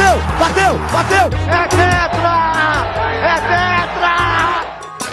bateu, 0.00 0.16
bateu, 0.38 0.78
bateu! 0.92 1.26
É 1.48 1.68
tetra! 1.68 2.36
É 3.22 3.34
tetra! 3.50 4.16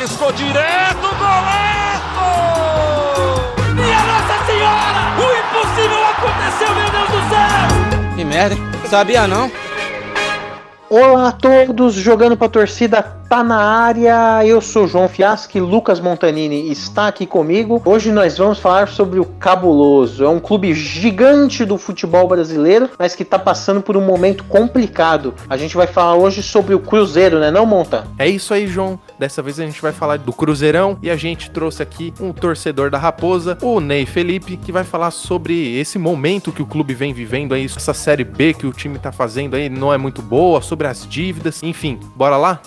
Escou 0.04 0.32
direto, 0.32 1.08
golaço! 1.18 2.30
Minha 3.74 4.02
Nossa 4.04 4.46
Senhora! 4.46 5.02
O 5.18 5.24
impossível 5.40 6.04
aconteceu, 6.06 6.72
meu 6.76 6.90
Deus 6.90 7.10
do 7.10 7.20
céu! 7.30 8.16
Que 8.16 8.24
merda, 8.24 8.56
sabia 8.88 9.28
não? 9.28 9.52
Olá 10.90 11.28
a 11.28 11.32
todos, 11.34 11.96
jogando 11.96 12.38
pra 12.38 12.48
torcida 12.48 13.04
tá 13.28 13.44
na 13.44 13.58
área. 13.58 14.46
Eu 14.46 14.62
sou 14.62 14.88
João 14.88 15.10
Fiaschi, 15.10 15.60
Lucas 15.60 16.00
Montanini 16.00 16.72
está 16.72 17.10
aqui 17.10 17.26
comigo. 17.26 17.82
Hoje 17.84 18.10
nós 18.10 18.38
vamos 18.38 18.58
falar 18.58 18.88
sobre 18.88 19.20
o 19.20 19.26
Cabuloso. 19.26 20.24
É 20.24 20.30
um 20.30 20.40
clube 20.40 20.74
gigante 20.74 21.66
do 21.66 21.78
futebol 21.78 22.26
brasileiro, 22.26 22.90
mas 22.98 23.16
que 23.16 23.26
tá 23.26 23.38
passando 23.38 23.82
por 23.82 23.98
um 23.98 24.02
momento 24.02 24.46
complicado. 24.46 25.34
A 25.50 25.58
gente 25.58 25.76
vai 25.76 25.88
falar 25.88 26.16
hoje 26.16 26.42
sobre 26.42 26.74
o 26.74 26.80
Cruzeiro, 26.80 27.38
né, 27.38 27.52
não, 27.52 27.66
Monta? 27.66 28.08
É 28.18 28.30
isso 28.30 28.54
aí, 28.54 28.66
João. 28.66 28.98
Dessa 29.18 29.42
vez 29.42 29.60
a 29.60 29.66
gente 29.66 29.82
vai 29.82 29.92
falar 29.92 30.20
do 30.20 30.32
Cruzeirão 30.32 31.00
e 31.02 31.10
a 31.10 31.16
gente 31.16 31.50
trouxe 31.50 31.82
aqui 31.82 32.14
um 32.22 32.32
torcedor 32.32 32.92
da 32.92 33.00
Raposa, 33.00 33.58
o 33.64 33.80
Ney 33.80 34.06
Felipe, 34.06 34.58
que 34.58 34.72
vai 34.72 34.84
falar 34.84 35.10
sobre 35.10 35.76
esse 35.76 35.98
momento 35.98 36.52
que 36.52 36.62
o 36.62 36.68
clube 36.68 36.94
vem 36.94 37.14
vivendo 37.14 37.56
aí, 37.56 37.66
essa 37.66 37.96
série 37.96 38.24
B 38.24 38.54
que 38.54 38.68
o 38.68 38.72
time 38.72 39.00
tá 39.00 39.12
fazendo 39.12 39.56
aí 39.56 39.70
não 39.70 39.92
é 39.92 39.98
muito 39.98 40.22
boa, 40.22 40.62
sobre 40.62 40.86
as 40.86 41.08
dívidas, 41.08 41.64
enfim. 41.64 42.00
Bora 42.16 42.38
lá? 42.38 42.62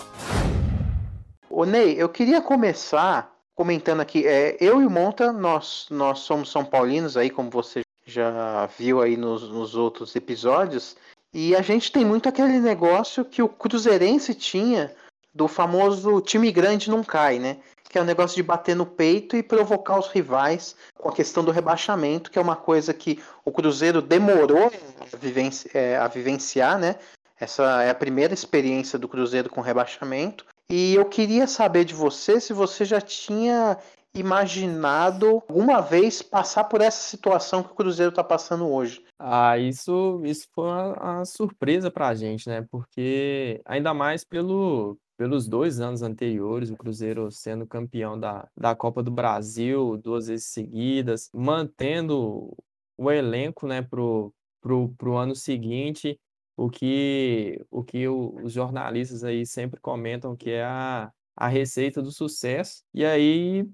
Ô 1.49 1.63
Ney, 1.63 1.95
eu 1.97 2.09
queria 2.09 2.41
começar 2.41 3.31
comentando 3.55 4.01
aqui, 4.01 4.27
é, 4.27 4.57
eu 4.59 4.81
e 4.81 4.85
o 4.85 4.89
Monta, 4.89 5.31
nós, 5.31 5.85
nós 5.89 6.19
somos 6.19 6.51
São 6.51 6.65
Paulinos 6.65 7.15
aí, 7.15 7.29
como 7.29 7.49
você 7.49 7.81
já 8.05 8.67
viu 8.77 9.01
aí 9.01 9.15
nos, 9.15 9.49
nos 9.49 9.73
outros 9.73 10.13
episódios, 10.17 10.97
e 11.33 11.55
a 11.55 11.61
gente 11.61 11.93
tem 11.93 12.03
muito 12.03 12.27
aquele 12.27 12.59
negócio 12.59 13.23
que 13.23 13.41
o 13.41 13.47
Cruzeirense 13.47 14.35
tinha 14.35 14.91
do 15.33 15.47
famoso 15.47 16.21
time 16.21 16.51
grande 16.51 16.89
não 16.89 17.03
cai, 17.03 17.39
né? 17.39 17.57
Que 17.89 17.97
é 17.97 18.01
o 18.01 18.05
negócio 18.05 18.35
de 18.35 18.43
bater 18.43 18.75
no 18.75 18.85
peito 18.85 19.35
e 19.35 19.43
provocar 19.43 19.99
os 19.99 20.07
rivais 20.07 20.75
com 20.97 21.09
a 21.09 21.13
questão 21.13 21.43
do 21.43 21.51
rebaixamento, 21.51 22.31
que 22.31 22.39
é 22.39 22.41
uma 22.41 22.55
coisa 22.55 22.93
que 22.93 23.21
o 23.43 23.51
Cruzeiro 23.51 24.01
demorou 24.01 24.67
a, 24.67 25.77
é, 25.77 26.07
vivenciar, 26.07 26.79
né? 26.79 26.95
Essa 27.39 27.83
é 27.83 27.89
a 27.89 27.95
primeira 27.95 28.33
experiência 28.33 28.99
do 28.99 29.07
Cruzeiro 29.07 29.49
com 29.49 29.61
rebaixamento. 29.61 30.45
E 30.69 30.93
eu 30.93 31.05
queria 31.05 31.47
saber 31.47 31.83
de 31.83 31.93
você 31.93 32.39
se 32.39 32.53
você 32.53 32.85
já 32.85 33.01
tinha 33.01 33.77
imaginado 34.13 35.41
alguma 35.47 35.81
vez 35.81 36.21
passar 36.21 36.65
por 36.65 36.81
essa 36.81 37.01
situação 37.01 37.63
que 37.63 37.71
o 37.71 37.75
Cruzeiro 37.75 38.09
está 38.09 38.23
passando 38.23 38.69
hoje. 38.69 39.03
Ah, 39.17 39.57
isso, 39.57 40.21
isso 40.23 40.47
foi 40.53 40.65
uma, 40.65 40.93
uma 40.93 41.25
surpresa 41.25 41.89
para 41.89 42.09
a 42.09 42.15
gente, 42.15 42.47
né? 42.47 42.65
Porque 42.69 43.61
ainda 43.65 43.93
mais 43.93 44.23
pelo, 44.23 44.97
pelos 45.21 45.47
dois 45.47 45.79
anos 45.79 46.01
anteriores, 46.01 46.71
o 46.71 46.75
Cruzeiro 46.75 47.29
sendo 47.29 47.67
campeão 47.67 48.19
da, 48.19 48.49
da 48.57 48.73
Copa 48.73 49.03
do 49.03 49.11
Brasil 49.11 49.95
duas 49.95 50.25
vezes 50.25 50.47
seguidas, 50.47 51.29
mantendo 51.31 52.57
o 52.97 53.11
elenco 53.11 53.67
né, 53.67 53.83
pro, 53.83 54.33
pro, 54.59 54.89
pro 54.97 55.17
ano 55.17 55.35
seguinte 55.35 56.19
o 56.57 56.71
que, 56.71 57.63
o 57.69 57.83
que 57.83 58.07
os 58.07 58.51
jornalistas 58.51 59.23
aí 59.23 59.45
sempre 59.45 59.79
comentam 59.79 60.35
que 60.35 60.49
é 60.49 60.63
a, 60.63 61.11
a 61.35 61.47
receita 61.47 62.01
do 62.01 62.11
sucesso. 62.11 62.81
E 62.91 63.05
aí 63.05 63.69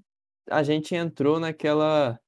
a 0.50 0.62
gente 0.62 0.94
entrou 0.94 1.40
naquela 1.40 2.20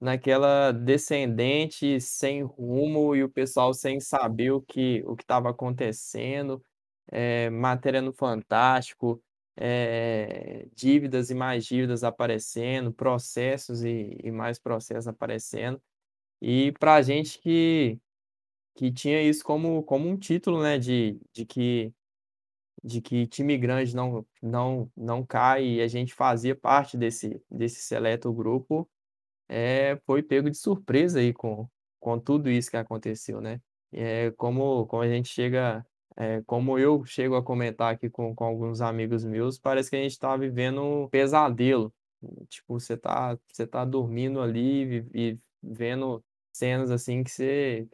naquela 0.00 0.72
descendente 0.72 2.00
sem 2.00 2.42
rumo 2.42 3.14
e 3.14 3.22
o 3.22 3.28
pessoal 3.28 3.74
sem 3.74 4.00
saber 4.00 4.52
o 4.52 4.62
que 4.62 5.02
o 5.06 5.14
que 5.14 5.22
estava 5.22 5.50
acontecendo, 5.50 6.64
é, 7.10 7.50
matéria 7.50 8.02
no 8.02 8.12
Fantástico, 8.12 9.22
é, 9.56 10.66
dívidas 10.74 11.30
e 11.30 11.34
mais 11.34 11.64
dívidas 11.66 12.04
aparecendo, 12.04 12.92
processos 12.92 13.84
e, 13.84 14.18
e 14.22 14.30
mais 14.32 14.58
processos 14.58 15.08
aparecendo. 15.08 15.80
E 16.42 16.72
para 16.72 16.94
a 16.96 17.02
gente 17.02 17.40
que 17.40 17.98
que 18.76 18.92
tinha 18.92 19.22
isso 19.22 19.44
como, 19.44 19.82
como 19.84 20.08
um 20.08 20.16
título, 20.18 20.62
né, 20.62 20.78
de, 20.78 21.20
de 21.32 21.46
que 21.46 21.92
de 22.82 23.00
que 23.00 23.26
time 23.26 23.56
grande 23.58 23.94
não 23.96 24.26
não 24.42 24.90
não 24.96 25.24
cai 25.24 25.64
e 25.64 25.80
a 25.82 25.88
gente 25.88 26.14
fazia 26.14 26.54
parte 26.54 26.96
desse 26.96 27.40
desse 27.50 27.80
seleto 27.82 28.32
grupo, 28.32 28.88
é, 29.48 29.96
foi 30.06 30.22
pego 30.22 30.50
de 30.50 30.56
surpresa 30.58 31.20
aí 31.20 31.32
com, 31.34 31.68
com 32.00 32.18
tudo 32.20 32.50
isso 32.50 32.70
que 32.70 32.76
aconteceu, 32.76 33.40
né? 33.40 33.60
É, 33.92 34.30
como 34.32 34.86
como 34.86 35.02
a 35.02 35.08
gente 35.08 35.28
chega 35.30 35.86
é, 36.16 36.42
como 36.46 36.78
eu 36.78 37.04
chego 37.04 37.36
a 37.36 37.42
comentar 37.42 37.92
aqui 37.92 38.08
com, 38.08 38.34
com 38.34 38.44
alguns 38.44 38.80
amigos 38.80 39.24
meus, 39.24 39.58
parece 39.58 39.90
que 39.90 39.96
a 39.96 40.02
gente 40.02 40.12
está 40.12 40.36
vivendo 40.36 40.82
um 40.82 41.08
pesadelo. 41.08 41.92
Tipo, 42.48 42.78
você 42.80 42.96
tá, 42.96 43.36
você 43.52 43.66
tá 43.66 43.84
dormindo 43.84 44.40
ali 44.40 45.06
e, 45.12 45.32
e 45.32 45.38
vendo 45.62 46.24
cenas 46.52 46.90
assim 46.90 47.22
que 47.22 47.30
você 47.30 47.88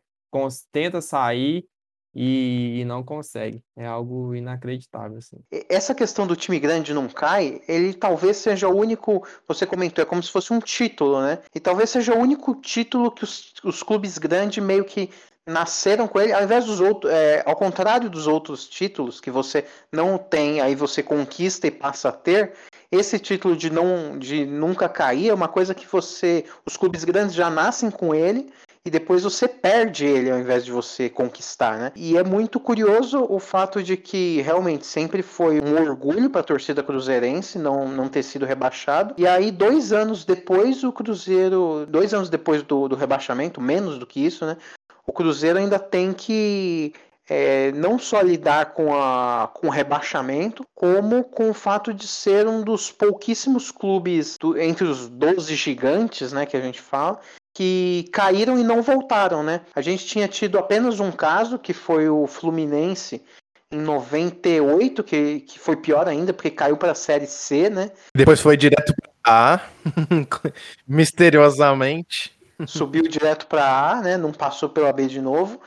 tenta 0.71 1.01
sair 1.01 1.67
e, 2.15 2.81
e, 2.81 2.85
não 2.85 3.05
consegue. 3.05 3.63
É 3.77 3.87
algo 3.87 4.35
inacreditável, 4.35 5.19
assim. 5.19 5.37
Essa 5.69 5.95
questão 5.95 6.27
do 6.27 6.35
time 6.35 6.59
grande 6.59 6.93
não 6.93 7.09
cai, 7.09 7.63
ele 7.69 7.95
talvez 7.95 8.37
seja 8.37 8.69
o 8.69 8.77
único. 8.77 9.27
Você 9.47 9.65
comentou, 9.65 10.03
é 10.03 10.07
como 10.07 10.23
se 10.23 10.31
fosse 10.31 10.53
um 10.53 10.59
título, 10.59 11.23
né? 11.23 11.41
E 11.55 11.61
talvez 11.61 11.91
seja 11.91 12.15
o 12.15 12.19
único 12.19 12.55
título 12.57 13.13
que 13.13 13.23
os, 13.23 13.55
os 13.65 13.83
clubes 13.83 14.19
grandes 14.19 14.63
meio 14.63 14.85
que 14.85 15.11
nasceram 15.47 16.07
com 16.07 16.21
ele, 16.21 16.33
ao 16.33 16.43
invés 16.43 16.65
dos 16.65 16.81
outros, 16.81 17.13
é, 17.13 17.43
ao 17.47 17.57
contrário 17.57 18.09
dos 18.09 18.27
outros 18.27 18.69
títulos 18.69 19.21
que 19.21 19.31
você 19.31 19.65
não 19.93 20.19
tem, 20.19 20.61
aí 20.61 20.75
você 20.75 21.03
conquista 21.03 21.67
e 21.67 21.71
passa 21.71 22.09
a 22.09 22.13
ter. 22.13 22.53
Esse 22.91 23.19
título 23.19 23.57
de 23.57 23.71
não 23.71 24.19
de 24.19 24.45
nunca 24.45 24.89
cair 24.89 25.29
é 25.29 25.35
uma 25.35 25.49
coisa 25.49 25.75
que 25.75 25.87
você, 25.87 26.45
os 26.67 26.77
clubes 26.77 27.05
grandes 27.05 27.35
já 27.35 27.49
nascem 27.49 27.91
com 27.91 28.15
ele 28.15 28.53
e 28.85 28.91
depois 28.91 29.23
você 29.23 29.47
perde 29.47 30.07
ele 30.07 30.31
ao 30.31 30.39
invés 30.39 30.65
de 30.65 30.73
você 30.73 31.11
conquistar, 31.11 31.79
né? 31.79 31.93
E 31.95 32.17
é 32.17 32.25
muito 32.25 32.59
curioso 32.59 33.27
o 33.29 33.39
fato 33.39 33.83
de 33.83 33.97
que 33.97 34.41
realmente 34.41 34.87
sempre 34.87 35.23
foi 35.23 35.61
um 35.61 35.79
orgulho 35.81 36.31
para 36.31 36.41
a 36.41 36.45
torcida 36.45 36.83
cruzeirense 36.83 37.59
não, 37.59 37.87
não 37.87 38.09
ter 38.09 38.23
sido 38.23 38.47
rebaixado. 38.47 39.15
E 39.19 39.27
aí, 39.27 39.51
dois 39.51 39.93
anos 39.93 40.25
depois, 40.25 40.83
o 40.83 40.91
Cruzeiro, 40.91 41.87
dois 41.87 42.15
anos 42.15 42.31
depois 42.31 42.63
do, 42.63 42.89
do 42.89 42.97
rebaixamento, 42.97 43.61
menos 43.61 43.99
do 43.99 44.07
que 44.07 44.25
isso, 44.25 44.47
né? 44.47 44.57
O 45.07 45.13
Cruzeiro 45.13 45.59
ainda 45.59 45.79
tem 45.79 46.13
que 46.13 46.93
é, 47.31 47.71
não 47.73 47.97
só 47.97 48.21
lidar 48.21 48.73
com, 48.73 48.93
a, 48.93 49.49
com 49.55 49.69
o 49.69 49.71
rebaixamento, 49.71 50.67
como 50.75 51.23
com 51.23 51.51
o 51.51 51.55
fato 51.55 51.95
de 51.95 52.09
ser 52.09 52.49
um 52.49 52.63
dos 52.63 52.91
pouquíssimos 52.91 53.71
clubes 53.71 54.37
do, 54.37 54.59
entre 54.59 54.85
os 54.85 55.09
12 55.09 55.55
gigantes, 55.55 56.33
né, 56.33 56.45
que 56.45 56.57
a 56.57 56.61
gente 56.61 56.81
fala, 56.81 57.21
que 57.55 58.09
caíram 58.13 58.59
e 58.59 58.65
não 58.65 58.83
voltaram, 58.83 59.45
né? 59.45 59.61
A 59.77 59.81
gente 59.81 60.07
tinha 60.07 60.27
tido 60.27 60.59
apenas 60.59 60.99
um 60.99 61.13
caso, 61.13 61.59
que 61.59 61.73
foi 61.73 62.09
o 62.09 62.27
Fluminense 62.27 63.23
em 63.73 63.79
98, 63.79 65.05
que, 65.05 65.41
que 65.41 65.59
foi 65.59 65.77
pior 65.77 66.09
ainda, 66.09 66.33
porque 66.33 66.51
caiu 66.51 66.77
para 66.77 66.93
a 66.93 66.97
Série 66.97 67.27
C, 67.27 67.71
né? 67.71 67.93
Depois 68.15 68.41
foi 68.41 68.57
direto 68.57 68.93
para 69.01 69.13
A, 69.25 69.61
misteriosamente. 70.87 72.40
Subiu 72.67 73.03
direto 73.05 73.47
para 73.47 73.91
A, 73.91 74.01
né? 74.01 74.17
Não 74.17 74.33
passou 74.33 74.69
pela 74.69 74.93
B 74.93 75.07
de 75.07 75.21
novo 75.21 75.61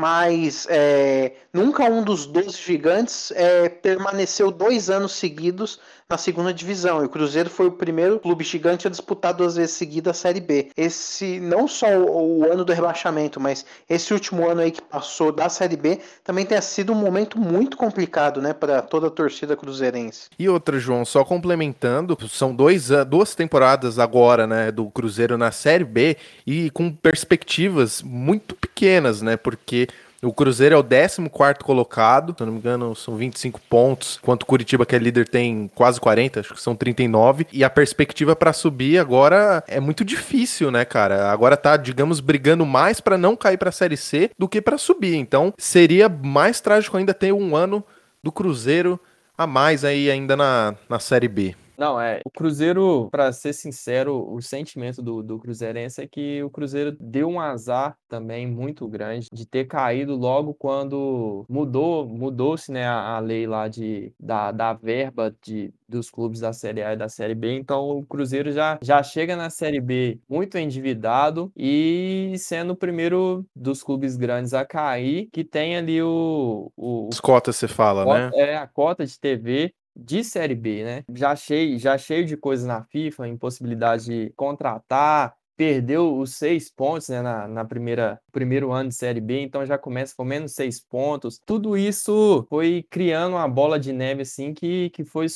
mas 0.00 0.66
é, 0.70 1.34
nunca 1.52 1.84
um 1.84 2.02
dos 2.02 2.24
12 2.24 2.56
gigantes 2.56 3.30
é, 3.32 3.68
permaneceu 3.68 4.50
dois 4.50 4.88
anos 4.88 5.12
seguidos 5.12 5.78
na 6.10 6.18
segunda 6.18 6.52
divisão. 6.52 7.02
E 7.02 7.06
o 7.06 7.08
Cruzeiro 7.08 7.48
foi 7.48 7.66
o 7.66 7.72
primeiro 7.72 8.18
clube 8.18 8.42
gigante 8.42 8.86
a 8.86 8.90
disputar 8.90 9.32
duas 9.32 9.54
vezes 9.54 9.76
seguidas 9.76 10.16
a 10.16 10.20
Série 10.20 10.40
B. 10.40 10.70
Esse, 10.76 11.38
não 11.38 11.68
só 11.68 11.86
o, 11.86 12.40
o, 12.40 12.52
ano 12.52 12.64
do 12.64 12.72
rebaixamento, 12.72 13.38
mas 13.38 13.64
esse 13.88 14.12
último 14.12 14.48
ano 14.48 14.60
aí 14.60 14.72
que 14.72 14.82
passou 14.82 15.30
da 15.30 15.48
Série 15.48 15.76
B, 15.76 16.00
também 16.24 16.44
tem 16.44 16.60
sido 16.60 16.92
um 16.92 16.96
momento 16.96 17.38
muito 17.38 17.76
complicado, 17.76 18.42
né, 18.42 18.52
para 18.52 18.82
toda 18.82 19.06
a 19.06 19.10
torcida 19.10 19.56
cruzeirense. 19.56 20.28
E 20.36 20.48
outra, 20.48 20.80
João, 20.80 21.04
só 21.04 21.24
complementando, 21.24 22.18
são 22.28 22.54
dois, 22.54 22.88
duas 23.08 23.34
temporadas 23.34 23.98
agora, 23.98 24.46
né, 24.46 24.72
do 24.72 24.90
Cruzeiro 24.90 25.38
na 25.38 25.52
Série 25.52 25.84
B 25.84 26.16
e 26.44 26.70
com 26.70 26.90
perspectivas 26.90 28.02
muito 28.02 28.56
pequenas, 28.56 29.22
né, 29.22 29.36
porque 29.36 29.86
o 30.22 30.32
Cruzeiro 30.32 30.74
é 30.74 30.78
o 30.78 30.84
14 30.84 31.30
colocado, 31.64 32.34
se 32.36 32.42
eu 32.42 32.46
não 32.46 32.52
me 32.52 32.58
engano, 32.58 32.94
são 32.94 33.16
25 33.16 33.60
pontos, 33.68 34.18
enquanto 34.22 34.42
o 34.42 34.46
Curitiba, 34.46 34.84
que 34.84 34.94
é 34.94 34.98
líder, 34.98 35.26
tem 35.28 35.70
quase 35.74 35.98
40, 35.98 36.40
acho 36.40 36.54
que 36.54 36.60
são 36.60 36.76
39. 36.76 37.46
E 37.52 37.64
a 37.64 37.70
perspectiva 37.70 38.36
para 38.36 38.52
subir 38.52 38.98
agora 38.98 39.64
é 39.66 39.80
muito 39.80 40.04
difícil, 40.04 40.70
né, 40.70 40.84
cara? 40.84 41.30
Agora 41.30 41.56
tá, 41.56 41.76
digamos, 41.76 42.20
brigando 42.20 42.66
mais 42.66 43.00
para 43.00 43.16
não 43.16 43.34
cair 43.34 43.56
para 43.56 43.70
a 43.70 43.72
Série 43.72 43.96
C 43.96 44.30
do 44.38 44.48
que 44.48 44.60
para 44.60 44.76
subir. 44.76 45.14
Então, 45.14 45.54
seria 45.56 46.08
mais 46.08 46.60
trágico 46.60 46.96
ainda 46.96 47.14
ter 47.14 47.32
um 47.32 47.56
ano 47.56 47.82
do 48.22 48.30
Cruzeiro 48.30 49.00
a 49.38 49.46
mais 49.46 49.86
aí 49.86 50.10
ainda 50.10 50.36
na, 50.36 50.74
na 50.86 50.98
Série 50.98 51.28
B. 51.28 51.56
Não, 51.80 51.98
é. 51.98 52.20
O 52.26 52.30
Cruzeiro, 52.30 53.08
para 53.10 53.32
ser 53.32 53.54
sincero, 53.54 54.30
o 54.30 54.42
sentimento 54.42 55.00
do, 55.00 55.22
do 55.22 55.38
Cruzeirense 55.38 56.02
é 56.02 56.06
que 56.06 56.42
o 56.42 56.50
Cruzeiro 56.50 56.94
deu 57.00 57.26
um 57.26 57.40
azar 57.40 57.96
também 58.06 58.46
muito 58.46 58.86
grande 58.86 59.28
de 59.32 59.46
ter 59.46 59.64
caído 59.64 60.14
logo 60.14 60.52
quando 60.52 61.46
mudou, 61.48 62.06
mudou-se, 62.06 62.70
né, 62.70 62.84
a, 62.84 63.16
a, 63.16 63.18
lei 63.18 63.46
lá 63.46 63.66
de, 63.66 64.12
da, 64.20 64.52
da 64.52 64.74
verba 64.74 65.34
de, 65.42 65.72
dos 65.88 66.10
clubes 66.10 66.40
da 66.40 66.52
Série 66.52 66.82
A 66.82 66.92
e 66.92 66.96
da 66.98 67.08
Série 67.08 67.34
B. 67.34 67.54
Então 67.54 67.98
o 67.98 68.04
Cruzeiro 68.04 68.52
já, 68.52 68.78
já 68.82 69.02
chega 69.02 69.34
na 69.34 69.48
Série 69.48 69.80
B 69.80 70.20
muito 70.28 70.58
endividado 70.58 71.50
e 71.56 72.34
sendo 72.36 72.74
o 72.74 72.76
primeiro 72.76 73.46
dos 73.56 73.82
clubes 73.82 74.18
grandes 74.18 74.52
a 74.52 74.66
cair, 74.66 75.30
que 75.32 75.42
tem 75.42 75.78
ali 75.78 76.02
o. 76.02 76.70
o 76.76 77.08
As 77.10 77.20
cotas, 77.20 77.56
você 77.56 77.66
fala, 77.66 78.04
cota, 78.04 78.18
né? 78.18 78.30
É, 78.34 78.56
a 78.58 78.66
cota 78.66 79.06
de 79.06 79.18
TV 79.18 79.72
de 80.00 80.24
Série 80.24 80.54
B, 80.54 80.82
né? 80.82 81.04
Já 81.14 81.36
cheio, 81.36 81.78
já 81.78 81.96
cheio 81.98 82.24
de 82.24 82.36
coisas 82.36 82.66
na 82.66 82.82
FIFA, 82.84 83.28
impossibilidade 83.28 84.04
de 84.06 84.32
contratar, 84.34 85.34
perdeu 85.60 86.16
os 86.16 86.36
seis 86.36 86.70
pontos 86.70 87.10
né, 87.10 87.20
na, 87.20 87.46
na 87.46 87.64
primeira 87.66 88.18
primeiro 88.32 88.72
ano 88.72 88.88
de 88.88 88.94
Série 88.94 89.20
B, 89.20 89.42
então 89.42 89.66
já 89.66 89.76
começa 89.76 90.14
com 90.16 90.24
menos 90.24 90.52
seis 90.52 90.80
pontos. 90.80 91.38
Tudo 91.44 91.76
isso 91.76 92.46
foi 92.48 92.86
criando 92.88 93.34
uma 93.34 93.46
bola 93.46 93.78
de 93.78 93.92
neve 93.92 94.22
assim 94.22 94.54
que, 94.54 94.88
que 94.88 95.04
foi 95.04 95.26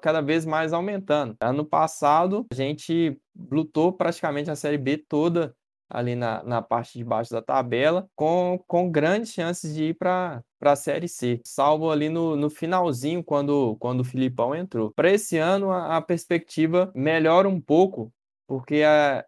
cada 0.00 0.20
vez 0.20 0.46
mais 0.46 0.72
aumentando. 0.72 1.36
Ano 1.40 1.64
passado 1.64 2.46
a 2.52 2.54
gente 2.54 3.18
lutou 3.50 3.92
praticamente 3.92 4.48
a 4.48 4.54
Série 4.54 4.78
B 4.78 4.96
toda 4.96 5.52
ali 5.88 6.14
na, 6.14 6.42
na 6.42 6.62
parte 6.62 6.98
de 6.98 7.04
baixo 7.04 7.30
da 7.30 7.42
tabela, 7.42 8.08
com, 8.14 8.62
com 8.66 8.90
grandes 8.90 9.32
chances 9.32 9.74
de 9.74 9.84
ir 9.84 9.94
para 9.94 10.42
a 10.60 10.76
Série 10.76 11.08
C, 11.08 11.40
salvo 11.44 11.90
ali 11.90 12.08
no, 12.08 12.36
no 12.36 12.50
finalzinho, 12.50 13.22
quando, 13.22 13.76
quando 13.78 14.00
o 14.00 14.04
Filipão 14.04 14.54
entrou. 14.54 14.92
Para 14.92 15.10
esse 15.10 15.36
ano, 15.38 15.70
a, 15.70 15.96
a, 15.96 16.02
perspectiva 16.02 16.90
melhora 16.94 17.48
um 17.48 17.60
pouco, 17.60 18.12
porque 18.46 18.82
a, 18.82 19.24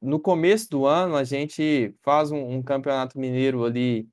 no 0.00 0.18
começo 0.20 0.70
do 0.70 0.86
ano 0.86 1.16
a 1.16 1.24
gente 1.24 1.94
faz 2.02 2.30
um, 2.30 2.56
um 2.56 2.62
campeonato 2.62 3.18
mineiro 3.18 3.64
ali 3.64 4.08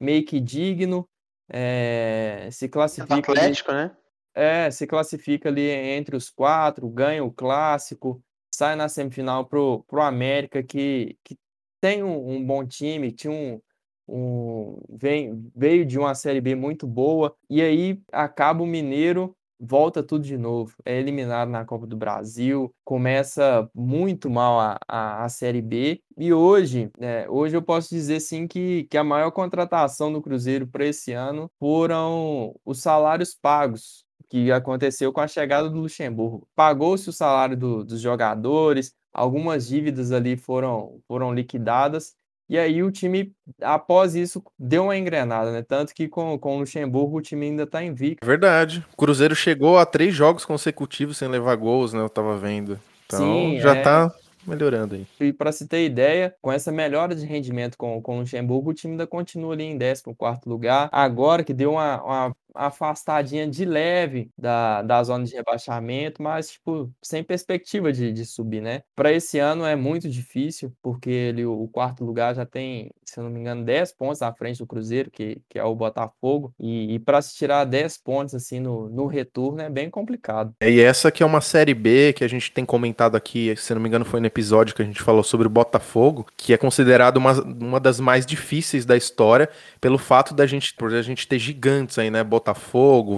meio 0.00 0.24
que 0.24 0.40
digno, 0.40 1.08
é, 1.50 2.48
se 2.52 2.68
classifica. 2.68 3.32
Atlético, 3.32 3.70
ali, 3.70 3.80
né? 3.80 3.96
É, 4.34 4.70
se 4.70 4.86
classifica 4.86 5.48
ali 5.48 5.68
entre 5.68 6.14
os 6.14 6.30
quatro, 6.30 6.88
ganha 6.88 7.24
o 7.24 7.32
clássico, 7.32 8.22
sai 8.58 8.74
na 8.74 8.88
semifinal 8.88 9.46
pro, 9.46 9.84
pro 9.86 10.02
América, 10.02 10.64
que, 10.64 11.16
que 11.22 11.38
tem 11.80 12.02
um, 12.02 12.28
um 12.28 12.44
bom 12.44 12.66
time, 12.66 13.12
tinha 13.12 13.32
um, 13.32 13.60
um 14.08 14.80
vem, 14.90 15.48
veio 15.54 15.86
de 15.86 15.96
uma 15.96 16.12
Série 16.12 16.40
B 16.40 16.56
muito 16.56 16.84
boa, 16.84 17.36
e 17.48 17.62
aí 17.62 18.02
acaba 18.12 18.64
o 18.64 18.66
Mineiro, 18.66 19.32
volta 19.60 20.02
tudo 20.02 20.24
de 20.24 20.36
novo, 20.36 20.74
é 20.84 20.98
eliminado 20.98 21.50
na 21.50 21.64
Copa 21.64 21.86
do 21.86 21.96
Brasil, 21.96 22.74
começa 22.84 23.70
muito 23.72 24.28
mal 24.28 24.58
a, 24.58 24.76
a, 24.88 25.24
a 25.24 25.28
Série 25.28 25.62
B, 25.62 26.02
e 26.16 26.32
hoje, 26.32 26.90
é, 26.98 27.30
hoje 27.30 27.56
eu 27.56 27.62
posso 27.62 27.90
dizer 27.90 28.18
sim 28.18 28.48
que, 28.48 28.88
que 28.90 28.98
a 28.98 29.04
maior 29.04 29.30
contratação 29.30 30.12
do 30.12 30.20
Cruzeiro 30.20 30.66
para 30.66 30.84
esse 30.84 31.12
ano 31.12 31.48
foram 31.60 32.56
os 32.64 32.82
salários 32.82 33.36
pagos 33.40 34.07
que 34.28 34.52
aconteceu 34.52 35.12
com 35.12 35.20
a 35.20 35.28
chegada 35.28 35.68
do 35.68 35.80
Luxemburgo. 35.80 36.46
Pagou-se 36.54 37.08
o 37.08 37.12
salário 37.12 37.56
do, 37.56 37.84
dos 37.84 38.00
jogadores, 38.00 38.92
algumas 39.12 39.68
dívidas 39.68 40.12
ali 40.12 40.36
foram, 40.36 41.00
foram 41.06 41.32
liquidadas, 41.32 42.16
e 42.48 42.58
aí 42.58 42.82
o 42.82 42.90
time, 42.90 43.30
após 43.60 44.14
isso, 44.14 44.42
deu 44.58 44.84
uma 44.84 44.96
engrenada, 44.96 45.52
né? 45.52 45.62
Tanto 45.62 45.94
que 45.94 46.08
com, 46.08 46.38
com 46.38 46.56
o 46.56 46.60
Luxemburgo 46.60 47.18
o 47.18 47.20
time 47.20 47.46
ainda 47.46 47.66
tá 47.66 47.84
invicto. 47.84 48.26
Verdade. 48.26 48.84
O 48.94 48.96
Cruzeiro 48.96 49.36
chegou 49.36 49.76
a 49.76 49.84
três 49.84 50.14
jogos 50.14 50.46
consecutivos 50.46 51.18
sem 51.18 51.28
levar 51.28 51.54
gols, 51.56 51.92
né? 51.92 52.00
Eu 52.00 52.08
tava 52.08 52.38
vendo. 52.38 52.80
Então 53.04 53.18
Sim, 53.20 53.60
já 53.60 53.76
é... 53.76 53.82
tá 53.82 54.10
melhorando 54.46 54.94
aí. 54.94 55.06
E 55.20 55.30
para 55.30 55.52
se 55.52 55.68
ter 55.68 55.84
ideia, 55.84 56.34
com 56.40 56.50
essa 56.50 56.72
melhora 56.72 57.14
de 57.14 57.26
rendimento 57.26 57.76
com, 57.76 58.00
com 58.00 58.16
o 58.16 58.20
Luxemburgo, 58.20 58.70
o 58.70 58.74
time 58.74 58.92
ainda 58.92 59.06
continua 59.06 59.52
ali 59.52 59.64
em 59.64 59.78
14 59.78 60.40
lugar. 60.46 60.88
Agora 60.90 61.44
que 61.44 61.52
deu 61.52 61.72
uma, 61.72 62.02
uma 62.02 62.36
afastadinha 62.54 63.48
de 63.48 63.64
leve 63.64 64.30
da, 64.36 64.82
da 64.82 65.02
zona 65.02 65.24
de 65.24 65.34
rebaixamento, 65.34 66.22
mas, 66.22 66.50
tipo, 66.50 66.90
sem 67.02 67.22
perspectiva 67.22 67.92
de, 67.92 68.12
de 68.12 68.24
subir, 68.24 68.60
né? 68.60 68.82
Para 68.94 69.12
esse 69.12 69.38
ano 69.38 69.64
é 69.64 69.76
muito 69.76 70.08
difícil, 70.08 70.72
porque 70.82 71.10
ele, 71.10 71.44
o 71.44 71.68
quarto 71.68 72.04
lugar 72.04 72.34
já 72.34 72.44
tem, 72.44 72.90
se 73.04 73.18
eu 73.18 73.24
não 73.24 73.30
me 73.30 73.40
engano, 73.40 73.64
10 73.64 73.92
pontos 73.92 74.22
à 74.22 74.32
frente 74.32 74.58
do 74.58 74.66
Cruzeiro, 74.66 75.10
que, 75.10 75.40
que 75.48 75.58
é 75.58 75.64
o 75.64 75.74
Botafogo, 75.74 76.52
e, 76.58 76.94
e 76.94 76.98
para 76.98 77.22
se 77.22 77.34
tirar 77.36 77.64
10 77.64 77.98
pontos, 77.98 78.34
assim, 78.34 78.60
no, 78.60 78.88
no 78.88 79.06
retorno 79.06 79.60
é 79.60 79.70
bem 79.70 79.90
complicado. 79.90 80.54
E 80.62 80.80
essa 80.80 81.10
que 81.10 81.22
é 81.22 81.26
uma 81.26 81.40
Série 81.40 81.74
B 81.74 82.12
que 82.12 82.24
a 82.24 82.28
gente 82.28 82.52
tem 82.52 82.64
comentado 82.64 83.16
aqui, 83.16 83.54
se 83.56 83.74
não 83.74 83.80
me 83.80 83.88
engano 83.88 84.04
foi 84.04 84.20
no 84.20 84.26
episódio 84.26 84.74
que 84.74 84.82
a 84.82 84.84
gente 84.84 85.02
falou 85.02 85.22
sobre 85.22 85.46
o 85.46 85.50
Botafogo, 85.50 86.26
que 86.36 86.52
é 86.52 86.56
considerado 86.56 87.16
uma, 87.16 87.32
uma 87.42 87.80
das 87.80 88.00
mais 88.00 88.26
difíceis 88.26 88.84
da 88.84 88.96
história, 88.96 89.48
pelo 89.80 89.98
fato 89.98 90.34
da 90.34 90.46
gente, 90.46 90.74
por 90.74 90.92
a 90.94 91.02
gente 91.02 91.26
ter 91.26 91.38
gigantes 91.38 91.98
aí, 91.98 92.10
né? 92.10 92.24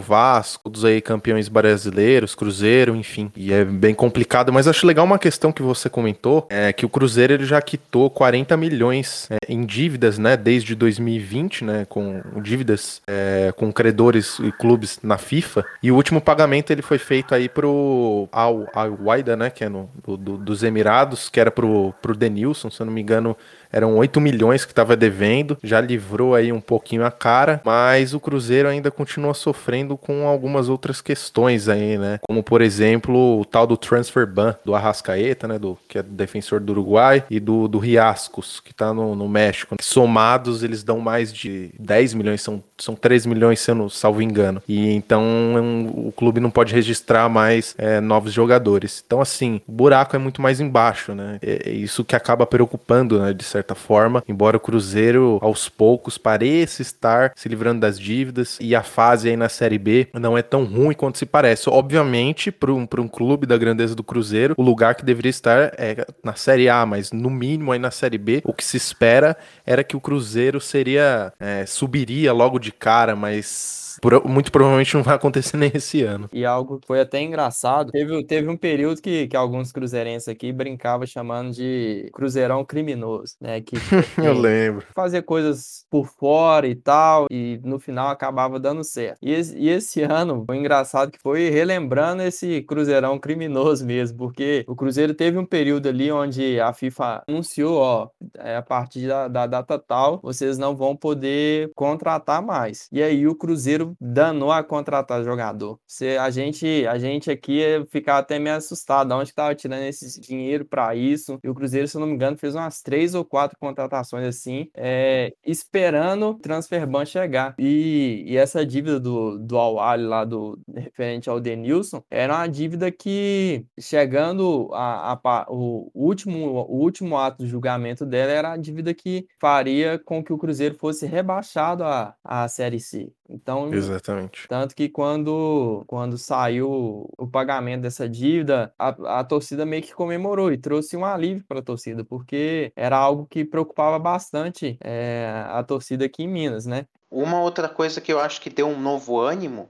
Vasco, 0.01 0.65
todos 0.65 0.85
aí 0.85 1.01
campeões 1.01 1.49
brasileiros, 1.49 2.35
Cruzeiro, 2.35 2.95
enfim. 2.95 3.31
E 3.37 3.53
é 3.53 3.65
bem 3.65 3.95
complicado, 3.95 4.53
mas 4.53 4.69
acho 4.69 4.87
legal 4.87 5.05
uma 5.05 5.19
questão 5.19 5.53
que 5.53 5.63
você 5.63 5.89
comentou, 5.89 6.47
é 6.51 6.73
que 6.73 6.87
o 6.87 6.89
Cruzeiro 6.89 7.33
ele 7.33 7.45
já 7.45 7.61
quitou 7.61 8.11
40 8.11 8.57
milhões 8.57 9.29
é, 9.31 9.39
em 9.49 9.65
dívidas, 9.65 10.19
né, 10.19 10.37
desde 10.37 10.75
2020, 10.75 11.65
né, 11.65 11.87
com 11.89 12.23
dívidas 12.43 13.03
é, 13.07 13.53
com 13.57 13.73
credores 13.73 14.39
e 14.41 14.53
clubes 14.53 14.99
na 15.03 15.19
FIFA. 15.19 15.65
E 15.83 15.91
o 15.91 15.97
último 15.97 16.21
pagamento 16.21 16.71
ele 16.71 16.83
foi 16.83 16.99
feito 16.99 17.35
aí 17.35 17.49
pro 17.49 18.29
Al, 18.33 18.67
Al 18.75 18.99
Waida, 19.03 19.37
né, 19.37 19.51
que 19.51 19.65
é 19.65 19.69
no, 19.69 19.89
do, 20.05 20.17
do, 20.17 20.37
dos 20.37 20.63
Emirados, 20.63 21.29
que 21.29 21.41
era 21.41 21.51
pro, 21.51 21.95
pro 22.01 22.17
Denilson, 22.17 22.71
se 22.71 22.81
eu 22.81 22.87
não 22.87 22.93
me 22.93 23.01
engano, 23.01 23.37
eram 23.73 23.97
8 23.97 24.21
milhões 24.21 24.65
que 24.65 24.73
estava 24.73 24.97
devendo, 24.97 25.57
já 25.63 25.81
livrou 25.81 26.35
aí 26.35 26.53
um 26.53 26.61
pouquinho 26.61 27.05
a 27.05 27.11
cara, 27.11 27.61
mas 27.65 28.15
o 28.15 28.21
Cruzeiro 28.21 28.69
ainda 28.69 28.91
continua 28.91 29.35
sofrendo 29.35 29.97
com 29.97 30.27
algumas 30.27 30.69
outras 30.69 31.01
questões 31.01 31.69
aí, 31.69 31.99
né? 31.99 32.19
Como 32.27 32.43
por 32.43 32.63
exemplo, 32.63 33.41
o 33.41 33.45
tal 33.45 33.67
do 33.67 33.77
transfer 33.77 34.27
ban 34.27 34.57
do 34.65 34.75
Arrascaeta, 34.75 35.47
né, 35.47 35.59
do 35.59 35.79
que 35.89 35.99
é 35.99 36.03
defensor 36.03 36.61
do 36.61 36.73
Uruguai 36.73 37.25
e 37.31 37.39
do, 37.39 37.69
do 37.69 37.79
Riascos, 37.79 38.61
que 38.61 38.75
tá 38.75 38.93
no, 38.93 39.15
no 39.15 39.29
México. 39.29 39.77
Somados, 39.81 40.63
eles 40.63 40.83
dão 40.83 41.01
mais 41.01 41.33
de 41.33 41.71
10 41.79 42.15
milhões, 42.15 42.43
são 42.43 42.63
são 42.81 42.95
3 42.95 43.27
milhões, 43.27 43.61
se 43.61 43.71
eu 43.71 43.75
não 43.75 43.89
salvo 43.89 44.23
engano. 44.23 44.63
E 44.67 44.91
então 44.91 45.23
um, 45.23 46.09
o 46.09 46.13
clube 46.13 46.41
não 46.41 46.51
pode 46.51 46.75
registrar 46.75 47.29
mais 47.29 47.75
é, 47.79 48.01
novos 48.01 48.33
jogadores. 48.33 49.03
Então, 49.05 49.21
assim, 49.21 49.61
o 49.67 49.73
buraco 49.73 50.17
é 50.17 50.19
muito 50.19 50.41
mais 50.41 50.61
embaixo, 50.61 51.15
né? 51.15 51.39
É, 51.43 51.69
é 51.69 51.73
isso 51.73 52.05
que 52.05 52.17
acaba 52.17 52.47
preocupando, 52.47 53.21
né, 53.21 53.33
de 53.33 53.45
certa 53.61 53.75
forma, 53.75 54.25
embora 54.27 54.57
o 54.57 54.61
Cruzeiro 54.61 55.39
aos 55.43 55.69
poucos 55.69 56.17
pareça 56.17 56.83
estar 56.83 57.33
se 57.37 57.49
livrando 57.49 57.81
das 57.81 57.99
dívidas 57.99 58.59
e 58.61 58.75
a 58.75 58.83
fase 58.83 59.29
aí 59.29 59.37
na 59.37 59.49
Série 59.49 59.79
B 59.79 60.09
não 60.15 60.37
é 60.37 60.43
tão 60.43 60.65
ruim 60.65 60.95
quanto 60.95 61.19
se 61.19 61.27
parece. 61.27 61.69
Obviamente, 61.69 62.51
para 62.51 62.73
um, 62.73 62.89
um 62.99 63.09
clube 63.09 63.47
da 63.47 63.59
grandeza 63.59 63.95
do 63.95 64.03
Cruzeiro, 64.03 64.55
o 64.57 64.63
lugar 64.63 64.95
que 64.95 65.05
deveria 65.05 65.31
estar 65.31 65.73
é 65.77 66.05
na 66.25 66.35
Série 66.35 66.69
A, 66.69 66.85
mas 66.87 67.13
no 67.13 67.31
mínimo 67.31 67.73
aí 67.73 67.79
na 67.79 67.91
Série 67.91 68.19
B, 68.19 68.41
o 68.45 68.53
que 68.53 68.65
se 68.65 68.77
espera 68.77 69.37
era 69.67 69.85
que 69.85 69.97
o 69.97 70.01
Cruzeiro 70.01 70.61
seria 70.61 71.33
é, 71.39 71.67
subiria 71.67 72.33
logo 72.33 72.59
de 72.59 72.73
cara, 72.73 73.15
mas 73.15 73.80
muito 74.25 74.51
provavelmente 74.51 74.95
não 74.95 75.03
vai 75.03 75.15
acontecer 75.15 75.57
nem 75.59 75.71
esse 75.75 76.03
ano. 76.03 76.29
E 76.33 76.45
algo 76.45 76.79
que 76.79 76.87
foi 76.87 77.01
até 77.01 77.21
engraçado, 77.21 77.93
teve, 77.93 78.25
teve 78.25 78.49
um 78.49 78.57
período 78.57 79.01
que, 79.01 79.29
que 79.29 79.37
alguns 79.37 79.73
cruzeirenses 79.73 80.29
aqui 80.29 80.53
brincavam 80.53 81.07
chamando 81.07 81.53
de 81.53 82.09
cruzeirão 82.13 82.65
criminoso, 82.65 83.35
né? 83.41 83.61
Que, 83.61 83.77
que 84.15 84.27
Eu 84.27 84.35
lembro. 84.35 84.87
Fazer 84.95 85.23
coisas 85.23 85.85
por 85.91 86.07
fora 86.07 86.67
e 86.67 86.75
tal, 86.75 87.27
e 87.31 87.61
no 87.65 87.79
final 87.79 88.09
acabava 88.09 88.59
dando 88.59 88.85
certo. 88.85 89.19
E 89.23 89.33
esse, 89.33 89.59
e 89.59 89.69
esse 89.69 90.03
ano, 90.03 90.45
o 90.49 90.55
engraçado 90.55 91.11
que 91.11 91.19
foi 91.19 91.51
relembrando 91.51 92.23
esse 92.23 92.63
cruzeirão 92.63 93.19
criminoso 93.19 93.85
mesmo, 93.85 94.19
porque 94.19 94.65
o 94.67 94.77
Cruzeiro 94.77 95.15
teve 95.15 95.39
um 95.39 95.45
período 95.45 95.89
ali 95.89 96.11
onde 96.11 96.61
a 96.61 96.73
FIFA 96.73 97.23
anunciou, 97.29 97.79
ó, 97.79 98.09
é, 98.39 98.57
a 98.57 98.63
partir 98.63 99.07
da, 99.07 99.29
da 99.29 99.47
data 99.47 99.79
tal, 99.79 100.21
vocês 100.23 100.59
não 100.59 100.77
vão 100.77 100.97
poder 100.97 101.71
contratar 101.75 102.43
mais. 102.43 102.89
E 102.93 103.03
aí 103.03 103.27
o 103.27 103.35
Cruzeiro 103.35 103.90
danou 104.01 104.53
a 104.53 104.63
contratar 104.63 105.25
jogador. 105.25 105.79
Se 105.87 106.17
a 106.17 106.31
gente, 106.31 106.87
a 106.87 106.99
gente 106.99 107.31
aqui 107.31 107.61
ficava 107.91 108.19
até 108.21 108.39
meio 108.39 108.57
assustado, 108.57 109.13
onde 109.13 109.31
que 109.31 109.37
tava 109.37 109.55
tirando 109.55 109.83
esse 109.83 110.21
dinheiro 110.21 110.65
para 110.65 110.95
isso? 110.95 111.39
E 111.43 111.49
o 111.49 111.55
Cruzeiro, 111.55 111.89
se 111.89 111.97
eu 111.97 112.01
não 112.01 112.09
me 112.09 112.15
engano, 112.15 112.37
fez 112.37 112.55
umas 112.55 112.83
três 112.83 113.15
ou 113.15 113.25
quatro 113.25 113.57
contratações 113.59 114.27
assim, 114.27 114.69
é, 114.75 115.33
esperando 115.45 116.31
o 116.31 116.35
transfer 116.35 116.87
ban 116.87 117.05
chegar. 117.05 117.55
E, 117.59 118.25
e 118.27 118.37
essa 118.37 118.65
dívida 118.65 118.99
do, 118.99 119.39
do 119.39 119.59
Awali 119.59 120.05
lá, 120.05 120.25
do 120.25 120.59
referente 120.75 121.29
ao 121.29 121.41
Denilson, 121.41 122.03
era 122.11 122.35
uma 122.37 122.47
dívida 122.47 122.91
que, 122.91 123.65
chegando 123.79 124.69
a, 124.73 125.13
a, 125.13 125.47
o, 125.49 125.91
último, 125.95 126.47
o 126.47 126.79
último 126.79 127.17
ato 127.17 127.45
de 127.45 127.51
julgamento 127.51 128.05
dela, 128.07 128.33
era 128.33 128.53
a 128.53 128.57
dívida 128.57 128.95
que 128.95 129.27
faria 129.41 129.99
com 129.99 130.23
que 130.23 130.33
o 130.33 130.39
Cruzeiro 130.39 130.77
fosse 130.79 131.07
rebaixado 131.07 131.85
à, 131.85 132.15
à 132.25 132.49
Série 132.49 132.81
C. 132.81 133.13
Então, 133.29 133.71
Exatamente. 133.81 134.47
tanto 134.49 134.75
que 134.75 134.89
quando, 134.89 135.85
quando 135.87 136.17
saiu 136.19 137.09
o 137.17 137.27
pagamento 137.27 137.83
dessa 137.83 138.09
dívida, 138.09 138.73
a, 138.79 139.21
a 139.21 139.25
torcida 139.25 139.67
meio 139.67 139.83
que 139.83 139.95
comemorou 139.95 140.53
e 140.53 140.59
trouxe 140.59 140.97
um 140.97 141.05
alívio 141.05 141.45
para 141.47 141.61
a 141.61 141.63
torcida, 141.63 142.05
porque 142.05 142.73
era 142.77 142.97
algo 142.97 143.27
que 143.27 143.45
preocupava 143.45 143.99
bastante 143.99 144.79
é, 144.83 145.45
a 145.49 145.63
torcida 145.63 146.05
aqui 146.05 146.23
em 146.23 146.29
Minas, 146.29 146.67
né? 146.67 146.87
Uma 147.11 147.41
outra 147.41 147.69
coisa 147.69 148.01
que 148.01 148.13
eu 148.13 148.21
acho 148.21 148.41
que 148.41 148.49
deu 148.49 148.69
um 148.69 148.81
novo 148.81 149.19
ânimo 149.19 149.69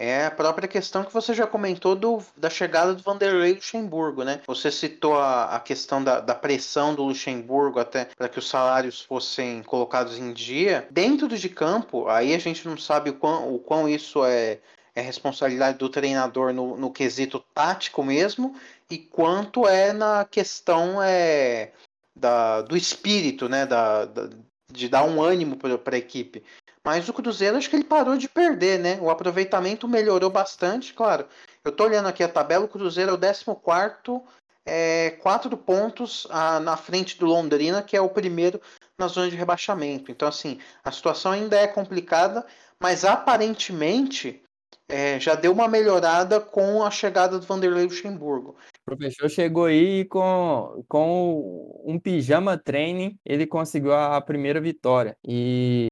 é 0.00 0.24
a 0.24 0.30
própria 0.30 0.66
questão 0.66 1.04
que 1.04 1.12
você 1.12 1.34
já 1.34 1.46
comentou 1.46 1.94
do, 1.94 2.22
da 2.34 2.48
chegada 2.48 2.94
do 2.94 3.02
Vanderlei 3.02 3.52
Luxemburgo, 3.52 4.24
né? 4.24 4.40
Você 4.46 4.70
citou 4.70 5.18
a, 5.18 5.56
a 5.56 5.60
questão 5.60 6.02
da, 6.02 6.20
da, 6.20 6.34
pressão 6.34 6.94
do 6.94 7.04
Luxemburgo 7.04 7.78
até 7.78 8.06
para 8.06 8.26
que 8.26 8.38
os 8.38 8.48
salários 8.48 9.02
fossem 9.02 9.62
colocados 9.62 10.16
em 10.16 10.32
dia. 10.32 10.88
Dentro 10.90 11.28
de 11.28 11.48
campo, 11.50 12.08
aí 12.08 12.34
a 12.34 12.38
gente 12.38 12.66
não 12.66 12.78
sabe 12.78 13.10
o 13.10 13.14
quão, 13.14 13.54
o 13.54 13.58
quão 13.58 13.86
isso 13.86 14.24
é, 14.24 14.60
é 14.94 15.02
responsabilidade 15.02 15.76
do 15.76 15.90
treinador 15.90 16.54
no, 16.54 16.78
no 16.78 16.90
quesito 16.90 17.38
tático 17.52 18.02
mesmo, 18.02 18.54
e 18.90 18.96
quanto 18.96 19.68
é 19.68 19.92
na 19.92 20.24
questão 20.24 21.02
é, 21.02 21.72
da, 22.16 22.62
do 22.62 22.74
espírito, 22.74 23.50
né? 23.50 23.66
Da, 23.66 24.06
da 24.06 24.30
de 24.72 24.88
dar 24.88 25.04
um 25.04 25.22
ânimo 25.22 25.56
para 25.56 25.96
a 25.96 25.98
equipe. 25.98 26.42
Mas 26.84 27.08
o 27.08 27.12
Cruzeiro 27.12 27.56
acho 27.56 27.68
que 27.68 27.76
ele 27.76 27.84
parou 27.84 28.16
de 28.16 28.28
perder, 28.28 28.78
né? 28.78 28.98
O 29.00 29.10
aproveitamento 29.10 29.86
melhorou 29.86 30.30
bastante, 30.30 30.94
claro. 30.94 31.26
Eu 31.62 31.72
tô 31.72 31.84
olhando 31.84 32.08
aqui 32.08 32.22
a 32.22 32.28
tabela, 32.28 32.64
o 32.64 32.68
Cruzeiro 32.68 33.10
é 33.10 33.14
o 33.14 33.18
14 33.18 34.22
é, 34.64 35.10
quatro 35.22 35.56
pontos 35.56 36.26
a, 36.30 36.60
na 36.60 36.76
frente 36.76 37.18
do 37.18 37.26
Londrina, 37.26 37.82
que 37.82 37.96
é 37.96 38.00
o 38.00 38.08
primeiro 38.08 38.60
na 38.98 39.08
zona 39.08 39.30
de 39.30 39.36
rebaixamento. 39.36 40.10
Então, 40.10 40.28
assim, 40.28 40.60
a 40.84 40.90
situação 40.92 41.32
ainda 41.32 41.56
é 41.56 41.66
complicada, 41.66 42.46
mas 42.78 43.04
aparentemente 43.04 44.42
é, 44.90 45.18
já 45.20 45.34
deu 45.34 45.52
uma 45.52 45.68
melhorada 45.68 46.40
com 46.40 46.82
a 46.82 46.90
chegada 46.90 47.38
do 47.38 47.46
Vanderlei 47.46 47.84
Luxemburgo. 47.84 48.56
O 48.86 48.96
professor 48.96 49.28
chegou 49.28 49.66
aí 49.66 50.04
com, 50.06 50.84
com 50.88 51.82
um 51.84 51.98
pijama 51.98 52.58
training, 52.58 53.16
ele 53.24 53.46
conseguiu 53.46 53.94
a, 53.94 54.20
primeira 54.20 54.60
vitória. 54.60 55.16
E 55.26 55.88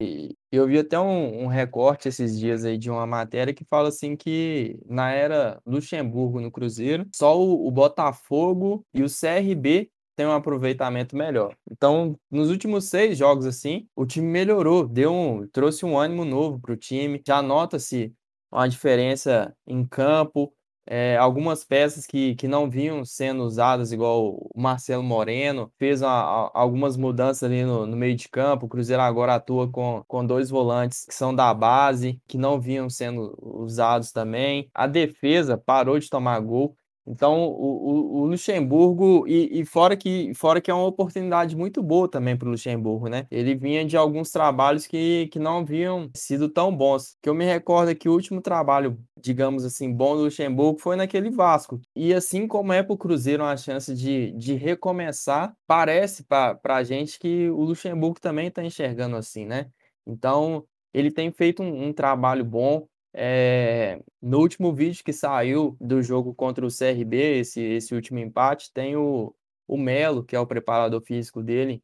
eu 0.51 0.67
vi 0.67 0.79
até 0.79 0.99
um, 0.99 1.45
um, 1.45 1.47
recorte 1.47 2.09
esses 2.09 2.39
dias 2.39 2.65
aí 2.65 2.77
de 2.77 2.91
uma 2.91 3.07
matéria 3.07 3.55
que 3.55 3.65
fala 3.65 3.89
assim 3.89 4.17
que 4.17 4.79
na 4.87 5.13
era 5.13 5.61
Luxemburgo 5.65 6.41
no 6.41 6.51
Cruzeiro, 6.51 7.07
só 7.15 7.39
o, 7.39 7.67
o 7.67 7.71
Botafogo 7.71 8.85
e 8.93 9.03
o 9.03 9.07
CRB 9.07 9.91
tem 10.19 10.27
um 10.27 10.33
aproveitamento 10.33 11.17
melhor. 11.17 11.55
Então, 11.71 12.19
nos 12.29 12.51
últimos 12.51 12.87
seis 12.87 13.17
jogos, 13.17 13.47
assim, 13.47 13.87
o 13.95 14.05
time 14.05 14.27
melhorou, 14.27 14.85
deu 14.89 15.13
um, 15.15 15.47
trouxe 15.47 15.87
um 15.87 15.97
ânimo 15.97 16.25
novo 16.25 16.59
para 16.59 16.73
o 16.73 16.77
time. 16.77 17.23
Já 17.25 17.41
nota-se 17.41 18.13
uma 18.51 18.69
diferença 18.69 19.55
em 19.67 19.85
campo, 19.87 20.53
é, 20.91 21.19
algumas 21.19 21.65
peças 21.65 22.07
que, 22.07 22.35
que 22.35 22.49
não 22.49 22.71
vinham 22.71 23.05
sendo 23.05 23.43
usadas, 23.43 23.93
igual 23.93 24.37
o 24.37 24.51
Marcelo 24.57 25.03
Moreno, 25.03 25.71
fez 25.79 26.01
uma, 26.01 26.51
algumas 26.55 26.97
mudanças 26.97 27.43
ali 27.43 27.63
no, 27.63 27.87
no, 27.87 27.95
meio 27.95 28.17
de 28.17 28.27
campo. 28.29 28.65
O 28.65 28.69
Cruzeiro 28.71 29.03
agora 29.03 29.35
atua 29.35 29.71
com, 29.71 30.03
com 30.09 30.25
dois 30.25 30.49
volantes 30.49 31.05
que 31.05 31.15
são 31.15 31.35
da 31.35 31.53
base, 31.53 32.19
que 32.27 32.39
não 32.39 32.59
vinham 32.59 32.89
sendo 32.89 33.37
usados 33.43 34.13
também. 34.13 34.71
A 34.73 34.87
defesa 34.87 35.59
parou 35.59 35.99
de 35.99 36.09
tomar 36.09 36.41
gol. 36.41 36.75
Então, 37.11 37.47
o, 37.47 38.21
o, 38.21 38.21
o 38.21 38.27
Luxemburgo, 38.27 39.27
e, 39.27 39.61
e, 39.61 39.65
fora, 39.65 39.97
que, 39.97 40.33
fora 40.35 40.61
que 40.61 40.71
é 40.71 40.75
uma 40.75 40.85
oportunidade 40.85 41.57
muito 41.57 41.83
boa 41.83 42.09
também 42.09 42.37
para 42.37 42.47
o 42.47 42.51
Luxemburgo, 42.51 43.09
né? 43.09 43.27
Ele 43.31 43.55
vinha 43.55 43.83
de 43.85 43.97
alguns 43.97 44.31
trabalhos 44.31 44.87
que, 44.87 45.27
que 45.33 45.39
não 45.39 45.59
haviam 45.61 46.11
sido 46.15 46.51
tão 46.51 46.75
bons. 46.75 47.17
Que 47.23 47.29
eu 47.31 47.35
me 47.35 47.47
recordo 47.47 47.95
que 47.97 48.09
o 48.09 48.13
último 48.13 48.43
trabalho, 48.43 48.99
digamos 49.19 49.65
assim, 49.65 49.91
bom 49.91 50.17
do 50.17 50.25
Luxemburgo 50.25 50.79
foi 50.79 50.97
naquele 50.97 51.31
Vasco. 51.31 51.81
E 51.97 52.13
assim 52.13 52.47
como 52.47 52.75
é 52.75 52.83
para 52.83 52.93
o 52.93 52.99
Cruzeiro 52.99 53.43
uma 53.43 53.57
chance 53.57 53.95
de, 53.95 54.31
de 54.33 54.55
recomeçar, 54.55 55.55
parece 55.67 56.25
para 56.25 56.59
a 56.65 56.83
gente 56.83 57.19
que 57.19 57.49
o 57.49 57.63
Luxemburgo 57.63 58.21
também 58.21 58.49
está 58.49 58.63
enxergando 58.63 59.17
assim, 59.17 59.47
né? 59.47 59.71
Então, 60.07 60.65
ele 60.93 61.11
tem 61.11 61.31
feito 61.33 61.63
um, 61.63 61.89
um 61.89 61.93
trabalho 61.93 62.45
bom, 62.45 62.87
é, 63.15 64.01
no 64.21 64.39
último 64.39 64.73
vídeo 64.73 65.03
que 65.05 65.13
saiu 65.13 65.77
do 65.81 66.03
jogo 66.03 66.35
contra 66.35 66.65
o 66.67 66.69
CRB, 66.69 67.41
esse, 67.41 67.61
esse 67.61 67.95
último 67.95 68.19
empate, 68.19 68.73
tem 68.73 68.97
o, 68.97 69.35
o 69.67 69.77
Melo, 69.77 70.25
que 70.25 70.37
é 70.37 70.41
o 70.41 70.47
preparador 70.47 71.01
físico 71.01 71.43
dele, 71.43 71.83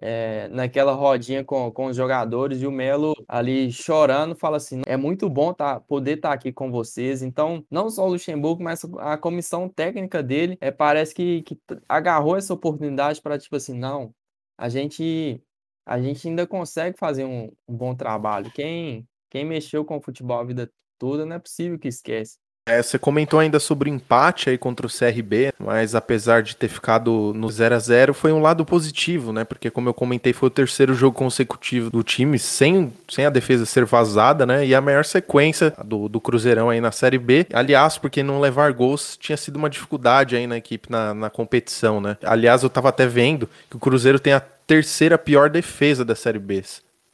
é, 0.00 0.48
naquela 0.48 0.92
rodinha 0.92 1.44
com, 1.44 1.70
com 1.70 1.86
os 1.86 1.96
jogadores, 1.96 2.62
e 2.62 2.66
o 2.66 2.72
Melo 2.72 3.14
ali 3.28 3.70
chorando, 3.70 4.34
fala 4.34 4.56
assim: 4.56 4.82
é 4.86 4.96
muito 4.96 5.28
bom 5.28 5.52
tá, 5.52 5.80
poder 5.80 6.16
estar 6.16 6.30
tá 6.30 6.34
aqui 6.34 6.52
com 6.52 6.70
vocês. 6.70 7.22
Então, 7.22 7.64
não 7.70 7.90
só 7.90 8.06
o 8.06 8.10
Luxemburgo, 8.10 8.62
mas 8.62 8.84
a 8.98 9.16
comissão 9.16 9.68
técnica 9.68 10.22
dele 10.22 10.56
é, 10.60 10.70
parece 10.70 11.14
que, 11.14 11.42
que 11.42 11.58
agarrou 11.88 12.36
essa 12.36 12.54
oportunidade 12.54 13.20
para, 13.20 13.38
tipo 13.38 13.56
assim, 13.56 13.74
não, 13.78 14.14
a 14.58 14.68
gente, 14.68 15.42
a 15.86 16.00
gente 16.00 16.28
ainda 16.28 16.46
consegue 16.46 16.98
fazer 16.98 17.24
um, 17.24 17.52
um 17.68 17.76
bom 17.76 17.94
trabalho. 17.94 18.50
Quem 18.52 19.06
quem 19.32 19.46
mexeu 19.46 19.82
com 19.82 19.96
o 19.96 20.00
futebol 20.00 20.38
a 20.38 20.44
vida 20.44 20.70
toda 20.98 21.24
não 21.24 21.36
é 21.36 21.38
possível 21.38 21.78
que 21.78 21.88
esquece. 21.88 22.36
É, 22.68 22.80
você 22.82 22.98
comentou 22.98 23.40
ainda 23.40 23.58
sobre 23.58 23.90
o 23.90 23.92
empate 23.92 24.50
aí 24.50 24.58
contra 24.58 24.86
o 24.86 24.90
CRB, 24.90 25.52
mas 25.58 25.94
apesar 25.94 26.42
de 26.42 26.54
ter 26.54 26.68
ficado 26.68 27.32
no 27.34 27.50
0 27.50 27.74
a 27.74 27.78
0 27.78 28.14
foi 28.14 28.30
um 28.30 28.40
lado 28.40 28.64
positivo, 28.64 29.32
né? 29.32 29.42
Porque, 29.42 29.70
como 29.70 29.88
eu 29.88 29.94
comentei, 29.94 30.34
foi 30.34 30.48
o 30.48 30.50
terceiro 30.50 30.94
jogo 30.94 31.16
consecutivo 31.16 31.90
do 31.90 32.04
time 32.04 32.38
sem, 32.38 32.92
sem 33.08 33.24
a 33.24 33.30
defesa 33.30 33.64
ser 33.64 33.86
vazada, 33.86 34.44
né? 34.44 34.66
E 34.66 34.74
a 34.74 34.80
maior 34.82 35.04
sequência 35.04 35.72
do, 35.82 36.10
do 36.10 36.20
Cruzeirão 36.20 36.68
aí 36.68 36.80
na 36.80 36.92
Série 36.92 37.18
B. 37.18 37.46
Aliás, 37.54 37.96
porque 37.96 38.22
não 38.22 38.38
levar 38.38 38.72
gols 38.74 39.16
tinha 39.16 39.36
sido 39.36 39.56
uma 39.56 39.70
dificuldade 39.70 40.36
aí 40.36 40.46
na 40.46 40.58
equipe 40.58 40.88
na, 40.90 41.14
na 41.14 41.30
competição, 41.30 42.02
né? 42.02 42.18
Aliás, 42.22 42.62
eu 42.62 42.70
tava 42.70 42.90
até 42.90 43.06
vendo 43.06 43.48
que 43.68 43.76
o 43.76 43.80
Cruzeiro 43.80 44.20
tem 44.20 44.34
a 44.34 44.40
terceira 44.40 45.16
pior 45.16 45.50
defesa 45.50 46.04
da 46.04 46.14
Série 46.14 46.38
B. 46.38 46.62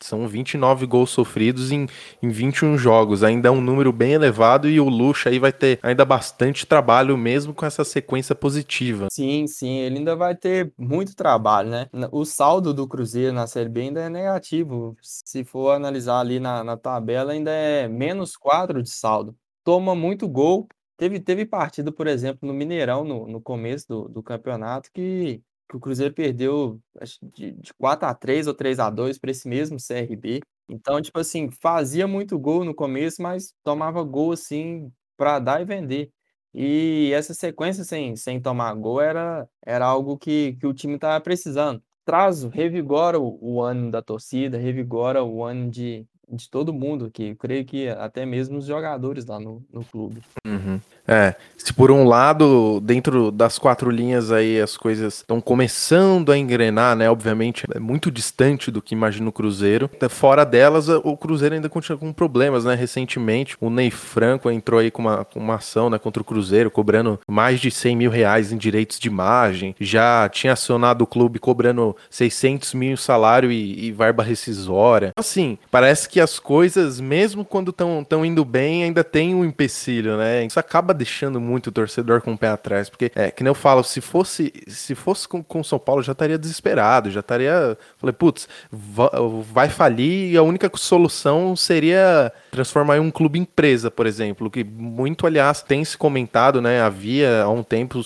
São 0.01 0.27
29 0.27 0.87
gols 0.87 1.11
sofridos 1.11 1.73
em, 1.73 1.87
em 2.23 2.29
21 2.29 2.79
jogos. 2.79 3.23
Ainda 3.23 3.49
é 3.49 3.51
um 3.51 3.61
número 3.61 3.93
bem 3.93 4.13
elevado 4.13 4.69
e 4.69 4.81
o 4.81 4.89
Lucha 4.89 5.29
aí 5.29 5.39
vai 5.39 5.53
ter 5.53 5.79
ainda 5.83 6.05
bastante 6.05 6.67
trabalho, 6.67 7.17
mesmo 7.17 7.53
com 7.53 7.67
essa 7.67 7.85
sequência 7.85 8.35
positiva. 8.35 9.09
Sim, 9.11 9.47
sim, 9.47 9.79
ele 9.79 9.99
ainda 9.99 10.15
vai 10.15 10.35
ter 10.35 10.73
muito 10.79 11.15
trabalho, 11.15 11.71
né? 11.71 11.89
O 12.13 12.25
saldo 12.25 12.73
do 12.73 12.87
Cruzeiro 12.87 13.33
na 13.33 13.47
Série 13.47 13.69
B 13.69 13.83
ainda 13.83 14.01
é 14.01 14.09
negativo. 14.09 14.97
Se 15.03 15.45
for 15.45 15.73
analisar 15.73 16.21
ali 16.21 16.39
na, 16.39 16.63
na 16.63 16.77
tabela, 16.77 17.33
ainda 17.33 17.51
é 17.51 17.89
menos 17.89 18.37
4 18.37 18.83
de 18.83 18.91
saldo. 18.91 19.37
Toma 19.65 19.95
muito 19.95 20.29
gol. 20.29 20.69
Teve, 20.97 21.21
teve 21.21 21.47
partida, 21.47 21.93
por 21.93 22.09
exemplo, 22.09 22.41
no 22.47 22.53
Mineirão, 22.53 23.05
no, 23.05 23.29
no 23.29 23.41
começo 23.41 23.87
do, 23.87 24.09
do 24.09 24.23
campeonato, 24.23 24.91
que 24.93 25.41
que 25.69 25.77
o 25.77 25.81
Cruzeiro 25.81 26.15
perdeu 26.15 26.81
acho, 27.01 27.19
de, 27.35 27.53
de 27.53 27.75
4 27.75 28.09
a 28.09 28.15
3 28.15 28.47
ou 28.47 28.55
3 28.55 28.79
a 28.79 28.91
2 28.91 29.19
para 29.19 29.31
esse 29.31 29.49
mesmo 29.49 29.77
CRB. 29.79 30.41
Então, 30.69 31.01
tipo 31.01 31.19
assim, 31.19 31.51
fazia 31.51 32.07
muito 32.07 32.39
gol 32.39 32.65
no 32.65 32.75
começo, 32.75 33.23
mas 33.23 33.55
tomava 33.63 34.03
gol 34.03 34.33
assim 34.33 34.91
para 35.17 35.39
dar 35.39 35.61
e 35.61 35.65
vender. 35.65 36.11
E 36.55 37.11
essa 37.15 37.35
sequência 37.35 37.85
sem, 37.85 38.17
sem 38.17 38.41
tomar 38.41 38.75
gol 38.75 39.01
era, 39.01 39.49
era 39.65 39.87
algo 39.87 40.17
que, 40.17 40.57
que 40.61 40.67
o 40.67 40.75
time 40.75 40.95
estava 40.95 41.21
precisando. 41.23 41.83
Traz, 42.05 42.43
revigora 42.45 43.21
o, 43.21 43.39
o 43.41 43.63
ânimo 43.63 43.91
da 43.91 44.03
torcida, 44.03 44.57
revigora 44.57 45.23
o 45.23 45.45
ânimo 45.45 45.71
de, 45.71 46.07
de 46.29 46.49
todo 46.51 46.73
mundo 46.73 47.07
aqui. 47.07 47.31
Eu 47.31 47.37
creio 47.37 47.65
que 47.65 47.89
até 47.89 48.25
mesmo 48.25 48.59
os 48.59 48.67
jogadores 48.67 49.27
lá 49.27 49.39
no, 49.39 49.65
no 49.71 49.85
clube. 49.85 50.23
Uhum. 50.47 50.81
É, 51.09 51.35
se 51.59 51.73
por 51.73 51.91
um 51.91 52.05
lado, 52.05 52.81
dentro 52.81 53.33
das 53.33 53.59
quatro 53.59 53.91
linhas 53.91 54.31
aí, 54.31 54.61
as 54.61 54.77
coisas 54.77 55.17
estão 55.17 55.41
começando 55.41 56.31
a 56.31 56.39
engrenar, 56.39 56.95
né? 56.95 57.11
Obviamente, 57.11 57.65
é 57.75 57.81
muito 57.81 58.11
distante 58.11 58.71
do 58.71 58.81
que 58.81 58.95
imagina 58.95 59.29
o 59.29 59.33
Cruzeiro. 59.33 59.91
Fora 60.09 60.45
delas, 60.45 60.89
o 60.89 61.17
Cruzeiro 61.17 61.57
ainda 61.57 61.69
continua 61.69 61.99
com 61.99 62.13
problemas, 62.13 62.65
né? 62.65 62.75
Recentemente, 62.75 63.57
o 63.61 63.69
Ney 63.69 63.91
Franco 63.91 64.51
entrou 64.51 64.79
aí 64.79 64.91
com 64.91 65.03
uma, 65.03 65.25
com 65.25 65.41
uma 65.41 65.57
ação 65.57 65.91
né, 65.91 65.99
contra 65.99 66.23
o 66.23 66.25
Cruzeiro, 66.25 66.71
cobrando 66.71 67.19
mais 67.27 67.61
de 67.61 67.71
100 67.71 67.97
mil 67.97 68.11
reais 68.11 68.53
em 68.53 68.57
direitos 68.57 68.99
de 68.99 69.09
imagem. 69.09 69.75
Já 69.81 70.29
tinha 70.29 70.53
acionado 70.53 71.03
o 71.03 71.07
clube 71.07 71.41
cobrando 71.41 71.97
600 72.09 72.73
mil 72.75 72.97
salário 72.97 73.51
e, 73.51 73.87
e 73.87 73.93
verba 73.93 74.23
rescisória. 74.23 75.13
Assim, 75.17 75.59
parece 75.71 76.09
que 76.09 76.21
as 76.21 76.39
coisas, 76.39 77.01
mesmo 77.01 77.45
quando 77.45 77.71
estão 77.71 78.25
indo 78.25 78.45
bem, 78.45 78.85
ainda 78.85 79.03
tem 79.03 79.35
um 79.35 79.45
empecilho, 79.45 80.17
né? 80.17 80.45
Isso 80.45 80.61
acaba 80.61 80.95
deixando 80.99 81.41
muito 81.41 81.69
o 81.69 81.73
torcedor 81.73 82.21
com 82.21 82.33
o 82.33 82.39
pé 82.39 82.49
atrás, 82.49 82.91
porque 82.91 83.11
é 83.15 83.31
que 83.31 83.43
nem 83.43 83.51
eu 83.51 83.55
falo, 83.55 83.83
se 83.83 84.01
fosse 84.01 84.53
se 84.67 84.95
fosse 84.95 85.27
com 85.29 85.61
o 85.61 85.65
São 85.65 85.79
Paulo 85.79 86.03
já 86.03 86.13
estaria 86.13 86.37
desesperado, 86.37 87.11
já 87.11 87.21
estaria, 87.21 87.79
falei, 87.97 88.13
putz, 88.13 88.49
vai 88.73 89.69
falir 89.69 90.33
e 90.33 90.37
a 90.37 90.43
única 90.43 90.71
solução 90.75 91.57
seria 91.57 92.33
transformar 92.51 92.99
em 92.99 93.01
um 93.01 93.11
clube 93.11 93.39
empresa, 93.39 93.91
por 93.91 94.07
exemplo, 94.07 94.51
que 94.51 94.65
muito 94.65 95.27
aliás 95.27 95.63
tem 95.63 95.85
se 95.85 95.97
comentado, 95.97 96.61
né, 96.61 96.81
havia 96.81 97.43
há 97.43 97.49
um 97.49 97.63
tempo 97.63 98.03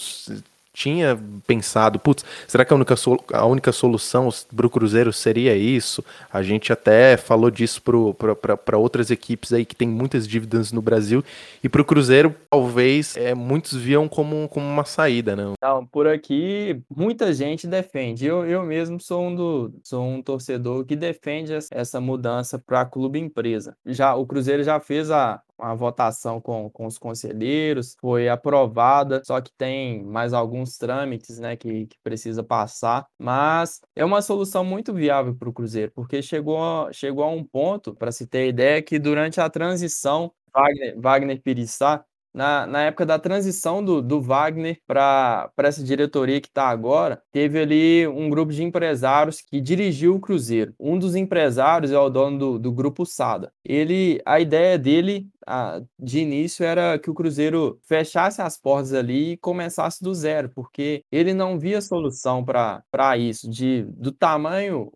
tinha 0.72 1.18
pensado, 1.46 1.98
putz, 1.98 2.24
será 2.48 2.64
que 2.64 2.72
a 2.72 2.76
única, 2.76 2.94
a 3.34 3.46
única 3.46 3.72
solução 3.72 4.28
para 4.54 4.66
o 4.66 4.70
Cruzeiro 4.70 5.12
seria 5.12 5.54
isso? 5.54 6.02
A 6.32 6.42
gente 6.42 6.72
até 6.72 7.16
falou 7.16 7.50
disso 7.50 7.82
para 7.82 8.78
outras 8.78 9.10
equipes 9.10 9.52
aí 9.52 9.64
que 9.64 9.76
tem 9.76 9.86
muitas 9.86 10.26
dívidas 10.26 10.72
no 10.72 10.80
Brasil, 10.80 11.22
e 11.62 11.68
para 11.68 11.82
o 11.82 11.84
Cruzeiro, 11.84 12.34
talvez, 12.50 13.16
é, 13.16 13.34
muitos 13.34 13.74
viam 13.74 14.08
como, 14.08 14.48
como 14.48 14.66
uma 14.66 14.84
saída, 14.84 15.36
né? 15.36 15.52
Não, 15.60 15.86
por 15.86 16.06
aqui, 16.06 16.80
muita 16.88 17.32
gente 17.32 17.66
defende. 17.66 18.26
Eu, 18.26 18.44
eu 18.46 18.62
mesmo 18.62 19.00
sou 19.00 19.26
um, 19.26 19.34
do, 19.34 19.74
sou 19.82 20.02
um 20.04 20.22
torcedor 20.22 20.84
que 20.84 20.96
defende 20.96 21.52
essa 21.70 22.00
mudança 22.00 22.58
para 22.58 22.84
clube 22.84 23.18
empresa. 23.18 23.76
Já, 23.84 24.14
o 24.14 24.26
Cruzeiro 24.26 24.62
já 24.64 24.80
fez 24.80 25.10
a, 25.10 25.40
a 25.62 25.74
votação 25.74 26.40
com, 26.40 26.68
com 26.70 26.86
os 26.86 26.98
conselheiros, 26.98 27.96
foi 28.00 28.28
aprovada, 28.28 29.22
só 29.24 29.40
que 29.40 29.52
tem 29.56 30.02
mais 30.04 30.32
alguns 30.32 30.76
trâmites 30.76 31.38
né, 31.38 31.56
que, 31.56 31.86
que 31.86 31.96
precisa 32.02 32.42
passar, 32.42 33.06
mas 33.18 33.80
é 33.94 34.04
uma 34.04 34.20
solução 34.22 34.64
muito 34.64 34.92
viável 34.92 35.34
para 35.34 35.48
o 35.48 35.52
Cruzeiro, 35.52 35.92
porque 35.94 36.20
chegou, 36.22 36.92
chegou 36.92 37.24
a 37.24 37.30
um 37.30 37.44
ponto, 37.44 37.94
para 37.94 38.12
se 38.12 38.26
ter 38.26 38.48
ideia, 38.48 38.82
que 38.82 38.98
durante 38.98 39.40
a 39.40 39.48
transição, 39.48 40.32
Wagner, 40.54 41.00
Wagner 41.00 41.42
Pirissá 41.42 42.04
na, 42.32 42.66
na 42.66 42.82
época 42.82 43.04
da 43.04 43.18
transição 43.18 43.84
do, 43.84 44.00
do 44.00 44.20
Wagner 44.20 44.78
para 44.86 45.50
essa 45.58 45.82
diretoria 45.82 46.40
que 46.40 46.48
está 46.48 46.68
agora, 46.68 47.22
teve 47.30 47.58
ali 47.58 48.06
um 48.06 48.30
grupo 48.30 48.52
de 48.52 48.62
empresários 48.62 49.40
que 49.40 49.60
dirigiu 49.60 50.16
o 50.16 50.20
Cruzeiro. 50.20 50.74
Um 50.78 50.98
dos 50.98 51.14
empresários 51.14 51.92
é 51.92 51.98
o 51.98 52.08
dono 52.08 52.38
do, 52.38 52.58
do 52.58 52.72
Grupo 52.72 53.04
Sada. 53.04 53.52
Ele, 53.64 54.20
a 54.24 54.40
ideia 54.40 54.78
dele 54.78 55.26
a, 55.46 55.80
de 55.98 56.20
início 56.20 56.64
era 56.64 56.98
que 56.98 57.10
o 57.10 57.14
Cruzeiro 57.14 57.78
fechasse 57.86 58.40
as 58.40 58.58
portas 58.58 58.92
ali 58.92 59.32
e 59.32 59.36
começasse 59.36 60.02
do 60.02 60.14
zero, 60.14 60.50
porque 60.54 61.04
ele 61.10 61.34
não 61.34 61.58
via 61.58 61.80
solução 61.80 62.44
para 62.44 63.16
isso, 63.16 63.50
de, 63.50 63.82
do 63.88 64.12
tamanho 64.12 64.90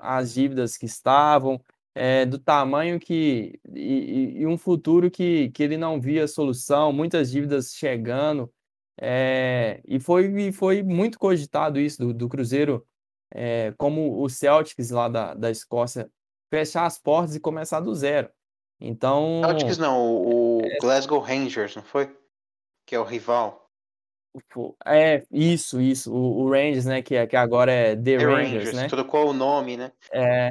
as 0.00 0.34
dívidas 0.34 0.76
que 0.76 0.86
estavam, 0.86 1.60
é, 1.94 2.24
do 2.24 2.38
tamanho 2.38 2.98
que 2.98 3.60
e, 3.74 4.40
e, 4.40 4.46
um 4.46 4.56
futuro 4.56 5.10
que, 5.10 5.50
que 5.50 5.62
ele 5.62 5.76
não 5.76 6.00
via 6.00 6.26
solução, 6.26 6.92
muitas 6.92 7.30
dívidas 7.30 7.72
chegando, 7.74 8.52
é, 9.00 9.80
e 9.86 10.00
foi, 10.00 10.26
e 10.48 10.52
foi 10.52 10.82
muito 10.82 11.18
cogitado 11.18 11.78
isso 11.78 11.98
do, 11.98 12.14
do 12.14 12.28
Cruzeiro, 12.28 12.86
é, 13.34 13.72
como 13.76 14.22
o 14.22 14.28
Celtics 14.28 14.90
lá 14.90 15.08
da, 15.08 15.34
da 15.34 15.50
Escócia, 15.50 16.10
fechar 16.50 16.86
as 16.86 16.98
portas 16.98 17.34
e 17.34 17.40
começar 17.40 17.80
do 17.80 17.94
zero. 17.94 18.30
Então. 18.80 19.40
Celtics 19.44 19.78
não, 19.78 20.00
o, 20.00 20.58
o 20.58 20.78
Glasgow 20.80 21.20
Rangers, 21.20 21.76
não 21.76 21.82
foi? 21.82 22.14
Que 22.86 22.94
é 22.94 22.98
o 22.98 23.04
rival. 23.04 23.62
É, 24.86 25.22
isso, 25.30 25.80
isso. 25.80 26.12
O, 26.12 26.44
o 26.44 26.50
Rangers, 26.50 26.86
né? 26.86 27.02
Que, 27.02 27.26
que 27.26 27.36
agora 27.36 27.70
é 27.70 27.94
The, 27.94 28.02
The 28.02 28.24
Rangers, 28.24 28.52
Rangers, 28.52 28.72
né? 28.74 28.88
Trocou 28.88 29.28
o 29.28 29.32
nome, 29.32 29.76
né? 29.76 29.92
É, 30.12 30.50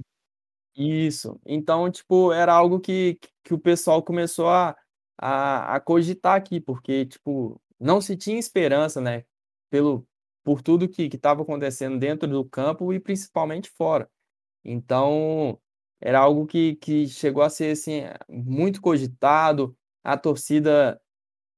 isso. 0.75 1.39
Então, 1.45 1.89
tipo, 1.91 2.31
era 2.31 2.53
algo 2.53 2.79
que, 2.79 3.19
que 3.43 3.53
o 3.53 3.59
pessoal 3.59 4.03
começou 4.03 4.49
a, 4.49 4.75
a, 5.17 5.75
a 5.75 5.79
cogitar 5.79 6.35
aqui, 6.35 6.59
porque, 6.59 7.05
tipo, 7.05 7.61
não 7.79 8.01
se 8.01 8.15
tinha 8.17 8.39
esperança, 8.39 9.01
né? 9.01 9.25
Pelo, 9.69 10.07
por 10.43 10.61
tudo 10.61 10.89
que 10.89 11.03
estava 11.03 11.41
acontecendo 11.43 11.99
dentro 11.99 12.27
do 12.29 12.45
campo 12.45 12.93
e 12.93 12.99
principalmente 12.99 13.69
fora. 13.69 14.09
Então, 14.65 15.59
era 16.01 16.19
algo 16.19 16.47
que, 16.47 16.75
que 16.77 17.07
chegou 17.07 17.43
a 17.43 17.49
ser 17.49 17.71
assim, 17.73 18.03
muito 18.29 18.81
cogitado, 18.81 19.75
a 20.03 20.17
torcida 20.17 21.01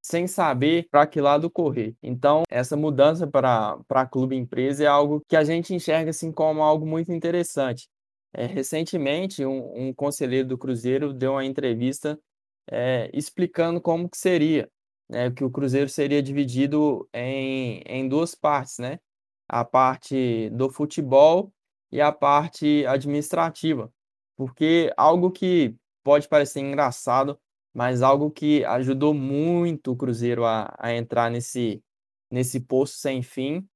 sem 0.04 0.28
saber 0.28 0.88
para 0.92 1.08
que 1.08 1.22
lado 1.22 1.50
correr. 1.50 1.96
Então, 2.04 2.44
essa 2.50 2.76
mudança 2.76 3.26
para 3.28 4.06
clube 4.12 4.36
empresa 4.36 4.84
é 4.84 4.88
algo 4.88 5.22
que 5.28 5.36
a 5.36 5.44
gente 5.44 5.74
enxerga 5.74 6.10
assim 6.12 6.32
como 6.32 6.62
algo 6.62 6.86
muito 6.86 7.12
interessante. 7.14 7.88
É, 8.34 8.46
recentemente, 8.48 9.46
um, 9.46 9.90
um, 9.90 9.94
conselheiro 9.94 10.48
do 10.48 10.58
Cruzeiro 10.58 11.14
deu 11.14 11.34
uma 11.34 11.46
entrevista 11.46 12.20
é, 12.70 13.10
explicando 13.14 13.80
como 13.80 14.10
que 14.10 14.18
seria, 14.18 14.70
né, 15.08 15.30
que 15.32 15.44
o 15.44 15.52
Cruzeiro 15.52 15.90
seria 15.90 16.22
dividido 16.22 17.08
em, 17.14 17.82
em 17.86 18.10
duas 18.10 18.34
partes, 18.34 18.80
né? 18.80 19.00
A 19.48 19.64
parte 19.64 20.50
do 20.52 20.70
futebol 20.70 21.54
e 21.92 22.02
a 22.02 22.12
parte 22.12 22.86
administrativa. 22.88 23.94
Porque 24.36 24.92
algo 24.98 25.32
que 25.32 25.76
pode 26.04 26.28
parecer 26.28 26.62
engraçado, 26.62 27.40
mas 27.74 28.02
algo 28.02 28.32
que 28.32 28.66
ajudou 28.66 29.14
muito 29.14 29.92
o 29.92 29.96
Cruzeiro 29.96 30.46
a, 30.46 30.74
a 30.80 30.94
entrar 30.96 31.30
nesse, 31.30 31.84
nesse 32.32 32.60
poço 32.60 32.98
sem 32.98 33.22
fim 33.22 33.68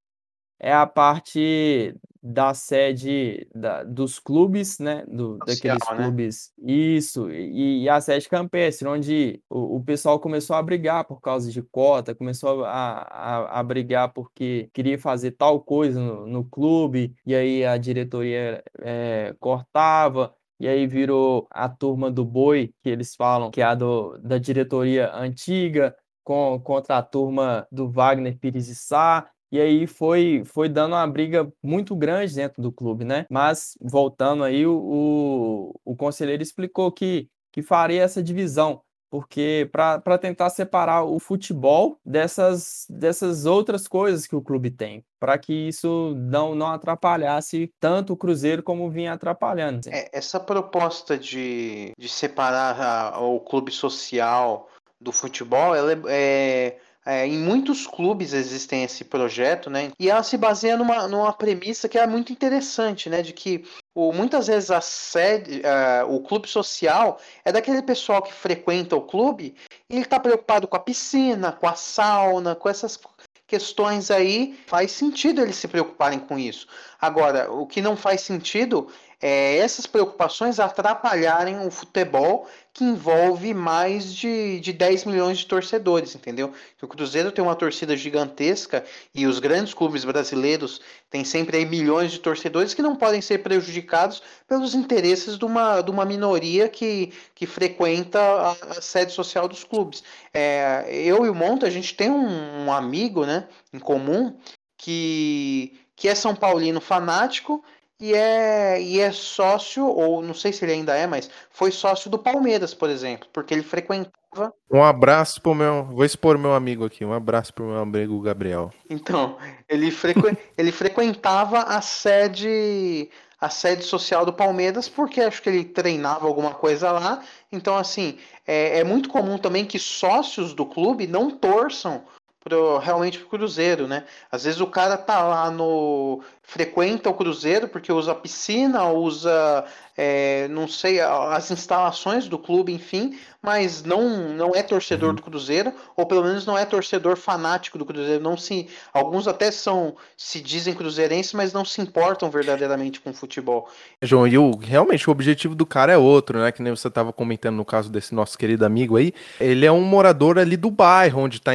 é 0.60 0.74
a 0.74 0.86
parte 0.86 1.96
da 2.22 2.54
sede 2.54 3.48
da, 3.56 3.84
dos 3.84 4.20
clubes, 4.20 4.80
né? 4.80 5.06
Do, 5.08 5.38
Social, 5.48 5.78
daqueles 5.78 5.89
né? 5.89 6.04
clubes. 6.04 6.54
Isso, 6.58 7.32
e, 7.32 7.84
e, 7.84 7.89
a 7.89 8.02
sede 8.02 8.28
campestre, 8.28 8.88
onde 8.88 9.41
o, 9.50 9.78
o, 9.78 9.84
pessoal 9.84 10.20
começou 10.20 10.56
a 10.56 10.62
brigar 10.62 11.06
por 11.06 11.22
causa 11.22 11.52
de 11.52 11.62
cota, 11.62 12.13
começou 12.13 12.65
a, 12.65 13.08
a, 13.10 13.60
a 13.60 13.63
brigar 13.63 14.12
porque 14.12 14.70
queria 14.74 15.00
fazer 15.00 15.32
tal 15.32 15.62
coisa 15.62 16.00
no, 16.00 16.28
no 16.28 16.43
clube, 16.43 17.15
e 17.26 17.34
aí 17.34 17.65
a 17.65 17.78
diretoria 17.78 18.63
é, 18.82 19.34
cortava. 19.39 20.34
E 20.60 20.67
aí 20.67 20.88
virou 20.88 21.48
a 21.52 21.70
turma 21.70 22.10
do 22.10 22.26
boi, 22.26 22.74
que 22.82 22.89
eles 22.89 23.15
falam, 23.15 23.52
que 23.52 23.62
é 23.62 23.63
a 23.63 23.76
do, 23.76 24.17
da 24.17 24.39
diretoria 24.39 25.13
antiga, 25.13 25.96
com, 26.24 26.60
contra 26.60 26.98
a 26.98 27.04
turma 27.04 27.67
do 27.72 27.89
Wagner 27.89 28.38
Pires 28.39 28.67
e 28.67 28.76
Sá, 28.76 29.30
e 29.52 29.60
aí 29.60 29.88
foi, 29.88 30.44
foi 30.46 30.68
dando 30.68 30.94
uma 30.94 31.08
briga 31.08 31.52
muito 31.64 31.96
grande 31.96 32.36
dentro 32.36 32.62
do 32.62 32.72
clube, 32.72 33.06
né? 33.06 33.26
Mas, 33.30 33.78
voltando 33.82 34.44
aí, 34.44 34.66
o, 34.66 34.76
o, 34.76 35.80
o 35.86 35.96
conselheiro 35.96 36.44
explicou 36.44 36.92
que, 36.92 37.30
que 37.52 37.62
faria 37.62 38.04
essa 38.04 38.22
divisão, 38.22 38.82
porque 39.10 39.70
para 39.72 40.18
tentar 40.18 40.50
separar 40.50 41.04
o 41.04 41.18
futebol 41.20 41.98
dessas, 42.06 42.86
dessas 42.90 43.46
outras 43.46 43.88
coisas 43.88 44.28
que 44.28 44.36
o 44.36 44.42
clube 44.42 44.70
tem, 44.70 45.04
para 45.20 45.38
que 45.38 45.54
isso 45.54 46.14
não, 46.18 46.54
não 46.54 46.68
atrapalhasse 46.68 47.72
tanto 47.80 48.14
o 48.14 48.18
Cruzeiro 48.18 48.62
como 48.62 48.90
vinha 48.90 49.14
atrapalhando. 49.14 49.88
É, 49.90 50.10
essa 50.12 50.40
proposta 50.40 51.18
de, 51.18 51.94
de 51.98 52.10
separar 52.10 53.14
a, 53.14 53.20
o 53.20 53.40
clube 53.40 53.72
social 53.72 54.70
do 55.00 55.12
futebol, 55.12 55.74
ela 55.74 55.94
é, 55.94 56.00
é 56.10 56.78
é, 57.08 57.26
em 57.26 57.38
muitos 57.38 57.88
clubes 57.88 58.34
existem 58.34 58.84
esse 58.84 59.06
projeto, 59.06 59.70
né? 59.70 59.93
E 59.98 60.10
ela 60.10 60.22
se 60.24 60.36
baseia 60.36 60.76
numa, 60.76 61.08
numa 61.08 61.32
premissa 61.32 61.88
que 61.88 61.98
é 61.98 62.06
muito 62.06 62.34
interessante, 62.34 63.10
né? 63.10 63.22
De 63.22 63.32
que 63.32 63.63
o, 63.96 64.12
muitas 64.12 64.48
vezes 64.48 64.70
a 64.70 64.82
sede, 64.82 65.62
uh, 65.62 66.13
o 66.13 66.22
clube 66.22 66.50
social 66.50 67.17
é 67.46 67.52
daquele 67.52 67.82
pessoal 67.82 68.22
que 68.22 68.34
frequenta 68.34 68.93
o 68.93 69.02
clube 69.02 69.56
e 69.89 69.96
ele 69.96 70.04
está 70.04 70.20
preocupado 70.20 70.67
com 70.67 70.76
a 70.76 70.82
piscina, 70.82 71.54
com 71.54 71.65
a 71.65 71.76
sauna, 71.76 72.56
com 72.56 72.67
essas 72.67 73.00
questões 73.48 74.12
aí. 74.12 74.60
Faz 74.67 74.91
sentido 74.91 75.41
eles 75.41 75.56
se 75.56 75.70
preocuparem 75.70 76.20
com 76.20 76.38
isso. 76.38 76.67
Agora, 77.00 77.50
o 77.50 77.65
que 77.65 77.82
não 77.82 77.96
faz 77.96 78.20
sentido 78.20 78.89
é, 79.22 79.58
essas 79.58 79.88
preocupações 79.88 80.60
atrapalharem 80.60 81.65
o 81.65 81.72
futebol 81.72 82.48
que 82.78 82.84
envolve 82.84 83.56
mais 83.56 84.13
de, 84.13 84.60
de 84.60 84.72
10 84.72 85.06
milhões 85.06 85.40
de 85.40 85.48
torcedores, 85.48 86.13
entendeu? 86.13 86.54
O 86.80 86.88
Cruzeiro 86.88 87.32
tem 87.32 87.44
uma 87.44 87.56
torcida 87.56 87.98
gigantesca 87.98 88.86
e 89.16 89.26
os 89.26 89.40
grandes 89.40 89.74
clubes 89.74 90.06
brasileiros 90.06 90.80
têm 91.10 91.26
sempre 91.26 91.58
aí 91.58 91.66
milhões 91.66 92.12
de 92.12 92.20
torcedores 92.20 92.76
que 92.76 92.84
não 92.84 92.96
podem 92.96 93.20
ser 93.20 93.40
prejudicados 93.40 94.22
pelos 94.48 94.76
interesses 94.76 95.40
de 95.40 95.44
uma, 95.44 95.82
de 95.82 95.90
uma 95.90 96.06
minoria 96.06 96.70
que, 96.70 97.12
que 97.34 97.48
frequenta 97.48 98.20
a, 98.20 98.52
a 98.78 98.82
sede 98.82 99.12
social 99.12 99.48
dos 99.48 99.63
clubes. 99.63 100.04
É, 100.32 100.86
eu 100.88 101.26
e 101.26 101.30
o 101.32 101.36
Monta, 101.36 101.66
a 101.66 101.72
gente 101.72 101.96
tem 101.96 102.12
um, 102.12 102.66
um 102.66 102.72
amigo 102.72 103.26
né, 103.26 103.48
em 103.74 103.80
comum 103.80 104.38
que, 104.78 105.80
que 105.96 106.08
é 106.08 106.13
São 106.13 106.36
Paulino 106.36 106.80
fanático 106.80 107.63
e 108.00 108.14
é, 108.14 108.80
e 108.80 109.00
é 109.00 109.12
sócio, 109.12 109.86
ou 109.86 110.22
não 110.22 110.34
sei 110.34 110.54
se 110.54 110.64
ele 110.64 110.74
ainda 110.74 110.96
é, 110.96 111.08
mas 111.08 111.30
foi 111.50 111.72
sócio 111.72 112.12
do 112.12 112.20
Palmeiras, 112.20 112.74
por 112.74 112.90
exemplo, 112.90 113.28
porque 113.34 113.54
ele 113.54 113.64
frequentava. 113.64 114.54
Um 114.72 114.84
abraço 114.84 115.42
pro 115.42 115.56
meu. 115.56 115.86
Vou 115.86 116.06
expor 116.06 116.38
meu 116.38 116.54
amigo 116.54 116.86
aqui, 116.86 117.04
um 117.04 117.14
abraço 117.14 117.54
pro 117.54 117.66
meu 117.66 117.80
amigo 117.80 118.22
Gabriel. 118.22 118.72
Então, 118.88 119.38
ele, 119.68 119.90
frequ... 119.90 120.38
ele 120.56 120.72
frequentava 120.72 121.62
a 121.64 121.82
sede. 121.82 123.10
A 123.40 123.52
sede 123.52 123.84
social 123.84 124.26
do 124.26 124.34
Palmeiras, 124.34 124.90
porque 124.90 125.22
acho 125.22 125.44
que 125.44 125.50
ele 125.50 125.64
treinava 125.64 126.26
alguma 126.26 126.56
coisa 126.56 126.92
lá. 126.92 127.24
Então, 127.52 127.78
assim, 127.78 128.18
é, 128.48 128.80
é 128.80 128.84
muito 128.84 129.10
comum 129.10 129.38
também 129.38 129.64
que 129.64 129.78
sócios 129.78 130.56
do 130.56 130.66
clube 130.66 131.06
não 131.06 131.30
torçam 131.30 132.04
pro, 132.48 132.78
realmente 132.78 133.20
pro 133.20 133.30
Cruzeiro, 133.30 133.88
né? 133.88 134.06
Às 134.32 134.46
vezes 134.46 134.62
o 134.62 134.68
cara 134.68 134.98
tá 134.98 135.22
lá 135.22 135.52
no. 135.52 136.24
Frequenta 136.48 137.10
o 137.10 137.14
Cruzeiro 137.14 137.68
porque 137.68 137.92
usa 137.92 138.16
piscina, 138.16 138.90
usa 138.90 139.66
é, 139.98 140.48
não 140.50 140.68
sei, 140.68 141.02
as 141.02 141.50
instalações 141.50 142.28
do 142.28 142.38
clube, 142.38 142.72
enfim, 142.72 143.18
mas 143.42 143.84
não, 143.84 144.30
não 144.30 144.52
é 144.54 144.62
torcedor 144.62 145.14
do 145.14 145.24
Cruzeiro, 145.24 145.74
ou 145.96 146.06
pelo 146.06 146.24
menos 146.24 146.46
não 146.46 146.56
é 146.56 146.66
torcedor 146.66 147.18
fanático 147.18 147.80
do 147.80 147.86
Cruzeiro. 147.86 148.24
Não 148.24 148.38
se, 148.38 148.68
alguns 148.94 149.28
até 149.28 149.50
são, 149.50 149.96
se 150.16 150.40
dizem 150.40 150.76
cruzeirenses, 150.76 151.34
mas 151.34 151.52
não 151.52 151.66
se 151.66 151.82
importam 151.82 152.30
verdadeiramente 152.30 153.02
com 153.02 153.12
futebol. 153.12 153.68
João, 154.02 154.28
e 154.28 154.38
o, 154.38 154.56
realmente 154.56 155.10
o 155.10 155.12
objetivo 155.12 155.56
do 155.56 155.66
cara 155.66 155.94
é 155.94 155.98
outro, 155.98 156.40
né? 156.40 156.52
Que 156.52 156.62
nem 156.62 156.76
você 156.76 156.90
estava 156.90 157.12
comentando 157.12 157.56
no 157.56 157.66
caso 157.66 157.90
desse 157.90 158.14
nosso 158.14 158.38
querido 158.38 158.66
amigo 158.66 158.98
aí. 158.98 159.12
Ele 159.40 159.66
é 159.66 159.72
um 159.72 159.82
morador 159.82 160.38
ali 160.38 160.56
do 160.56 160.70
bairro 160.70 161.22
onde, 161.22 161.42
tá, 161.42 161.54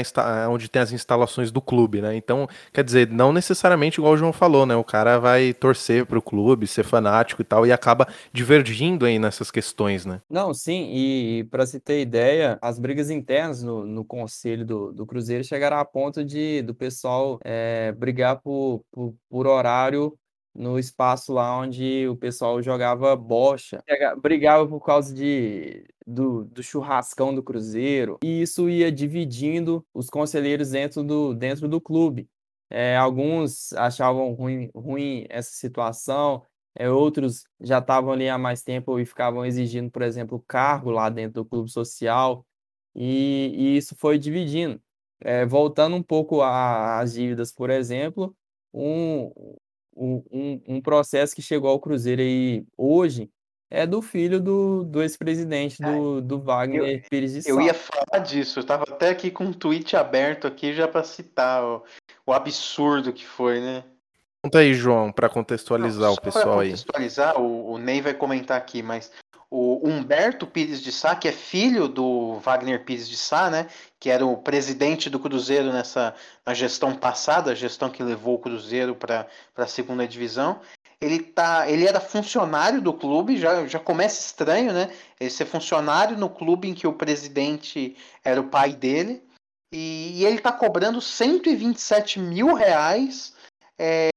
onde 0.48 0.68
tem 0.68 0.82
as 0.82 0.90
instalações 0.90 1.52
do 1.52 1.60
clube, 1.60 2.00
né? 2.00 2.16
Então, 2.16 2.48
quer 2.72 2.82
dizer, 2.82 3.08
não 3.08 3.32
necessariamente 3.32 4.00
igual 4.00 4.14
o 4.14 4.16
João 4.16 4.32
falou, 4.32 4.66
né? 4.66 4.81
O 4.82 4.84
cara 4.84 5.18
vai 5.18 5.54
torcer 5.54 6.04
pro 6.04 6.20
clube, 6.20 6.66
ser 6.66 6.82
fanático 6.82 7.40
e 7.40 7.44
tal, 7.44 7.64
e 7.64 7.72
acaba 7.72 8.06
divergindo 8.32 9.06
aí 9.06 9.16
nessas 9.16 9.50
questões, 9.50 10.04
né? 10.04 10.20
Não, 10.28 10.52
sim, 10.52 10.90
e 10.92 11.44
para 11.44 11.64
se 11.64 11.78
ter 11.78 12.00
ideia, 12.00 12.58
as 12.60 12.80
brigas 12.80 13.10
internas 13.10 13.62
no, 13.62 13.86
no 13.86 14.04
conselho 14.04 14.66
do, 14.66 14.92
do 14.92 15.06
Cruzeiro 15.06 15.44
chegaram 15.44 15.78
a 15.78 15.84
ponto 15.84 16.24
de 16.24 16.62
do 16.62 16.74
pessoal 16.74 17.38
é, 17.44 17.92
brigar 17.92 18.40
por, 18.40 18.84
por, 18.90 19.14
por 19.30 19.46
horário 19.46 20.18
no 20.54 20.78
espaço 20.78 21.32
lá 21.32 21.56
onde 21.58 22.06
o 22.08 22.16
pessoal 22.16 22.62
jogava 22.62 23.14
bocha, 23.16 23.82
brigava 24.20 24.66
por 24.66 24.84
causa 24.84 25.14
de, 25.14 25.84
do, 26.06 26.44
do, 26.44 26.62
churrascão 26.62 27.34
do 27.34 27.42
Cruzeiro, 27.42 28.18
e 28.22 28.42
isso 28.42 28.68
ia 28.68 28.92
dividindo 28.92 29.84
os 29.94 30.08
conselheiros 30.08 30.70
dentro 30.70 31.02
do, 31.02 31.34
dentro 31.34 31.68
do 31.68 31.80
clube. 31.80 32.28
É, 32.74 32.96
alguns 32.96 33.74
achavam 33.74 34.32
ruim, 34.32 34.70
ruim 34.74 35.26
essa 35.28 35.50
situação, 35.50 36.42
é, 36.74 36.88
outros 36.88 37.44
já 37.60 37.80
estavam 37.80 38.12
ali 38.12 38.30
há 38.30 38.38
mais 38.38 38.62
tempo 38.62 38.98
e 38.98 39.04
ficavam 39.04 39.44
exigindo, 39.44 39.90
por 39.90 40.00
exemplo, 40.00 40.42
cargo 40.48 40.90
lá 40.90 41.10
dentro 41.10 41.42
do 41.42 41.44
clube 41.44 41.70
social, 41.70 42.46
e, 42.94 43.52
e 43.54 43.76
isso 43.76 43.94
foi 43.98 44.18
dividindo. 44.18 44.80
É, 45.20 45.44
voltando 45.44 45.96
um 45.96 46.02
pouco 46.02 46.40
às 46.42 47.12
dívidas, 47.12 47.52
por 47.52 47.68
exemplo, 47.68 48.34
um, 48.72 49.30
um, 49.94 50.62
um 50.66 50.80
processo 50.80 51.34
que 51.34 51.42
chegou 51.42 51.68
ao 51.68 51.78
Cruzeiro 51.78 52.22
aí 52.22 52.64
hoje 52.74 53.30
é 53.70 53.86
do 53.86 54.02
filho 54.02 54.38
do, 54.38 54.84
do 54.84 55.00
ex-presidente 55.00 55.80
do, 55.82 56.20
do 56.20 56.38
Wagner 56.38 57.02
eu, 57.02 57.08
Pires 57.08 57.32
de 57.32 57.42
Sá. 57.42 57.50
Eu 57.50 57.60
ia 57.60 57.72
falar 57.72 58.18
disso, 58.18 58.58
eu 58.58 58.60
estava 58.60 58.84
até 58.86 59.08
aqui 59.08 59.30
com 59.30 59.44
um 59.44 59.52
tweet 59.52 59.96
aberto 59.96 60.46
aqui 60.46 60.74
já 60.74 60.86
para 60.86 61.02
citar 61.02 61.62
o 62.26 62.32
absurdo 62.32 63.12
que 63.12 63.26
foi, 63.26 63.60
né? 63.60 63.84
Conta 64.42 64.58
aí, 64.58 64.74
João, 64.74 65.12
para 65.12 65.28
contextualizar 65.28 66.08
Não, 66.08 66.14
o 66.14 66.20
pessoal 66.20 66.60
aí. 66.60 66.70
contextualizar, 66.70 67.40
o, 67.40 67.72
o 67.72 67.78
Ney 67.78 68.00
vai 68.00 68.12
comentar 68.12 68.56
aqui, 68.56 68.82
mas 68.82 69.10
o 69.54 69.86
Humberto 69.86 70.46
Pires 70.46 70.82
de 70.82 70.90
Sá, 70.90 71.14
que 71.14 71.28
é 71.28 71.32
filho 71.32 71.86
do 71.86 72.38
Wagner 72.38 72.84
Pires 72.86 73.06
de 73.06 73.18
Sá, 73.18 73.50
né, 73.50 73.66
que 74.00 74.08
era 74.08 74.24
o 74.24 74.38
presidente 74.38 75.10
do 75.10 75.20
Cruzeiro 75.20 75.70
nessa 75.70 76.14
na 76.44 76.54
gestão 76.54 76.94
passada, 76.94 77.50
a 77.50 77.54
gestão 77.54 77.90
que 77.90 78.02
levou 78.02 78.36
o 78.36 78.38
Cruzeiro 78.38 78.94
para 78.94 79.28
a 79.54 79.66
segunda 79.66 80.08
divisão. 80.08 80.58
Ele, 80.98 81.20
tá, 81.20 81.68
ele 81.68 81.86
era 81.86 82.00
funcionário 82.00 82.80
do 82.80 82.94
clube, 82.94 83.36
já, 83.36 83.66
já 83.66 83.78
começa 83.78 84.20
estranho, 84.20 84.72
né? 84.72 84.90
Ele 85.20 85.28
ser 85.28 85.44
funcionário 85.44 86.16
no 86.16 86.30
clube 86.30 86.68
em 86.68 86.74
que 86.74 86.86
o 86.86 86.92
presidente 86.94 87.94
era 88.24 88.40
o 88.40 88.48
pai 88.48 88.72
dele. 88.72 89.22
E, 89.72 90.20
e 90.20 90.24
ele 90.26 90.36
está 90.36 90.52
cobrando 90.52 91.00
127 91.00 92.18
mil 92.20 92.52
reais 92.54 93.34
é, 93.78 94.10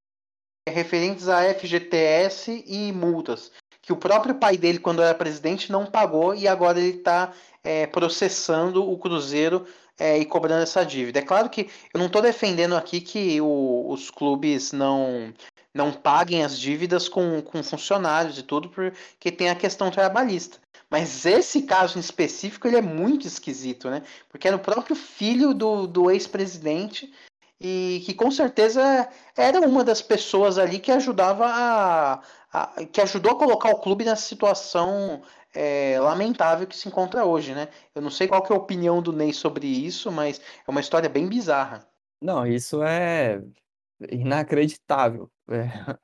referentes 0.69 1.29
a 1.29 1.41
FGTS 1.53 2.63
e 2.67 2.91
multas, 2.91 3.51
que 3.81 3.93
o 3.93 3.97
próprio 3.97 4.35
pai 4.35 4.57
dele, 4.57 4.79
quando 4.79 5.01
era 5.01 5.15
presidente, 5.15 5.71
não 5.71 5.85
pagou 5.85 6.35
e 6.35 6.47
agora 6.47 6.79
ele 6.79 6.97
está 6.97 7.33
é, 7.63 7.87
processando 7.87 8.83
o 8.83 8.97
Cruzeiro 8.97 9.65
é, 9.97 10.17
e 10.17 10.25
cobrando 10.25 10.63
essa 10.63 10.85
dívida. 10.85 11.19
É 11.19 11.21
claro 11.21 11.49
que 11.49 11.69
eu 11.93 11.99
não 11.99 12.07
estou 12.07 12.21
defendendo 12.21 12.75
aqui 12.75 12.99
que 12.99 13.39
o, 13.39 13.89
os 13.89 14.09
clubes 14.09 14.71
não 14.71 15.33
não 15.75 15.91
paguem 15.91 16.41
as 16.45 16.57
dívidas 16.57 17.09
com, 17.09 17.41
com 17.41 17.61
funcionários 17.61 18.39
e 18.39 18.43
tudo, 18.43 18.69
porque 18.69 19.29
tem 19.29 19.49
a 19.49 19.55
questão 19.55 19.91
trabalhista. 19.91 20.57
Mas 20.89 21.25
esse 21.25 21.63
caso 21.63 21.97
em 21.97 21.99
específico 21.99 22.65
ele 22.65 22.77
é 22.77 22.81
muito 22.81 23.27
esquisito, 23.27 23.89
né? 23.89 24.01
Porque 24.29 24.47
era 24.47 24.55
o 24.55 24.59
próprio 24.59 24.95
filho 24.95 25.53
do, 25.53 25.85
do 25.85 26.09
ex-presidente 26.09 27.13
e 27.59 28.01
que 28.05 28.13
com 28.13 28.31
certeza 28.31 29.09
era 29.35 29.59
uma 29.59 29.83
das 29.83 30.01
pessoas 30.01 30.57
ali 30.57 30.79
que 30.79 30.93
ajudava 30.93 31.45
a, 31.45 32.21
a 32.53 32.85
que 32.85 33.01
ajudou 33.01 33.33
a 33.33 33.37
colocar 33.37 33.69
o 33.69 33.79
clube 33.79 34.05
nessa 34.05 34.21
situação 34.21 35.21
é, 35.53 35.99
lamentável 35.99 36.67
que 36.67 36.77
se 36.77 36.87
encontra 36.87 37.25
hoje, 37.25 37.53
né? 37.53 37.67
Eu 37.93 38.01
não 38.01 38.09
sei 38.09 38.29
qual 38.29 38.41
que 38.41 38.53
é 38.53 38.55
a 38.55 38.59
opinião 38.59 39.01
do 39.01 39.11
Ney 39.11 39.33
sobre 39.33 39.67
isso, 39.67 40.09
mas 40.09 40.39
é 40.65 40.71
uma 40.71 40.79
história 40.79 41.09
bem 41.09 41.27
bizarra. 41.27 41.85
Não, 42.21 42.47
isso 42.47 42.81
é 42.81 43.41
inacreditável. 44.11 45.29
É 45.49 45.95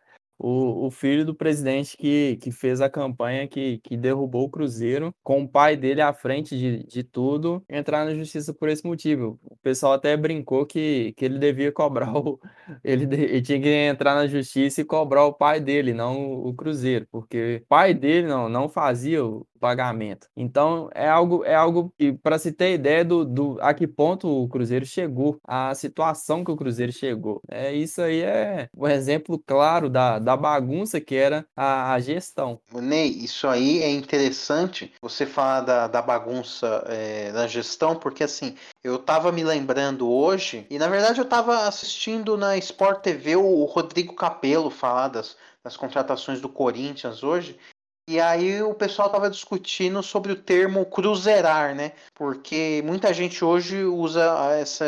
o, 0.41 0.87
o 0.87 0.91
filho 0.91 1.23
do 1.23 1.35
presidente 1.35 1.95
que, 1.95 2.37
que 2.37 2.51
fez 2.51 2.81
a 2.81 2.89
campanha 2.89 3.47
que, 3.47 3.77
que 3.83 3.95
derrubou 3.95 4.45
o 4.45 4.49
Cruzeiro, 4.49 5.13
com 5.23 5.43
o 5.43 5.47
pai 5.47 5.77
dele 5.77 6.01
à 6.01 6.11
frente 6.13 6.57
de, 6.57 6.83
de 6.83 7.03
tudo, 7.03 7.63
entrar 7.69 8.05
na 8.05 8.15
justiça 8.15 8.51
por 8.53 8.67
esse 8.67 8.85
motivo. 8.85 9.39
O 9.43 9.55
pessoal 9.57 9.93
até 9.93 10.17
brincou 10.17 10.65
que, 10.65 11.13
que 11.15 11.25
ele 11.25 11.37
devia 11.37 11.71
cobrar 11.71 12.15
o. 12.17 12.39
Ele, 12.83 13.03
ele 13.03 13.41
tinha 13.41 13.61
que 13.61 13.67
entrar 13.69 14.15
na 14.15 14.27
justiça 14.27 14.81
e 14.81 14.85
cobrar 14.85 15.25
o 15.25 15.33
pai 15.33 15.59
dele, 15.59 15.93
não 15.93 16.33
o 16.33 16.53
Cruzeiro, 16.53 17.05
porque 17.11 17.61
o 17.63 17.67
pai 17.67 17.93
dele 17.93 18.27
não, 18.27 18.47
não 18.49 18.69
fazia 18.69 19.23
o, 19.23 19.45
pagamento. 19.61 20.27
Então 20.35 20.89
é 20.93 21.07
algo 21.07 21.45
é 21.45 21.53
algo 21.53 21.93
que 21.97 22.11
para 22.11 22.39
se 22.39 22.51
ter 22.51 22.73
ideia 22.73 23.05
do, 23.05 23.23
do 23.23 23.57
a 23.61 23.73
que 23.73 23.87
ponto 23.87 24.27
o 24.27 24.49
Cruzeiro 24.49 24.85
chegou, 24.85 25.39
a 25.47 25.73
situação 25.75 26.43
que 26.43 26.51
o 26.51 26.57
Cruzeiro 26.57 26.91
chegou. 26.91 27.41
É 27.49 27.71
isso 27.71 28.01
aí 28.01 28.21
é 28.21 28.67
um 28.75 28.87
exemplo 28.87 29.37
claro 29.45 29.87
da, 29.87 30.17
da 30.17 30.35
bagunça 30.35 30.99
que 30.99 31.15
era 31.15 31.45
a, 31.55 31.93
a 31.93 31.99
gestão. 31.99 32.59
Ney, 32.73 33.09
isso 33.09 33.47
aí 33.47 33.83
é 33.83 33.89
interessante 33.91 34.91
você 34.99 35.25
falar 35.25 35.61
da, 35.61 35.87
da 35.87 36.01
bagunça 36.01 36.83
é, 36.87 37.31
da 37.31 37.47
gestão, 37.47 37.95
porque 37.95 38.23
assim 38.23 38.55
eu 38.83 38.97
tava 38.97 39.31
me 39.31 39.43
lembrando 39.43 40.09
hoje, 40.09 40.65
e 40.69 40.79
na 40.79 40.87
verdade 40.87 41.19
eu 41.19 41.25
tava 41.25 41.67
assistindo 41.67 42.35
na 42.35 42.57
Sport 42.57 43.01
TV 43.03 43.35
o 43.35 43.63
Rodrigo 43.65 44.15
Capello 44.15 44.71
falar 44.71 45.09
das, 45.09 45.37
das 45.63 45.77
contratações 45.77 46.41
do 46.41 46.49
Corinthians 46.49 47.21
hoje, 47.21 47.59
e 48.07 48.19
aí 48.19 48.61
o 48.61 48.73
pessoal 48.73 49.07
estava 49.07 49.29
discutindo 49.29 50.01
sobre 50.01 50.31
o 50.31 50.35
termo 50.35 50.85
cruzeirar, 50.85 51.75
né? 51.75 51.93
Porque 52.15 52.81
muita 52.85 53.13
gente 53.13 53.45
hoje 53.45 53.83
usa 53.83 54.55
essa, 54.59 54.85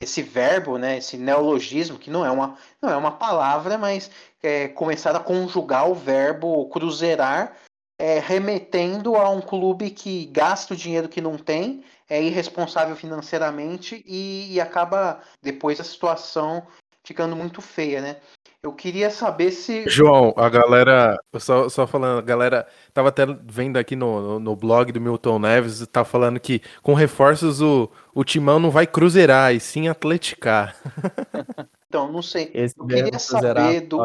esse 0.00 0.22
verbo, 0.22 0.76
né? 0.76 0.98
Esse 0.98 1.16
neologismo, 1.16 1.98
que 1.98 2.10
não 2.10 2.26
é 2.26 2.30
uma, 2.30 2.58
não 2.82 2.90
é 2.90 2.96
uma 2.96 3.12
palavra, 3.12 3.78
mas 3.78 4.10
é, 4.42 4.68
começar 4.68 5.14
a 5.14 5.20
conjugar 5.20 5.88
o 5.88 5.94
verbo 5.94 6.68
cruzeirar, 6.68 7.56
é, 7.98 8.18
remetendo 8.18 9.16
a 9.16 9.30
um 9.30 9.40
clube 9.40 9.90
que 9.90 10.26
gasta 10.26 10.74
o 10.74 10.76
dinheiro 10.76 11.08
que 11.08 11.20
não 11.20 11.38
tem, 11.38 11.82
é 12.08 12.22
irresponsável 12.22 12.94
financeiramente 12.94 14.04
e, 14.06 14.52
e 14.52 14.60
acaba 14.60 15.20
depois 15.42 15.80
a 15.80 15.84
situação 15.84 16.66
ficando 17.06 17.36
muito 17.36 17.62
feia, 17.62 18.00
né? 18.00 18.16
Eu 18.60 18.72
queria 18.72 19.10
saber 19.10 19.52
se. 19.52 19.88
João, 19.88 20.34
a 20.36 20.48
galera. 20.48 21.16
Só, 21.38 21.68
só 21.68 21.86
falando, 21.86 22.18
a 22.18 22.22
galera 22.22 22.66
tava 22.92 23.10
até 23.10 23.24
vendo 23.44 23.76
aqui 23.76 23.94
no, 23.94 24.20
no, 24.20 24.40
no 24.40 24.56
blog 24.56 24.90
do 24.90 25.00
Milton 25.00 25.38
Neves, 25.38 25.86
tá 25.86 26.04
falando 26.04 26.40
que 26.40 26.60
com 26.82 26.92
reforços 26.92 27.62
o, 27.62 27.88
o 28.12 28.24
Timão 28.24 28.58
não 28.58 28.70
vai 28.70 28.84
cruzeirar, 28.84 29.54
e 29.54 29.60
sim 29.60 29.86
atleticar. 29.86 30.76
então, 31.86 32.10
não 32.10 32.22
sei. 32.22 32.50
Esse 32.52 32.74
eu 32.76 32.86
queria 32.86 33.18
saber 33.20 33.82
do. 33.82 34.00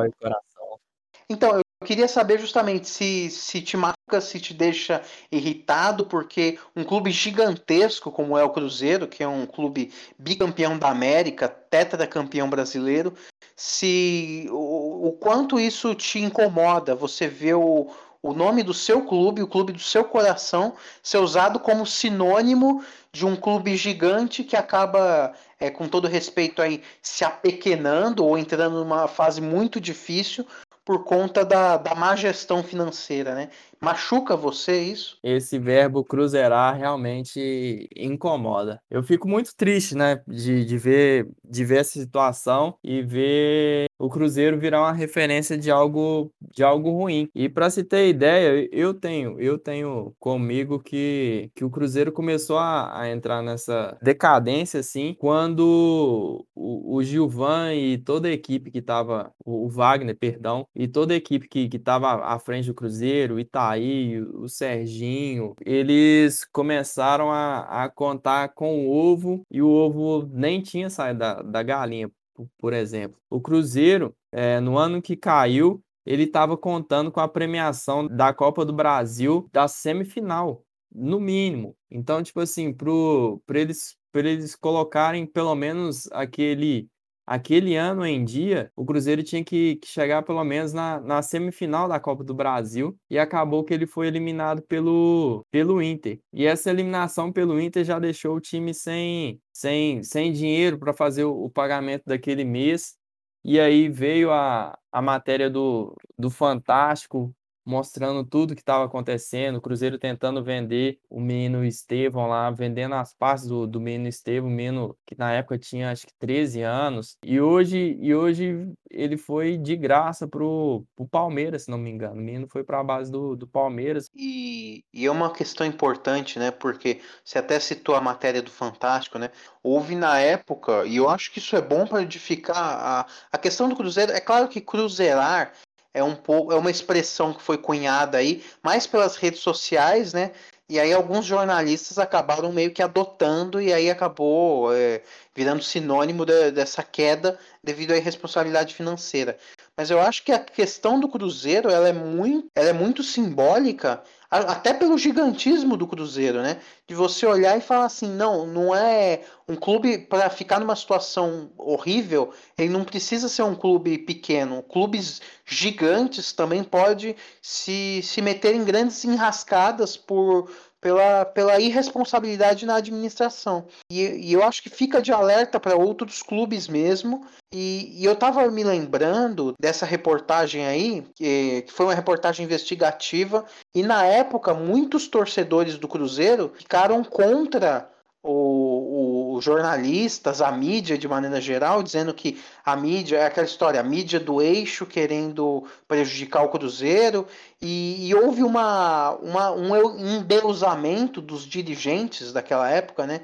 Então, 1.28 1.56
eu 1.56 1.64
queria 1.86 2.08
saber 2.08 2.40
justamente 2.40 2.88
se, 2.88 3.30
se 3.30 3.62
te 3.62 3.76
marca, 3.76 4.22
se 4.22 4.40
te 4.40 4.54
deixa 4.54 5.02
irritado, 5.32 6.06
porque 6.06 6.58
um 6.76 6.84
clube 6.84 7.12
gigantesco 7.12 8.12
como 8.12 8.38
é 8.38 8.44
o 8.44 8.50
Cruzeiro, 8.50 9.08
que 9.08 9.24
é 9.24 9.28
um 9.28 9.46
clube 9.46 9.92
bicampeão 10.18 10.78
da 10.78 10.90
América, 10.90 11.48
tetracampeão 11.48 12.50
brasileiro, 12.50 13.14
se 13.56 14.48
o, 14.50 15.08
o 15.08 15.12
quanto 15.14 15.60
isso 15.60 15.94
te 15.96 16.20
incomoda, 16.20 16.96
você 16.96 17.28
vê 17.28 17.54
o, 17.54 17.88
o 18.22 18.34
nome 18.34 18.64
do 18.64 18.74
seu 18.74 19.04
clube, 19.04 19.42
o 19.42 19.48
clube 19.48 19.74
do 19.74 19.80
seu 19.80 20.04
coração, 20.04 20.76
ser 21.02 21.18
usado 21.18 21.60
como 21.60 21.86
sinônimo 21.86 22.84
de 23.12 23.26
um 23.26 23.36
clube 23.36 23.76
gigante 23.76 24.44
que 24.44 24.56
acaba, 24.56 25.34
é, 25.60 25.70
com 25.70 25.88
todo 25.88 26.08
respeito 26.08 26.62
aí, 26.62 26.84
se 27.02 27.26
apequenando 27.26 28.26
ou 28.26 28.38
entrando 28.38 28.80
numa 28.84 29.08
fase 29.08 29.42
muito 29.42 29.80
difícil 29.82 30.46
por 30.86 31.04
conta 31.04 31.46
da, 31.46 31.78
da 31.78 31.96
má 31.96 32.16
gestão 32.16 32.64
financeira, 32.64 33.36
né? 33.36 33.50
Machuca 33.84 34.36
você 34.36 34.80
isso? 34.84 35.18
Esse 35.24 35.58
verbo 35.58 36.04
cruzeirar 36.04 36.78
realmente 36.78 37.90
incomoda. 37.96 38.80
Eu 38.90 39.02
fico 39.02 39.28
muito 39.28 39.56
triste, 39.56 39.96
né, 39.96 40.22
de, 40.28 40.64
de, 40.64 40.78
ver, 40.78 41.28
de 41.44 41.66
ver 41.66 41.80
essa 41.80 41.94
situação 41.94 42.76
e 42.84 43.02
ver 43.02 43.88
o 43.98 44.10
Cruzeiro 44.10 44.60
virar 44.60 44.82
uma 44.82 44.92
referência 44.92 45.58
de 45.58 45.72
algo 45.72 46.32
de 46.52 46.64
algo 46.64 46.92
ruim. 46.92 47.28
E 47.34 47.50
para 47.50 47.70
se 47.70 47.84
ter 47.84 48.08
ideia, 48.08 48.68
eu 48.72 48.94
tenho 48.94 49.40
eu 49.40 49.58
tenho 49.58 50.14
comigo 50.20 50.80
que, 50.80 51.50
que 51.56 51.64
o 51.64 51.70
Cruzeiro 51.70 52.12
começou 52.12 52.58
a, 52.58 53.02
a 53.02 53.10
entrar 53.10 53.42
nessa 53.42 53.98
decadência 54.02 54.80
assim 54.80 55.16
quando 55.18 56.46
o, 56.56 56.98
o 56.98 57.04
Gilvan 57.04 57.74
e 57.74 57.98
toda 57.98 58.28
a 58.28 58.32
equipe 58.32 58.70
que 58.70 58.80
estava 58.80 59.32
o, 59.46 59.68
Wagner, 59.70 60.16
perdão, 60.18 60.68
e 60.76 60.88
toda 60.88 61.14
a 61.14 61.18
equipe 61.18 61.48
que 61.48 61.70
estava 61.74 62.26
à 62.26 62.38
frente 62.40 62.68
do 62.68 62.74
Cruzeiro, 62.74 63.36
o 63.36 63.40
Itaí, 63.78 64.22
o 64.22 64.48
Serginho, 64.48 65.56
eles 65.66 66.46
começaram 66.46 67.32
a, 67.32 67.84
a 67.84 67.90
contar 67.90 68.50
com 68.50 68.88
o 68.88 68.92
ovo 68.92 69.46
e 69.50 69.62
o 69.62 69.70
ovo 69.70 70.30
nem 70.32 70.62
tinha 70.62 70.90
saído 70.90 71.20
da, 71.20 71.42
da 71.42 71.64
galinha, 71.64 72.10
por, 72.34 72.48
por 72.58 72.74
exemplo. 72.74 73.18
O 73.30 73.40
Cruzeiro, 73.40 74.16
é, 74.32 74.60
no 74.60 74.78
ano 74.78 75.02
que 75.02 75.16
caiu, 75.16 75.82
ele 76.06 76.24
estava 76.24 76.58
contando 76.58 77.12
com 77.12 77.20
a 77.20 77.28
premiação 77.28 78.08
da 78.08 78.34
Copa 78.34 78.66
do 78.66 78.74
Brasil 78.74 79.48
da 79.52 79.68
semifinal, 79.68 80.64
no 80.92 81.20
mínimo. 81.20 81.76
Então, 81.90 82.24
tipo 82.24 82.40
assim, 82.40 82.74
para 82.74 83.60
eles, 83.60 83.96
eles 84.14 84.56
colocarem 84.56 85.26
pelo 85.26 85.56
menos 85.56 86.12
aquele 86.12 86.88
aquele 87.32 87.78
ano 87.78 88.06
em 88.06 88.26
dia, 88.26 88.70
o 88.76 88.86
Cruzeiro 88.86 89.24
tinha 89.24 89.42
que, 89.42 89.78
que 89.78 89.88
chegar 89.88 90.22
pelo 90.22 90.44
menos 90.44 90.74
na, 90.74 91.00
na, 91.00 91.22
semifinal 91.22 91.88
da 91.88 91.98
Copa 91.98 92.26
do 92.26 92.34
Brasil 92.34 92.98
e 93.10 93.18
acabou 93.18 93.64
que 93.64 93.74
ele 93.74 93.88
foi 93.88 94.08
eliminado 94.08 94.62
pelo, 94.64 95.46
pelo 95.50 95.82
Inter. 95.82 96.20
E 96.34 96.46
essa 96.46 96.70
eliminação 96.70 97.32
pelo 97.32 97.58
Inter 97.58 97.86
já 97.86 98.00
deixou 98.00 98.36
o 98.36 98.42
time 98.42 98.74
sem, 98.74 99.42
sem, 99.54 100.04
sem 100.04 100.34
dinheiro 100.34 100.78
para 100.78 100.92
fazer 100.92 101.24
o, 101.24 101.46
o 101.46 101.50
pagamento 101.50 102.04
daquele 102.06 102.44
mês. 102.44 102.98
E 103.46 103.62
aí 103.62 103.88
veio 103.88 104.30
a, 104.30 104.78
a 104.92 105.02
matéria 105.02 105.50
do, 105.50 105.96
do 106.18 106.30
Fantástico 106.30 107.34
mostrando 107.66 108.24
tudo 108.24 108.56
que 108.56 108.62
estava 108.62 108.86
acontecendo, 108.86 109.58
o 109.58 109.62
Cruzeiro 109.62 109.98
tentando 109.98 110.44
vender 110.44 111.00
o 111.10 111.20
menino 111.20 111.64
Estevão 111.64 112.28
lá, 112.28 112.50
vendendo 112.50 112.96
as 112.96 113.14
partes 113.14 113.46
do, 113.46 113.68
do 113.68 113.80
menino 113.80 114.08
Estevão, 114.08 114.50
menino 114.50 114.98
que 115.06 115.18
na 115.18 115.32
época 115.32 115.58
tinha 115.58 115.92
acho 115.92 116.08
que 116.08 116.14
13 116.20 116.62
anos, 116.62 117.18
e 117.24 117.40
hoje, 117.40 117.98
e 118.00 118.14
hoje 118.14 118.72
ele 118.90 119.18
foi 119.18 119.58
de 119.58 119.76
graça 119.76 120.28
pro, 120.28 120.86
pro 120.96 121.08
Palmeiras, 121.08 121.64
se 121.64 121.72
não 121.72 121.78
me 121.78 121.90
engano, 121.90 122.16
o 122.16 122.24
menino 122.24 122.48
foi 122.48 122.64
para 122.64 122.80
a 122.80 122.84
base 122.84 123.12
do, 123.12 123.36
do 123.36 123.48
Palmeiras. 123.48 124.10
E, 124.16 124.84
e 124.94 125.06
é 125.06 125.12
uma 125.12 125.32
questão 125.32 125.66
importante, 125.66 126.40
né, 126.40 126.52
porque 126.52 127.02
você 127.24 127.40
até 127.40 127.60
citou 127.60 127.96
a 127.96 128.02
matéria 128.02 128.42
do 128.42 128.52
Fantástico, 128.52 129.18
né, 129.18 129.30
houve 129.64 129.96
na 129.96 130.20
época, 130.20 130.86
e 130.86 130.98
eu 130.98 131.10
acho 131.10 131.32
que 131.32 131.40
isso 131.40 131.56
é 131.56 131.62
bom 131.62 131.86
para 131.86 132.02
edificar 132.02 132.58
a, 132.58 133.08
a 133.32 133.38
questão 133.38 133.70
do 133.70 133.76
Cruzeiro, 133.76 134.12
é 134.12 134.20
claro 134.20 134.48
que 134.48 134.60
cruzeirar 134.62 135.54
é 135.94 136.04
um 136.04 136.16
pouco 136.16 136.52
é 136.52 136.56
uma 136.56 136.72
expressão 136.72 137.34
que 137.34 137.42
foi 137.42 137.58
cunhada 137.58 138.18
aí 138.18 138.44
mais 138.64 138.88
pelas 138.88 139.16
redes 139.16 139.42
sociais, 139.42 140.14
né? 140.14 140.32
E 140.70 140.80
aí 140.80 140.94
alguns 140.94 141.26
jornalistas 141.26 142.00
acabaram 142.00 142.50
meio 142.54 142.72
que 142.72 142.82
adotando 142.82 143.62
e 143.62 143.74
aí 143.74 143.90
acabou 143.90 144.74
é, 144.74 145.02
virando 145.36 145.62
sinônimo 145.62 146.26
de, 146.26 146.52
dessa 146.52 146.82
queda 146.82 147.38
devido 147.62 147.92
à 147.92 147.98
irresponsabilidade 147.98 148.74
financeira. 148.74 149.38
Mas 149.76 149.92
eu 149.92 150.00
acho 150.00 150.24
que 150.24 150.32
a 150.32 150.40
questão 150.40 150.98
do 150.98 151.10
Cruzeiro 151.10 151.70
ela 151.70 151.90
é 151.90 151.94
muito, 151.94 152.48
ela 152.56 152.70
é 152.70 152.74
muito 152.74 153.04
simbólica 153.04 154.02
até 154.32 154.74
pelo 154.74 154.98
gigantismo 154.98 155.76
do 155.76 155.86
Cruzeiro, 155.86 156.42
né? 156.42 156.62
De 156.88 156.96
você 156.96 157.26
olhar 157.26 157.58
e 157.58 157.62
falar 157.62 157.86
assim, 157.86 158.08
não, 158.08 158.48
não 158.48 158.74
é 158.74 159.26
um 159.46 159.58
clube 159.58 159.98
para 159.98 160.30
ficar 160.30 160.58
numa 160.58 160.76
situação 160.76 161.52
horrível, 161.58 162.34
ele 162.58 162.70
não 162.70 162.86
precisa 162.86 163.28
ser 163.28 163.44
um 163.44 163.54
clube 163.54 163.98
pequeno. 163.98 164.64
Clubes 164.64 165.22
gigantes 165.46 166.32
também 166.32 166.64
pode 166.64 167.14
se, 167.42 168.00
se 168.04 168.22
meter 168.22 168.56
em 168.56 168.64
grandes 168.64 169.04
enrascadas 169.04 169.98
por 169.98 170.50
pela, 170.82 171.24
pela 171.24 171.60
irresponsabilidade 171.60 172.66
na 172.66 172.76
administração. 172.76 173.68
E, 173.90 174.02
e 174.02 174.34
eu 174.34 174.44
acho 174.44 174.64
que 174.64 174.70
fica 174.70 175.02
de 175.02 175.14
alerta 175.14 175.60
para 175.60 175.76
outros 175.76 176.24
clubes 176.24 176.68
mesmo. 176.68 177.26
E, 177.54 178.02
e 178.02 178.06
eu 178.06 178.14
estava 178.14 178.50
me 178.50 178.64
lembrando 178.64 179.54
dessa 179.60 179.86
reportagem 179.86 180.66
aí, 180.66 181.06
que, 181.16 181.62
que 181.64 181.72
foi 181.72 181.86
uma 181.86 181.94
reportagem 181.94 182.46
investigativa, 182.46 183.46
e 183.76 183.84
na 183.84 184.06
época 184.06 184.54
muitos 184.54 185.08
torcedores 185.08 185.78
do 185.78 185.88
Cruzeiro 185.88 186.52
ficaram 186.56 187.04
contra 187.04 187.90
o, 188.24 189.36
o, 189.36 189.42
jornalistas, 189.42 190.42
a 190.42 190.52
mídia 190.52 190.98
de 190.98 191.08
maneira 191.08 191.42
geral, 191.42 191.82
dizendo 191.82 192.14
que 192.14 192.42
a 192.64 192.76
mídia 192.76 193.18
é 193.18 193.26
aquela 193.26 193.48
história, 193.48 193.80
a 193.80 193.84
mídia 193.84 194.20
do 194.20 194.42
eixo 194.42 194.86
querendo 194.86 195.68
prejudicar 195.88 196.44
o 196.44 196.50
Cruzeiro, 196.50 197.28
e, 197.62 198.08
e 198.08 198.16
houve 198.16 198.44
uma, 198.44 199.12
uma, 199.16 199.52
um 199.52 200.18
endeusamento 200.18 201.22
dos 201.22 201.46
dirigentes 201.46 202.32
daquela 202.32 202.70
época, 202.70 203.08
né? 203.08 203.22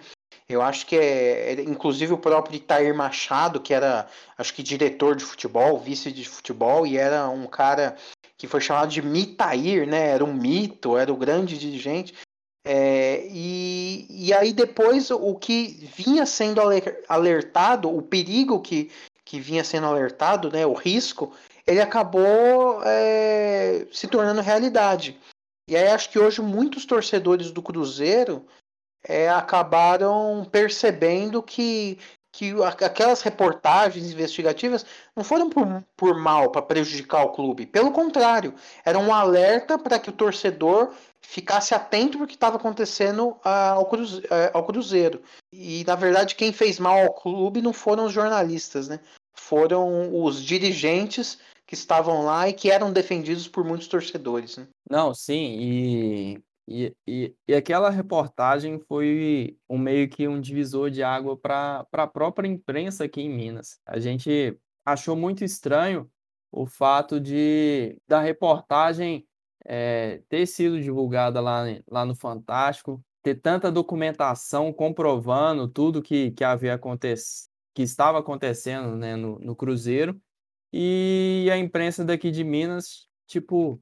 Eu 0.49 0.61
acho 0.61 0.85
que 0.85 0.95
é, 0.95 1.53
é, 1.53 1.61
inclusive 1.61 2.13
o 2.13 2.17
próprio 2.17 2.55
Itair 2.55 2.95
Machado, 2.95 3.59
que 3.59 3.73
era, 3.73 4.07
acho 4.37 4.53
que 4.53 4.63
diretor 4.63 5.15
de 5.15 5.23
futebol, 5.23 5.77
vice 5.77 6.11
de 6.11 6.23
futebol, 6.23 6.87
e 6.87 6.97
era 6.97 7.27
um 7.27 7.45
cara 7.47 7.97
que 8.37 8.47
foi 8.47 8.61
chamado 8.61 8.89
de 8.89 9.01
Mitair, 9.01 9.85
né? 9.87 10.09
Era 10.09 10.23
um 10.23 10.33
mito, 10.33 10.95
era 10.97 11.11
o 11.11 11.17
grande 11.17 11.57
dirigente. 11.57 12.13
É, 12.69 13.25
e, 13.31 14.05
e 14.09 14.33
aí 14.33 14.51
depois 14.51 15.09
o 15.09 15.35
que 15.35 15.89
vinha 15.95 16.25
sendo 16.25 16.59
alertado, 17.07 17.89
o 17.89 18.01
perigo 18.01 18.59
que, 18.59 18.91
que 19.23 19.39
vinha 19.39 19.63
sendo 19.63 19.87
alertado, 19.87 20.51
né, 20.51 20.65
o 20.65 20.73
risco, 20.73 21.31
ele 21.65 21.79
acabou 21.79 22.81
é, 22.83 23.87
se 23.93 24.05
tornando 24.07 24.41
realidade. 24.41 25.17
E 25.65 25.77
aí 25.77 25.87
acho 25.87 26.09
que 26.09 26.19
hoje 26.19 26.41
muitos 26.41 26.85
torcedores 26.85 27.51
do 27.51 27.61
Cruzeiro 27.61 28.45
é, 29.01 29.29
acabaram 29.29 30.45
percebendo 30.51 31.41
que, 31.41 31.97
que 32.33 32.53
aquelas 32.63 33.21
reportagens 33.21 34.11
investigativas 34.11 34.85
não 35.15 35.23
foram 35.23 35.49
por, 35.49 35.65
por 35.95 36.17
mal 36.17 36.51
para 36.51 36.61
prejudicar 36.61 37.23
o 37.23 37.31
clube. 37.31 37.65
Pelo 37.65 37.91
contrário, 37.91 38.53
era 38.83 38.99
um 38.99 39.13
alerta 39.13 39.77
para 39.77 39.97
que 39.99 40.09
o 40.09 40.13
torcedor 40.13 40.93
ficasse 41.21 41.73
atento 41.73 42.17
porque 42.17 42.33
estava 42.33 42.57
acontecendo 42.57 43.37
ao, 43.43 43.85
cruze, 43.85 44.23
ao 44.53 44.65
Cruzeiro. 44.65 45.21
E, 45.51 45.83
na 45.85 45.95
verdade, 45.95 46.35
quem 46.35 46.51
fez 46.51 46.79
mal 46.79 46.99
ao 46.99 47.13
clube 47.13 47.61
não 47.61 47.73
foram 47.73 48.05
os 48.05 48.13
jornalistas, 48.13 48.87
né? 48.87 48.99
Foram 49.35 50.23
os 50.23 50.43
dirigentes 50.43 51.37
que 51.65 51.75
estavam 51.75 52.23
lá 52.23 52.47
e 52.47 52.53
que 52.53 52.71
eram 52.71 52.93
defendidos 52.93 53.47
por 53.47 53.63
muitos 53.63 53.87
torcedores. 53.87 54.57
Né? 54.57 54.67
Não, 54.89 55.13
sim, 55.13 55.57
e, 55.59 56.43
e, 56.67 56.95
e, 57.05 57.35
e 57.47 57.53
aquela 57.53 57.89
reportagem 57.89 58.79
foi 58.87 59.57
um 59.69 59.77
meio 59.77 60.09
que 60.09 60.27
um 60.27 60.39
divisor 60.39 60.89
de 60.89 61.03
água 61.03 61.35
para 61.37 61.85
a 61.91 62.07
própria 62.07 62.47
imprensa 62.47 63.03
aqui 63.03 63.21
em 63.21 63.29
Minas. 63.29 63.79
A 63.85 63.99
gente 63.99 64.57
achou 64.85 65.15
muito 65.15 65.43
estranho 65.43 66.09
o 66.51 66.65
fato 66.65 67.19
de 67.19 67.97
da 68.07 68.21
reportagem 68.21 69.27
é, 69.67 70.21
ter 70.29 70.47
sido 70.47 70.81
divulgada 70.81 71.41
lá, 71.41 71.63
lá 71.87 72.05
no 72.05 72.15
Fantástico, 72.15 73.03
ter 73.21 73.35
tanta 73.35 73.71
documentação 73.71 74.71
comprovando 74.71 75.67
tudo 75.67 76.01
que, 76.01 76.31
que 76.31 76.43
havia 76.43 76.75
acontecido, 76.75 77.49
que 77.75 77.83
estava 77.83 78.19
acontecendo 78.19 78.95
né, 78.95 79.15
no, 79.15 79.37
no 79.39 79.55
Cruzeiro, 79.55 80.19
e 80.71 81.49
a 81.51 81.57
imprensa 81.57 82.03
daqui 82.05 82.31
de 82.31 82.43
Minas, 82.43 83.07
tipo, 83.27 83.81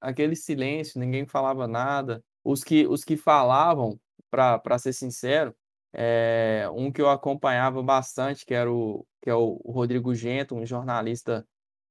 aquele 0.00 0.36
silêncio, 0.36 1.00
ninguém 1.00 1.26
falava 1.26 1.66
nada. 1.66 2.22
Os 2.42 2.62
que, 2.62 2.86
os 2.86 3.04
que 3.04 3.16
falavam, 3.16 3.98
para 4.30 4.78
ser 4.78 4.92
sincero, 4.92 5.54
é, 5.92 6.68
um 6.74 6.90
que 6.92 7.00
eu 7.00 7.08
acompanhava 7.08 7.82
bastante, 7.82 8.44
que 8.44 8.52
era 8.52 8.70
o, 8.70 9.06
que 9.22 9.30
é 9.30 9.34
o, 9.34 9.60
Rodrigo 9.66 10.14
Gento, 10.14 10.54
um 10.54 10.66
jornalista 10.66 11.46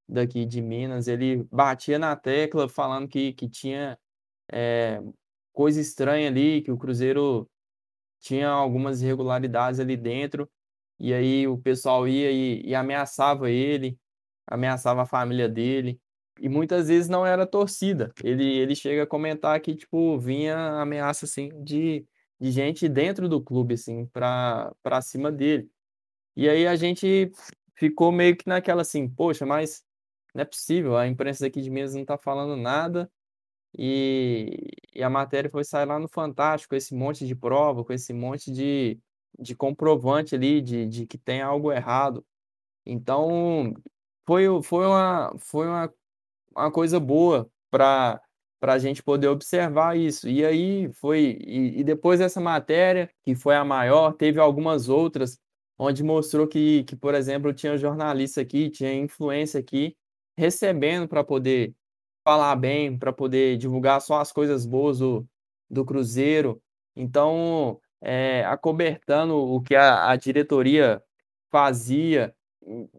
daqui 0.07 0.45
de 0.45 0.61
Minas, 0.61 1.07
ele 1.07 1.43
batia 1.51 1.97
na 1.99 2.15
tecla 2.15 2.67
falando 2.69 3.07
que, 3.07 3.33
que 3.33 3.49
tinha 3.49 3.97
é, 4.51 5.01
coisa 5.53 5.79
estranha 5.79 6.27
ali, 6.27 6.61
que 6.61 6.71
o 6.71 6.77
Cruzeiro 6.77 7.49
tinha 8.19 8.49
algumas 8.49 9.01
irregularidades 9.01 9.79
ali 9.79 9.97
dentro, 9.97 10.49
e 10.99 11.13
aí 11.13 11.47
o 11.47 11.57
pessoal 11.57 12.07
ia 12.07 12.31
e, 12.31 12.61
e 12.65 12.75
ameaçava 12.75 13.49
ele, 13.49 13.97
ameaçava 14.47 15.03
a 15.03 15.05
família 15.05 15.49
dele, 15.49 15.99
e 16.39 16.49
muitas 16.49 16.87
vezes 16.87 17.09
não 17.09 17.25
era 17.25 17.45
torcida. 17.45 18.11
Ele, 18.23 18.45
ele 18.45 18.75
chega 18.75 19.03
a 19.03 19.07
comentar 19.07 19.59
que, 19.61 19.75
tipo, 19.75 20.17
vinha 20.19 20.55
ameaça, 20.81 21.25
assim, 21.25 21.49
de, 21.63 22.05
de 22.39 22.51
gente 22.51 22.89
dentro 22.89 23.29
do 23.29 23.41
clube, 23.41 23.75
assim, 23.75 24.05
para 24.07 25.01
cima 25.01 25.31
dele. 25.31 25.69
E 26.35 26.49
aí 26.49 26.65
a 26.65 26.75
gente 26.75 27.31
ficou 27.75 28.11
meio 28.11 28.35
que 28.35 28.47
naquela 28.47 28.81
assim, 28.81 29.07
poxa, 29.07 29.45
mas 29.45 29.83
não 30.33 30.41
é 30.41 30.45
possível, 30.45 30.97
a 30.97 31.07
imprensa 31.07 31.47
aqui 31.47 31.61
de 31.61 31.69
Minas 31.69 31.93
não 31.93 32.01
está 32.01 32.17
falando 32.17 32.55
nada 32.55 33.09
e, 33.77 34.71
e 34.93 35.03
a 35.03 35.09
matéria 35.09 35.49
foi 35.49 35.63
sair 35.63 35.85
lá 35.85 35.99
no 35.99 36.07
Fantástico, 36.07 36.71
com 36.71 36.75
esse 36.75 36.93
monte 36.95 37.25
de 37.25 37.35
prova, 37.35 37.83
com 37.83 37.93
esse 37.93 38.13
monte 38.13 38.51
de, 38.51 38.99
de 39.39 39.55
comprovante 39.55 40.35
ali 40.35 40.61
de, 40.61 40.85
de 40.87 41.07
que 41.07 41.17
tem 41.17 41.41
algo 41.41 41.71
errado. 41.71 42.25
Então, 42.85 43.73
foi, 44.25 44.45
foi, 44.63 44.85
uma, 44.85 45.33
foi 45.39 45.67
uma, 45.67 45.93
uma 46.55 46.71
coisa 46.71 46.99
boa 46.99 47.49
para 47.71 48.21
para 48.63 48.75
a 48.75 48.79
gente 48.79 49.03
poder 49.03 49.27
observar 49.27 49.97
isso. 49.97 50.29
E 50.29 50.45
aí 50.45 50.89
foi, 50.93 51.37
e, 51.45 51.81
e, 51.81 51.83
depois 51.83 52.19
dessa 52.19 52.39
matéria, 52.39 53.11
que 53.21 53.35
foi 53.35 53.57
a 53.57 53.65
maior, 53.65 54.13
teve 54.13 54.39
algumas 54.39 54.87
outras, 54.87 55.37
onde 55.77 56.01
mostrou 56.01 56.47
que, 56.47 56.85
que 56.85 56.95
por 56.95 57.13
exemplo, 57.13 57.53
tinha 57.53 57.77
jornalista 57.77 58.39
aqui, 58.39 58.69
tinha 58.69 58.93
influência 58.93 59.59
aqui, 59.59 59.97
recebendo 60.37 61.07
para 61.07 61.23
poder 61.23 61.73
falar 62.23 62.55
bem, 62.55 62.97
para 62.97 63.11
poder 63.13 63.57
divulgar 63.57 64.01
só 64.01 64.19
as 64.19 64.31
coisas 64.31 64.65
boas 64.65 64.99
do, 64.99 65.27
do 65.69 65.85
Cruzeiro. 65.85 66.61
Então, 66.95 67.79
é, 68.01 68.43
acobertando 68.45 69.35
o 69.35 69.61
que 69.61 69.75
a, 69.75 70.09
a 70.09 70.15
diretoria 70.15 71.01
fazia. 71.51 72.33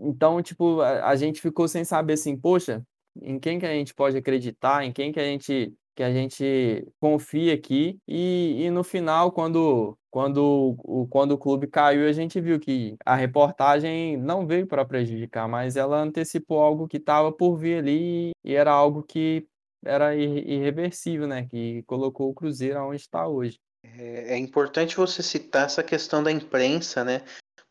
Então, 0.01 0.43
tipo, 0.43 0.81
a, 0.81 1.09
a 1.09 1.17
gente 1.17 1.41
ficou 1.41 1.69
sem 1.69 1.85
saber 1.85 2.15
assim, 2.15 2.37
poxa, 2.37 2.85
em 3.23 3.39
quem 3.39 3.59
que 3.59 3.67
a 3.67 3.73
gente 3.73 3.95
pode 3.95 4.17
acreditar, 4.17 4.85
em 4.85 4.93
quem 4.93 5.13
que 5.13 5.21
a 5.21 5.25
gente 5.25 5.75
que 5.97 6.03
a 6.03 6.13
gente 6.13 6.85
confia 6.99 7.55
aqui 7.55 8.01
e, 8.09 8.65
e 8.65 8.71
no 8.71 8.83
final 8.83 9.31
quando 9.31 9.97
quando 10.15 10.77
o 10.85 11.09
quando 11.09 11.33
o 11.33 11.39
clube 11.39 11.67
caiu 11.67 12.09
a 12.09 12.13
gente 12.13 12.41
viu 12.41 12.61
que 12.61 12.95
a 13.05 13.17
reportagem 13.17 14.17
não 14.17 14.47
veio 14.47 14.65
para 14.65 14.85
prejudicar, 14.85 15.49
mas 15.49 15.75
ela 15.75 16.01
antecipou 16.01 16.61
algo 16.61 16.87
que 16.87 16.99
estava 16.99 17.33
por 17.33 17.57
vir 17.57 17.79
ali 17.79 18.31
e 18.45 18.55
era 18.55 18.71
algo 18.71 19.03
que 19.03 19.45
era 19.85 20.15
irreversível, 20.15 21.27
né? 21.27 21.49
Que 21.51 21.83
colocou 21.83 22.31
o 22.31 22.35
Cruzeiro 22.35 22.79
aonde 22.79 23.01
está 23.01 23.27
hoje. 23.27 23.59
É, 23.83 24.35
é 24.35 24.39
importante 24.39 24.97
você 24.97 25.21
citar 25.21 25.67
essa 25.67 25.83
questão 25.83 26.23
da 26.23 26.31
imprensa, 26.31 27.03
né? 27.03 27.23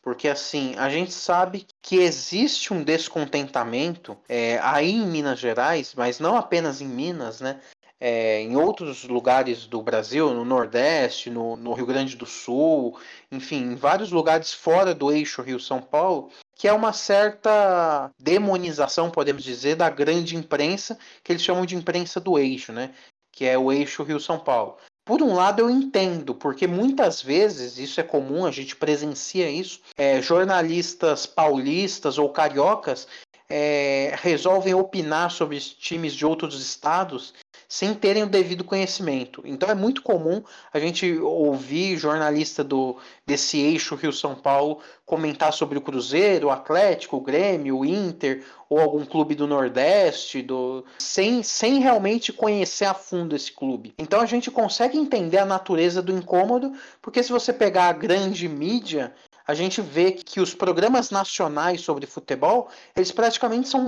Porque 0.01 0.27
assim, 0.27 0.75
a 0.75 0.89
gente 0.89 1.13
sabe 1.13 1.65
que 1.81 1.95
existe 1.95 2.73
um 2.73 2.83
descontentamento 2.83 4.17
é, 4.27 4.59
aí 4.59 4.91
em 4.91 5.07
Minas 5.07 5.39
Gerais, 5.39 5.93
mas 5.95 6.19
não 6.19 6.35
apenas 6.35 6.81
em 6.81 6.89
Minas, 6.89 7.39
né? 7.39 7.61
É, 8.05 8.41
em 8.41 8.57
outros 8.57 9.05
lugares 9.05 9.65
do 9.65 9.81
Brasil, 9.81 10.33
no 10.33 10.43
Nordeste, 10.43 11.29
no, 11.29 11.55
no, 11.55 11.71
Rio 11.71 11.85
Grande 11.85 12.17
do 12.17 12.25
Sul, 12.25 12.99
enfim, 13.31 13.61
em 13.61 13.75
vários 13.75 14.11
lugares 14.11 14.53
fora 14.53 14.93
do 14.93 15.09
eixo 15.09 15.41
Rio-São 15.41 15.81
Paulo, 15.81 16.29
que 16.53 16.67
é 16.67 16.73
uma 16.73 16.91
certa 16.91 18.11
demonização, 18.19 19.09
podemos 19.09 19.41
dizer, 19.41 19.77
da 19.77 19.89
grande 19.89 20.35
imprensa, 20.35 20.99
que 21.23 21.31
eles 21.31 21.43
chamam 21.43 21.65
de 21.65 21.77
imprensa 21.77 22.19
do 22.19 22.37
eixo, 22.37 22.73
né? 22.73 22.93
Que 23.31 23.45
é 23.45 23.57
o 23.57 23.71
eixo 23.71 24.03
Rio-São 24.03 24.37
Paulo. 24.37 24.75
Por 25.05 25.21
um 25.21 25.33
lado, 25.33 25.61
eu 25.61 25.69
entendo, 25.69 26.35
porque 26.35 26.67
muitas 26.67 27.21
vezes, 27.21 27.77
isso 27.77 28.01
é 28.01 28.03
comum, 28.03 28.45
a 28.45 28.51
gente 28.51 28.75
presencia 28.75 29.49
isso, 29.49 29.79
é, 29.95 30.21
jornalistas 30.21 31.25
paulistas 31.25 32.17
ou 32.17 32.27
cariocas 32.33 33.07
é, 33.49 34.13
resolvem 34.21 34.73
opinar 34.73 35.31
sobre 35.31 35.57
times 35.57 36.13
de 36.13 36.25
outros 36.25 36.61
estados 36.61 37.33
sem 37.73 37.95
terem 37.95 38.21
o 38.21 38.29
devido 38.29 38.63
conhecimento. 38.63 39.41
Então 39.43 39.67
é 39.67 39.73
muito 39.73 40.03
comum 40.03 40.43
a 40.71 40.77
gente 40.77 41.17
ouvir 41.17 41.97
jornalista 41.97 42.63
do 42.63 42.97
desse 43.25 43.59
eixo 43.59 43.95
Rio-São 43.95 44.35
Paulo 44.35 44.79
comentar 45.03 45.51
sobre 45.51 45.79
o 45.79 45.81
Cruzeiro, 45.81 46.49
o 46.49 46.51
Atlético, 46.51 47.17
o 47.17 47.21
Grêmio, 47.21 47.79
o 47.79 47.83
Inter 47.83 48.45
ou 48.69 48.79
algum 48.79 49.03
clube 49.03 49.33
do 49.33 49.47
Nordeste, 49.47 50.43
do 50.43 50.85
sem, 50.99 51.41
sem 51.41 51.79
realmente 51.79 52.31
conhecer 52.31 52.85
a 52.85 52.93
fundo 52.93 53.35
esse 53.35 53.51
clube. 53.51 53.95
Então 53.97 54.21
a 54.21 54.27
gente 54.27 54.51
consegue 54.51 54.95
entender 54.95 55.39
a 55.39 55.45
natureza 55.45 55.99
do 55.99 56.15
incômodo, 56.15 56.73
porque 57.01 57.23
se 57.23 57.31
você 57.31 57.51
pegar 57.51 57.87
a 57.87 57.93
grande 57.93 58.47
mídia, 58.47 59.15
a 59.47 59.55
gente 59.55 59.81
vê 59.81 60.11
que 60.11 60.39
os 60.39 60.53
programas 60.53 61.09
nacionais 61.09 61.81
sobre 61.81 62.05
futebol, 62.05 62.69
eles 62.95 63.11
praticamente 63.11 63.67
são 63.67 63.81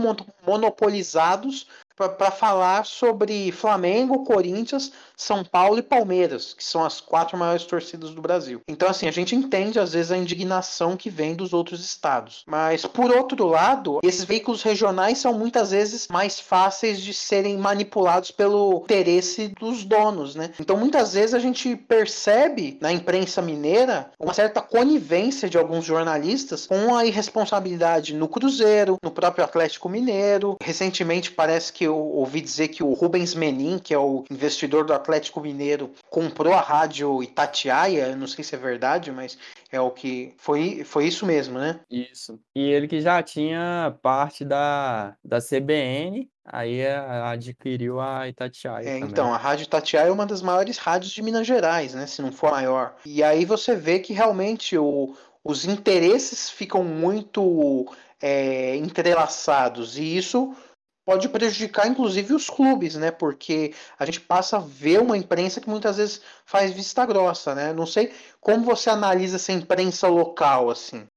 monopolizados 0.44 1.68
para 1.96 2.32
falar 2.32 2.86
sobre 2.86 3.52
Flamengo, 3.52 4.24
Corinthians, 4.24 4.92
São 5.16 5.44
Paulo 5.44 5.80
e 5.80 5.84
Palmeiras, 5.84 6.54
que 6.54 6.64
são 6.64 6.84
as 6.84 7.00
quatro 7.00 7.38
maiores 7.38 7.64
torcidas 7.66 8.12
do 8.12 8.22
Brasil. 8.22 8.62
Então, 8.68 8.90
assim, 8.90 9.08
a 9.08 9.12
gente 9.12 9.36
entende 9.36 9.80
às 9.80 9.94
vezes 9.94 10.12
a 10.12 10.18
indignação 10.18 10.98
que 10.98 11.10
vem 11.10 11.36
dos 11.36 11.54
outros 11.54 11.84
estados. 11.84 12.44
Mas, 12.46 12.86
por 12.86 13.12
outro 13.12 13.48
lado, 13.48 14.00
esses 14.04 14.24
veículos 14.24 14.62
regionais 14.62 15.20
são 15.20 15.34
muitas 15.34 15.72
vezes 15.72 16.08
mais 16.08 16.40
fáceis 16.40 17.00
de 17.00 17.14
serem 17.14 17.58
manipulados 17.58 18.32
pelo 18.32 18.82
interesse 18.84 19.54
dos 19.60 19.84
donos, 19.84 20.36
né? 20.36 20.52
Então, 20.60 20.78
muitas 20.78 21.14
vezes 21.14 21.34
a 21.34 21.40
gente 21.40 21.76
percebe 21.76 22.78
na 22.82 22.92
imprensa 22.92 23.42
mineira 23.42 24.12
uma 24.20 24.34
certa 24.34 24.62
conivência 24.62 25.50
de 25.50 25.58
alguns 25.58 25.86
jornalistas 25.86 26.66
com 26.66 26.96
a 26.96 27.06
irresponsabilidade 27.06 28.14
no 28.14 28.28
Cruzeiro, 28.28 28.98
no 29.02 29.12
próprio 29.12 29.46
Atlético 29.46 29.88
Mineiro. 29.88 30.58
Recentemente 30.62 31.32
parece 31.32 31.72
que 31.72 31.85
eu 31.86 31.98
ouvi 31.98 32.42
dizer 32.42 32.70
que 32.70 32.84
o 32.84 32.94
Rubens 32.94 33.34
Menin, 33.34 33.80
que 33.80 33.94
é 33.94 33.98
o 33.98 34.24
investidor 34.30 34.86
do 34.86 34.94
Atlético 34.94 35.42
Mineiro, 35.42 35.92
comprou 36.10 36.54
a 36.54 36.62
rádio 36.62 37.24
Itatiaia. 37.24 38.08
Eu 38.08 38.18
não 38.18 38.28
sei 38.28 38.44
se 38.44 38.56
é 38.56 38.58
verdade, 38.58 39.12
mas 39.12 39.38
é 39.72 39.80
o 39.80 39.92
que. 39.92 40.34
Foi, 40.38 40.84
foi 40.84 41.06
isso 41.06 41.26
mesmo, 41.26 41.58
né? 41.60 41.80
Isso. 41.90 42.40
E 42.56 42.62
ele 42.62 42.88
que 42.88 43.02
já 43.02 43.22
tinha 43.22 43.96
parte 44.02 44.44
da, 44.44 45.16
da 45.24 45.40
CBN, 45.40 46.30
aí 46.46 46.86
adquiriu 46.86 48.00
a 48.00 48.28
Itatiaia. 48.28 48.90
É, 48.90 49.00
então, 49.00 49.34
a 49.34 49.38
Rádio 49.38 49.64
Itatiaia 49.64 50.08
é 50.08 50.12
uma 50.12 50.26
das 50.26 50.42
maiores 50.42 50.78
rádios 50.78 51.12
de 51.12 51.22
Minas 51.22 51.48
Gerais, 51.48 51.94
né? 51.94 52.06
Se 52.08 52.22
não 52.22 52.32
for 52.32 52.48
a 52.48 52.52
maior. 52.52 52.96
E 53.06 53.24
aí 53.24 53.46
você 53.46 53.76
vê 53.76 54.00
que 54.00 54.14
realmente 54.14 54.78
o, 54.78 55.16
os 55.44 55.66
interesses 55.66 56.50
ficam 56.50 56.84
muito 56.84 57.88
é, 58.22 58.76
entrelaçados. 58.76 59.98
E 59.98 60.18
isso 60.18 60.56
pode 61.06 61.30
prejudicar 61.30 61.88
inclusive 61.88 62.34
os 62.34 62.50
clubes, 62.50 62.96
né? 62.96 63.12
Porque 63.12 63.74
a 63.98 64.06
gente 64.06 64.20
passa 64.22 64.58
a 64.58 64.60
ver 64.60 65.00
uma 65.00 65.18
imprensa 65.18 65.62
que 65.62 65.70
muitas 65.70 65.98
vezes 65.98 66.22
faz 66.46 66.72
vista 66.72 67.06
grossa, 67.06 67.54
né? 67.56 67.72
Não 67.74 67.86
sei 67.86 68.12
como 68.42 68.66
você 68.66 68.90
analisa 68.90 69.36
essa 69.38 69.52
imprensa 69.52 70.08
local 70.08 70.70
assim. 70.70 71.08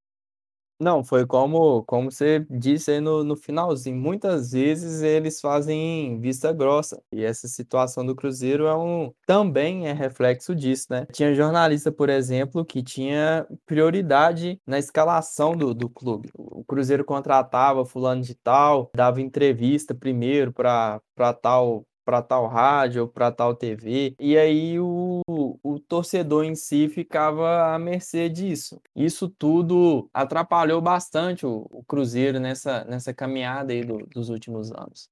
Não, 0.81 1.03
foi 1.03 1.27
como, 1.27 1.83
como 1.85 2.11
você 2.11 2.47
disse 2.49 2.93
aí 2.93 3.01
no, 3.01 3.25
no 3.25 3.35
finalzinho. 3.35 3.97
Muitas 3.97 4.53
vezes 4.53 5.03
eles 5.03 5.41
fazem 5.41 6.21
vista 6.21 6.53
grossa. 6.53 7.03
E 7.13 7.25
essa 7.25 7.49
situação 7.49 8.07
do 8.07 8.15
Cruzeiro 8.15 8.67
é 8.67 8.77
um, 8.77 9.13
também 9.27 9.89
é 9.89 9.93
reflexo 9.93 10.55
disso, 10.55 10.87
né? 10.91 11.05
Tinha 11.13 11.35
jornalista, 11.35 11.91
por 11.91 12.09
exemplo, 12.09 12.65
que 12.65 12.81
tinha 12.81 13.45
prioridade 13.67 14.61
na 14.65 14.79
escalação 14.79 15.57
do, 15.57 15.75
do 15.75 15.89
clube. 15.89 16.31
O 16.35 16.65
Cruzeiro 16.65 17.05
contratava 17.05 17.85
fulano 17.85 18.23
de 18.23 18.37
tal, 18.37 18.89
dava 18.95 19.21
entrevista 19.21 19.97
primeiro 19.97 20.53
para 20.53 21.01
tal 21.43 21.85
para 22.09 22.23
tal 22.23 22.47
rádio 22.47 23.03
ou 23.03 23.09
para 23.09 23.31
tal 23.31 23.55
TV, 23.55 24.17
e 24.19 24.39
aí 24.39 24.81
o, 24.81 25.21
o 25.63 25.79
torcedor 25.79 26.43
em 26.43 26.55
si 26.55 26.89
ficava 26.89 27.75
à 27.75 27.79
mercê 27.79 28.31
disso. 28.31 28.81
Isso 28.97 29.29
tudo 29.29 30.09
atrapalhou 30.15 30.81
bastante 30.81 31.45
o, 31.45 31.67
o 31.71 31.85
Cruzeiro 31.85 32.41
nessa, 32.41 32.83
nessa 32.85 33.13
caminhada 33.13 33.75
aí 33.75 33.85
do, 33.85 34.07
dos 34.07 34.31
últimos 34.31 34.73
anos. 34.73 35.11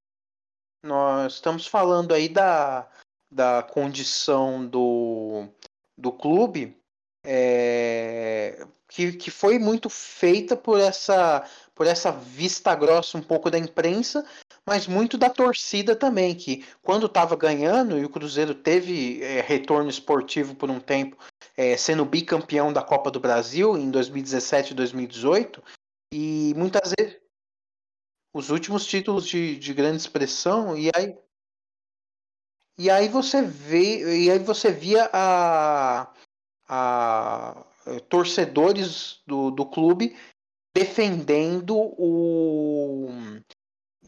Nós 0.83 1.35
estamos 1.35 1.67
falando 1.67 2.15
aí 2.15 2.31
da, 2.31 2.89
da 3.31 3.63
condição 3.63 4.67
do, 4.67 5.49
do 5.99 6.11
clube 6.11 6.81
é, 7.27 8.67
que, 8.89 9.13
que 9.13 9.31
foi 9.31 9.59
muito 9.59 9.91
feita 9.91 10.57
por 10.57 10.81
essa, 10.81 11.45
por 11.75 11.87
essa 11.87 12.11
vista 12.11 12.75
grossa 12.75 13.19
um 13.19 13.23
pouco 13.23 13.51
da 13.51 13.59
imprensa 13.59 14.25
mas 14.69 14.89
muito 14.89 15.17
da 15.17 15.31
torcida 15.31 15.95
também, 15.95 16.35
que 16.35 16.67
quando 16.83 17.07
estava 17.07 17.37
ganhando 17.37 17.97
e 17.99 18.05
o 18.05 18.11
Cruzeiro 18.11 18.55
teve 18.55 19.23
é, 19.23 19.41
retorno 19.41 19.89
esportivo 19.89 20.57
por 20.57 20.69
um 20.71 20.81
tempo, 20.81 21.17
é, 21.57 21.77
sendo 21.77 22.05
bicampeão 22.05 22.73
da 22.73 22.83
Copa 22.83 23.11
do 23.11 23.21
Brasil 23.21 23.79
em 23.79 23.91
2017 23.91 24.73
e 24.73 24.75
2018, 24.75 25.63
e 26.13 26.53
muitas 26.57 26.93
vezes 26.99 27.21
os 28.35 28.51
últimos 28.51 28.85
títulos 28.85 29.27
de, 29.27 29.57
de 29.57 29.73
grande 29.73 29.99
expressão, 29.99 30.77
e 30.77 30.91
aí 30.95 31.17
e 32.79 32.91
aí 32.91 33.09
você 33.09 33.41
vê, 33.41 34.25
e 34.25 34.31
aí 34.31 34.39
você 34.39 34.71
via 34.71 35.09
a, 35.11 36.13
a 36.69 37.67
torcedores 38.09 39.23
do, 39.27 39.51
do 39.51 39.65
clube 39.65 40.15
defendendo 40.75 41.75
o 41.75 43.09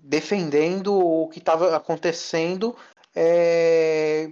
defendendo 0.09 0.94
o 0.99 1.29
que 1.29 1.38
estava 1.38 1.77
acontecendo 1.77 2.75
é, 3.14 4.31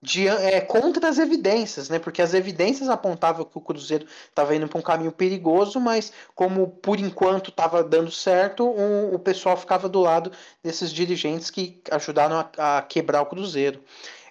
de, 0.00 0.28
é, 0.28 0.60
contra 0.60 1.08
as 1.08 1.18
evidências, 1.18 1.88
né? 1.88 1.98
Porque 1.98 2.22
as 2.22 2.34
evidências 2.34 2.88
apontavam 2.88 3.44
que 3.44 3.58
o 3.58 3.60
Cruzeiro 3.60 4.06
estava 4.28 4.54
indo 4.54 4.68
para 4.68 4.78
um 4.78 4.82
caminho 4.82 5.10
perigoso, 5.10 5.80
mas 5.80 6.12
como 6.36 6.68
por 6.68 7.00
enquanto 7.00 7.50
estava 7.50 7.82
dando 7.82 8.12
certo, 8.12 8.64
um, 8.64 9.12
o 9.12 9.18
pessoal 9.18 9.56
ficava 9.56 9.88
do 9.88 10.00
lado 10.00 10.30
desses 10.62 10.92
dirigentes 10.92 11.50
que 11.50 11.82
ajudaram 11.90 12.48
a, 12.56 12.78
a 12.78 12.82
quebrar 12.82 13.22
o 13.22 13.26
Cruzeiro. 13.26 13.82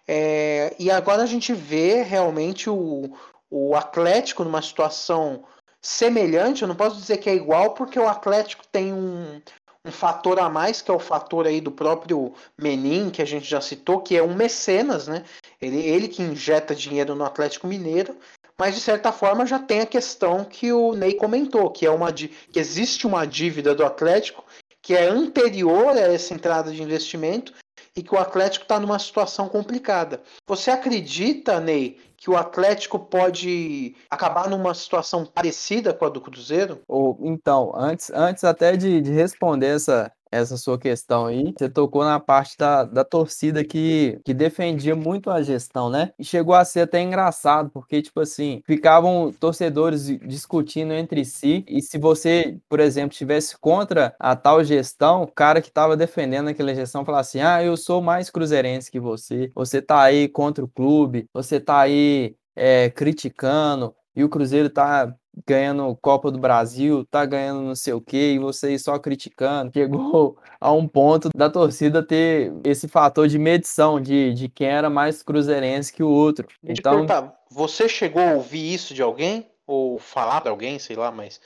É, 0.08 0.74
e 0.80 0.90
agora 0.90 1.22
a 1.24 1.26
gente 1.28 1.54
vê 1.54 2.02
realmente 2.02 2.70
o, 2.70 3.14
o 3.50 3.76
Atlético 3.76 4.46
numa 4.46 4.62
situação 4.62 5.44
semelhante. 5.82 6.62
Eu 6.62 6.70
não 6.70 6.76
posso 6.76 6.96
dizer 6.96 7.18
que 7.18 7.30
é 7.30 7.36
igual, 7.36 7.74
porque 7.74 8.00
o 8.00 8.08
Atlético 8.08 8.66
tem 8.72 8.94
um, 8.94 9.42
um 9.88 9.92
fator 9.92 10.40
a 10.40 10.50
mais, 10.50 10.82
que 10.82 10.92
é 10.92 10.94
o 10.94 11.00
fator 11.00 11.48
aí 11.48 11.62
do 11.62 11.72
próprio 11.72 12.34
Menin, 12.58 13.10
que 13.10 13.22
a 13.22 13.26
gente 13.26 13.50
já 13.50 13.62
citou, 13.62 14.02
que 14.02 14.18
é 14.18 14.22
um 14.22 14.36
mecenas, 14.36 15.08
né? 15.08 15.24
Ele, 15.62 15.80
ele 15.80 16.08
que 16.08 16.22
injeta 16.22 16.76
dinheiro 16.76 17.16
no 17.16 17.24
Atlético 17.24 17.68
Mineiro, 17.68 18.16
mas 18.58 18.76
de 18.76 18.82
certa 18.82 19.12
forma 19.12 19.46
já 19.46 19.60
tem 19.60 19.82
a 19.82 19.86
questão 19.86 20.44
que 20.44 20.74
o 20.74 20.94
Ney 20.94 21.14
comentou, 21.14 21.70
que 21.70 21.86
é 21.86 21.92
uma 21.92 22.12
que 22.12 22.32
existe 22.56 23.08
uma 23.08 23.26
dívida 23.26 23.74
do 23.74 23.86
Atlético 23.86 24.44
que 24.82 24.96
é 24.96 25.06
anterior 25.06 25.90
a 25.90 26.00
essa 26.00 26.34
entrada 26.34 26.72
de 26.72 26.82
investimento 26.82 27.54
e 27.94 28.02
que 28.02 28.16
o 28.16 28.18
Atlético 28.18 28.64
está 28.64 28.80
numa 28.80 28.98
situação 29.00 29.50
complicada. 29.50 30.22
Você 30.48 30.72
acredita, 30.72 31.60
Ney, 31.60 32.00
que 32.18 32.30
o 32.30 32.36
Atlético 32.36 32.98
pode 32.98 33.96
acabar 34.10 34.50
numa 34.50 34.74
situação 34.74 35.26
parecida 35.26 35.94
com 35.94 36.06
a 36.06 36.10
do 36.10 36.20
Cruzeiro? 36.20 36.82
Ou, 36.88 37.18
então, 37.22 37.72
antes, 37.76 38.10
antes 38.10 38.44
até 38.44 38.76
de, 38.76 39.00
de 39.00 39.12
responder 39.12 39.68
essa, 39.68 40.12
essa 40.32 40.58
sua 40.58 40.78
questão 40.78 41.26
aí. 41.26 41.54
Você 41.58 41.70
tocou 41.70 42.04
na 42.04 42.20
parte 42.20 42.58
da, 42.58 42.84
da 42.84 43.04
torcida 43.04 43.64
que, 43.64 44.20
que 44.24 44.34
defendia 44.34 44.96
muito 44.96 45.30
a 45.30 45.42
gestão, 45.42 45.90
né? 45.90 46.12
E 46.18 46.24
chegou 46.24 46.54
a 46.56 46.66
ser 46.66 46.82
até 46.82 47.02
engraçado, 47.02 47.70
porque, 47.70 48.02
tipo 48.02 48.20
assim, 48.20 48.62
ficavam 48.66 49.34
torcedores 49.40 50.08
discutindo 50.28 50.94
entre 50.94 51.24
si, 51.26 51.64
e 51.68 51.82
se 51.82 51.98
você, 51.98 52.58
por 52.70 52.80
exemplo, 52.80 53.12
estivesse 53.12 53.58
contra 53.58 54.16
a 54.20 54.36
tal 54.36 54.64
gestão, 54.64 55.24
o 55.24 55.28
cara 55.28 55.62
que 55.62 55.70
estava 55.70 55.98
defendendo 55.98 56.50
aquela 56.50 56.74
gestão 56.74 57.06
falava 57.06 57.22
assim: 57.22 57.42
ah, 57.42 57.64
eu 57.64 57.76
sou 57.78 58.02
mais 58.02 58.30
cruzeirense 58.30 58.92
que 58.92 59.00
você, 59.00 59.52
você 59.56 59.82
tá 59.82 60.02
aí 60.02 60.28
contra 60.28 60.64
o 60.64 60.68
clube, 60.68 61.28
você 61.34 61.60
tá 61.60 61.80
aí 61.80 62.36
é, 62.56 62.90
criticando, 62.90 63.96
e 64.16 64.24
o 64.24 64.30
Cruzeiro 64.30 64.70
tá 64.70 65.14
ganhando 65.46 65.96
Copa 65.98 66.32
do 66.32 66.40
Brasil, 66.40 67.06
tá 67.06 67.26
ganhando 67.26 67.62
não 67.62 67.76
sei 67.76 67.94
o 67.94 68.02
que, 68.02 68.34
e 68.34 68.40
vocês 68.40 68.84
só 68.84 68.98
criticando. 68.98 69.72
Chegou 69.74 70.38
a 70.60 70.72
um 70.72 70.88
ponto 70.88 71.30
da 71.36 71.50
torcida 71.50 72.02
ter 72.02 72.54
esse 72.64 72.88
fator 72.88 73.28
de 73.28 73.38
medição 73.38 74.00
de, 74.00 74.34
de 74.34 74.50
quem 74.50 74.68
era 74.68 74.90
mais 74.90 75.22
cruzeirense 75.22 75.94
que 75.94 76.04
o 76.04 76.10
outro. 76.10 76.48
Então, 76.64 77.06
você 77.52 77.88
chegou 77.88 78.22
a 78.22 78.34
ouvir 78.34 78.74
isso 78.74 78.94
de 78.94 79.02
alguém? 79.02 79.50
Ou 79.66 80.00
falar 80.00 80.42
de 80.42 80.50
alguém, 80.50 80.80
sei 80.80 80.96
lá, 80.96 81.12
mas 81.12 81.42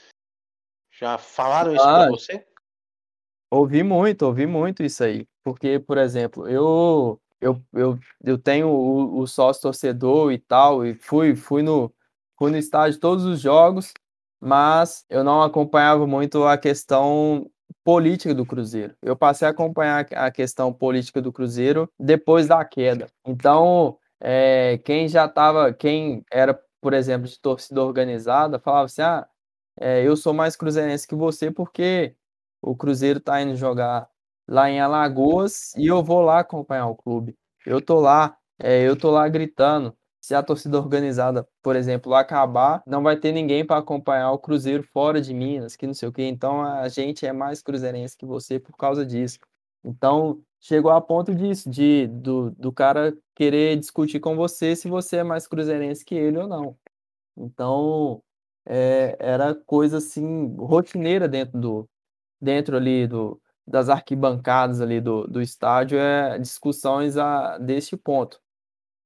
já 0.92 1.18
falaram 1.18 1.74
isso 1.74 1.84
ah, 1.84 2.02
pra 2.02 2.10
você? 2.10 2.46
Ouvi 3.50 3.82
muito, 3.82 4.22
ouvi 4.22 4.46
muito 4.46 4.84
isso 4.84 5.02
aí. 5.02 5.26
Porque, 5.42 5.80
por 5.80 5.98
exemplo, 5.98 6.48
eu 6.48 7.20
eu, 7.40 7.60
eu, 7.72 7.98
eu 8.22 8.38
tenho 8.38 8.68
o, 8.68 9.18
o 9.18 9.26
sócio 9.26 9.62
torcedor 9.62 10.32
e 10.32 10.38
tal, 10.38 10.86
e 10.86 10.94
fui, 10.94 11.34
fui 11.34 11.60
no, 11.60 11.92
fui 12.42 12.50
no 12.50 12.58
estádio 12.58 12.98
todos 12.98 13.24
os 13.24 13.40
jogos, 13.40 13.94
mas 14.40 15.04
eu 15.08 15.22
não 15.22 15.44
acompanhava 15.44 16.08
muito 16.08 16.42
a 16.42 16.58
questão 16.58 17.48
política 17.84 18.34
do 18.34 18.44
Cruzeiro. 18.44 18.96
Eu 19.00 19.14
passei 19.14 19.46
a 19.46 19.52
acompanhar 19.52 20.08
a 20.12 20.28
questão 20.28 20.72
política 20.72 21.22
do 21.22 21.32
Cruzeiro 21.32 21.88
depois 21.96 22.48
da 22.48 22.64
queda. 22.64 23.06
Então, 23.24 23.96
é, 24.20 24.76
quem 24.84 25.06
já 25.06 25.26
estava, 25.26 25.72
quem 25.72 26.24
era, 26.32 26.60
por 26.80 26.92
exemplo, 26.94 27.28
de 27.28 27.38
torcida 27.38 27.80
organizada, 27.80 28.58
falava 28.58 28.86
assim: 28.86 29.02
ah, 29.02 29.24
é, 29.78 30.02
eu 30.02 30.16
sou 30.16 30.34
mais 30.34 30.56
cruzeirense 30.56 31.06
que 31.06 31.14
você 31.14 31.48
porque 31.48 32.16
o 32.60 32.74
Cruzeiro 32.74 33.20
está 33.20 33.40
indo 33.40 33.54
jogar 33.54 34.08
lá 34.48 34.68
em 34.68 34.80
Alagoas 34.80 35.72
e 35.76 35.86
eu 35.86 36.02
vou 36.02 36.22
lá 36.22 36.40
acompanhar 36.40 36.88
o 36.88 36.96
clube. 36.96 37.36
Eu 37.64 37.80
tô 37.80 38.00
lá, 38.00 38.36
é, 38.58 38.82
eu 38.82 38.96
tô 38.96 39.12
lá 39.12 39.28
gritando 39.28 39.96
se 40.22 40.34
a 40.36 40.42
torcida 40.42 40.78
organizada, 40.78 41.46
por 41.62 41.74
exemplo, 41.74 42.14
acabar, 42.14 42.82
não 42.86 43.02
vai 43.02 43.16
ter 43.16 43.32
ninguém 43.32 43.66
para 43.66 43.80
acompanhar 43.80 44.30
o 44.30 44.38
Cruzeiro 44.38 44.84
fora 44.84 45.20
de 45.20 45.34
Minas, 45.34 45.74
que 45.76 45.86
não 45.86 45.94
sei 45.94 46.08
o 46.08 46.12
quê. 46.12 46.22
Então 46.24 46.62
a 46.62 46.88
gente 46.88 47.26
é 47.26 47.32
mais 47.32 47.60
cruzeirense 47.60 48.16
que 48.16 48.24
você 48.24 48.58
por 48.60 48.76
causa 48.76 49.04
disso. 49.04 49.38
Então 49.84 50.40
chegou 50.60 50.92
a 50.92 51.00
ponto 51.00 51.34
disso, 51.34 51.68
de 51.68 52.06
do, 52.06 52.52
do 52.52 52.72
cara 52.72 53.16
querer 53.34 53.76
discutir 53.78 54.20
com 54.20 54.36
você 54.36 54.76
se 54.76 54.88
você 54.88 55.18
é 55.18 55.24
mais 55.24 55.48
cruzeirense 55.48 56.04
que 56.04 56.14
ele 56.14 56.38
ou 56.38 56.46
não. 56.46 56.76
Então 57.36 58.22
é, 58.66 59.16
era 59.20 59.54
coisa 59.54 59.98
assim 59.98 60.54
rotineira 60.56 61.28
dentro 61.28 61.58
do 61.60 61.88
dentro 62.40 62.76
ali 62.76 63.06
do 63.08 63.40
das 63.66 63.88
arquibancadas 63.88 64.80
ali 64.80 65.00
do, 65.00 65.26
do 65.28 65.40
estádio 65.42 65.98
é 65.98 66.38
discussões 66.38 67.16
a, 67.16 67.58
deste 67.58 67.96
ponto. 67.96 68.41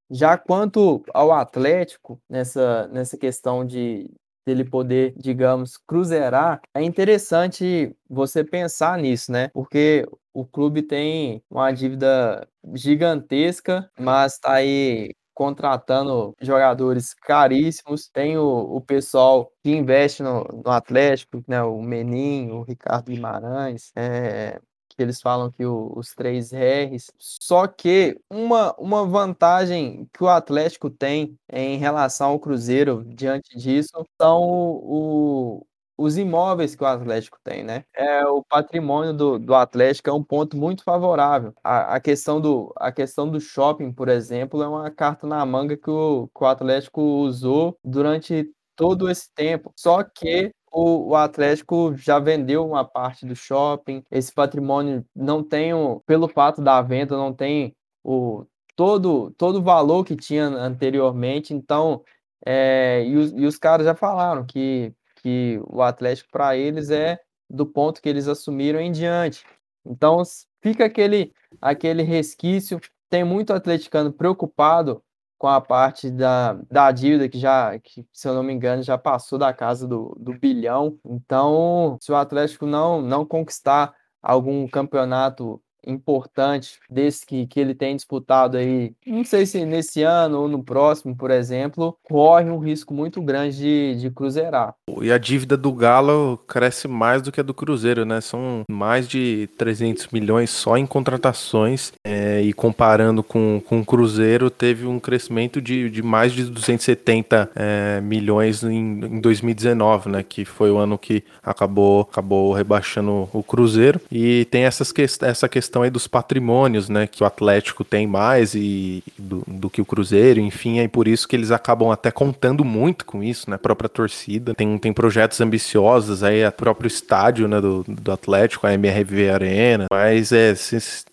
Já 0.09 0.37
quanto 0.37 1.03
ao 1.13 1.31
Atlético, 1.31 2.19
nessa, 2.29 2.87
nessa 2.87 3.17
questão 3.17 3.65
de 3.65 4.09
dele 4.45 4.63
poder, 4.63 5.13
digamos, 5.17 5.75
cruzeirar, 5.77 6.61
é 6.73 6.81
interessante 6.81 7.93
você 8.09 8.45
pensar 8.45 8.97
nisso, 8.97 9.29
né? 9.29 9.49
Porque 9.53 10.05
o 10.33 10.45
clube 10.45 10.81
tem 10.81 11.43
uma 11.49 11.69
dívida 11.71 12.47
gigantesca, 12.73 13.89
mas 13.99 14.33
está 14.35 14.53
aí 14.53 15.11
contratando 15.33 16.33
jogadores 16.41 17.13
caríssimos. 17.13 18.09
Tem 18.09 18.37
o, 18.37 18.43
o 18.77 18.81
pessoal 18.81 19.51
que 19.63 19.69
investe 19.71 20.23
no, 20.23 20.43
no 20.65 20.71
Atlético, 20.71 21.43
né? 21.47 21.61
O 21.63 21.81
Menin, 21.81 22.49
o 22.51 22.61
Ricardo 22.63 23.11
Guimarães, 23.11 23.91
é, 23.95 24.59
que 24.97 25.03
eles 25.03 25.21
falam 25.21 25.51
que 25.51 25.65
o, 25.65 25.93
os 25.95 26.13
três 26.15 26.51
R's. 26.51 27.11
Só 27.19 27.67
que 27.67 28.19
uma, 28.29 28.73
uma 28.77 29.05
vantagem 29.05 30.09
que 30.11 30.23
o 30.23 30.27
Atlético 30.27 30.89
tem 30.89 31.37
em 31.51 31.77
relação 31.77 32.31
ao 32.31 32.39
Cruzeiro 32.39 33.05
diante 33.05 33.55
disso 33.57 34.05
são 34.19 34.41
o, 34.41 35.59
o 35.61 35.67
os 35.97 36.15
imóveis 36.15 36.75
que 36.75 36.83
o 36.83 36.85
Atlético 36.85 37.39
tem, 37.43 37.63
né? 37.63 37.83
É, 37.95 38.23
o 38.27 38.43
patrimônio 38.43 39.13
do, 39.13 39.39
do 39.39 39.55
Atlético 39.55 40.09
é 40.09 40.13
um 40.13 40.23
ponto 40.23 40.55
muito 40.55 40.83
favorável. 40.83 41.53
A, 41.63 41.95
a, 41.95 41.99
questão 41.99 42.39
do, 42.39 42.71
a 42.77 42.91
questão 42.91 43.27
do 43.29 43.41
shopping, 43.41 43.91
por 43.91 44.07
exemplo, 44.07 44.61
é 44.61 44.67
uma 44.67 44.91
carta 44.91 45.25
na 45.25 45.43
manga 45.43 45.75
que 45.75 45.89
o, 45.89 46.27
que 46.27 46.43
o 46.43 46.45
Atlético 46.45 47.01
usou 47.01 47.77
durante 47.83 48.47
todo 48.75 49.09
esse 49.09 49.33
tempo. 49.33 49.73
Só 49.75 50.03
que 50.03 50.51
o, 50.71 51.15
Atlético 51.15 51.95
já 51.95 52.19
vendeu 52.19 52.65
uma 52.65 52.85
parte 52.85 53.25
do 53.25 53.35
shopping, 53.35 54.03
esse 54.11 54.31
patrimônio 54.33 55.05
não 55.15 55.43
tem, 55.43 55.73
o, 55.73 56.01
pelo 56.01 56.27
fato 56.27 56.61
da 56.61 56.81
venda, 56.81 57.15
não 57.17 57.33
tem 57.33 57.75
o 58.03 58.45
todo, 58.75 59.31
todo 59.31 59.57
o 59.57 59.63
valor 59.63 60.05
que 60.05 60.15
tinha 60.15 60.45
anteriormente, 60.45 61.53
então, 61.53 62.03
é, 62.45 63.03
e, 63.05 63.15
os, 63.17 63.31
e 63.33 63.45
os 63.45 63.57
caras 63.57 63.85
já 63.85 63.95
falaram 63.95 64.45
que, 64.45 64.93
que 65.21 65.59
o 65.67 65.81
Atlético 65.81 66.29
para 66.31 66.55
eles 66.55 66.91
é 66.91 67.19
do 67.49 67.65
ponto 67.65 68.01
que 68.01 68.09
eles 68.09 68.27
assumiram 68.27 68.79
em 68.79 68.91
diante. 68.91 69.43
Então, 69.85 70.21
fica 70.61 70.85
aquele, 70.85 71.33
aquele 71.61 72.03
resquício, 72.03 72.79
tem 73.09 73.23
muito 73.23 73.53
atleticano 73.53 74.11
preocupado 74.13 75.01
com 75.37 75.47
a 75.47 75.61
parte 75.61 76.09
da, 76.09 76.53
da 76.69 76.91
dívida 76.91 77.29
que 77.29 77.39
já, 77.39 77.77
que, 77.79 78.05
se 78.11 78.27
eu 78.27 78.33
não 78.33 78.43
me 78.43 78.53
engano, 78.53 78.81
já 78.83 78.97
passou 78.97 79.37
da 79.37 79.53
casa 79.53 79.87
do, 79.87 80.15
do 80.19 80.33
bilhão. 80.33 80.97
Então, 81.05 81.97
se 82.01 82.11
o 82.11 82.15
Atlético 82.15 82.65
não, 82.65 83.01
não 83.01 83.25
conquistar 83.25 83.93
algum 84.21 84.67
campeonato 84.67 85.61
importante 85.85 86.79
desse 86.89 87.25
que, 87.25 87.47
que 87.47 87.59
ele 87.59 87.73
tem 87.73 87.95
disputado 87.95 88.57
aí, 88.57 88.93
não 89.05 89.23
sei 89.23 89.45
se 89.45 89.65
nesse 89.65 90.03
ano 90.03 90.41
ou 90.41 90.47
no 90.47 90.63
próximo, 90.63 91.15
por 91.15 91.31
exemplo, 91.31 91.97
corre 92.03 92.49
um 92.49 92.59
risco 92.59 92.93
muito 92.93 93.21
grande 93.21 93.57
de, 93.57 93.95
de 94.01 94.11
cruzeirar. 94.11 94.75
E 95.01 95.11
a 95.11 95.17
dívida 95.17 95.55
do 95.55 95.71
Galo 95.71 96.37
cresce 96.47 96.87
mais 96.87 97.21
do 97.21 97.31
que 97.31 97.39
a 97.39 97.43
do 97.43 97.53
Cruzeiro, 97.53 98.05
né? 98.05 98.21
São 98.21 98.63
mais 98.69 99.07
de 99.07 99.49
300 99.57 100.07
milhões 100.07 100.49
só 100.49 100.77
em 100.77 100.85
contratações 100.85 101.93
é, 102.03 102.41
e 102.41 102.53
comparando 102.53 103.23
com, 103.23 103.61
com 103.65 103.79
o 103.79 103.85
Cruzeiro, 103.85 104.49
teve 104.49 104.85
um 104.85 104.99
crescimento 104.99 105.61
de, 105.61 105.89
de 105.89 106.01
mais 106.01 106.33
de 106.33 106.43
270 106.45 107.51
é, 107.55 108.01
milhões 108.01 108.63
em, 108.63 109.05
em 109.05 109.21
2019, 109.21 110.09
né? 110.09 110.23
Que 110.23 110.45
foi 110.45 110.71
o 110.71 110.77
ano 110.77 110.97
que 110.97 111.23
acabou, 111.43 112.01
acabou 112.01 112.53
rebaixando 112.53 113.29
o 113.31 113.43
Cruzeiro. 113.43 114.01
E 114.11 114.45
tem 114.45 114.63
essas 114.63 114.91
que, 114.91 115.01
essa 115.01 115.47
questão 115.47 115.66
questão 115.67 115.81
aí 115.81 115.89
dos 115.89 116.07
patrimônios, 116.07 116.87
né? 116.87 117.05
Que 117.05 117.23
o 117.23 117.25
Atlético 117.25 117.83
tem 117.83 118.07
mais 118.07 118.55
e 118.55 119.03
do, 119.17 119.43
do 119.45 119.69
que 119.69 119.81
o 119.81 119.85
Cruzeiro, 119.85 120.39
enfim, 120.39 120.79
é 120.79 120.87
por 120.87 121.07
isso 121.07 121.27
que 121.27 121.35
eles 121.35 121.51
acabam 121.51 121.91
até 121.91 122.09
contando 122.09 122.63
muito 122.63 123.05
com 123.05 123.21
isso, 123.21 123.49
né? 123.49 123.57
A 123.57 123.59
própria 123.59 123.89
torcida. 123.89 124.53
Tem, 124.53 124.77
tem 124.77 124.93
projetos 124.93 125.41
ambiciosos 125.41 126.23
aí, 126.23 126.43
a 126.43 126.51
próprio 126.51 126.87
estádio 126.87 127.47
né, 127.47 127.59
do, 127.59 127.83
do 127.87 128.11
Atlético, 128.11 128.65
a 128.65 128.73
MRV 128.73 129.29
Arena. 129.29 129.85
Mas 129.91 130.31
é, 130.31 130.53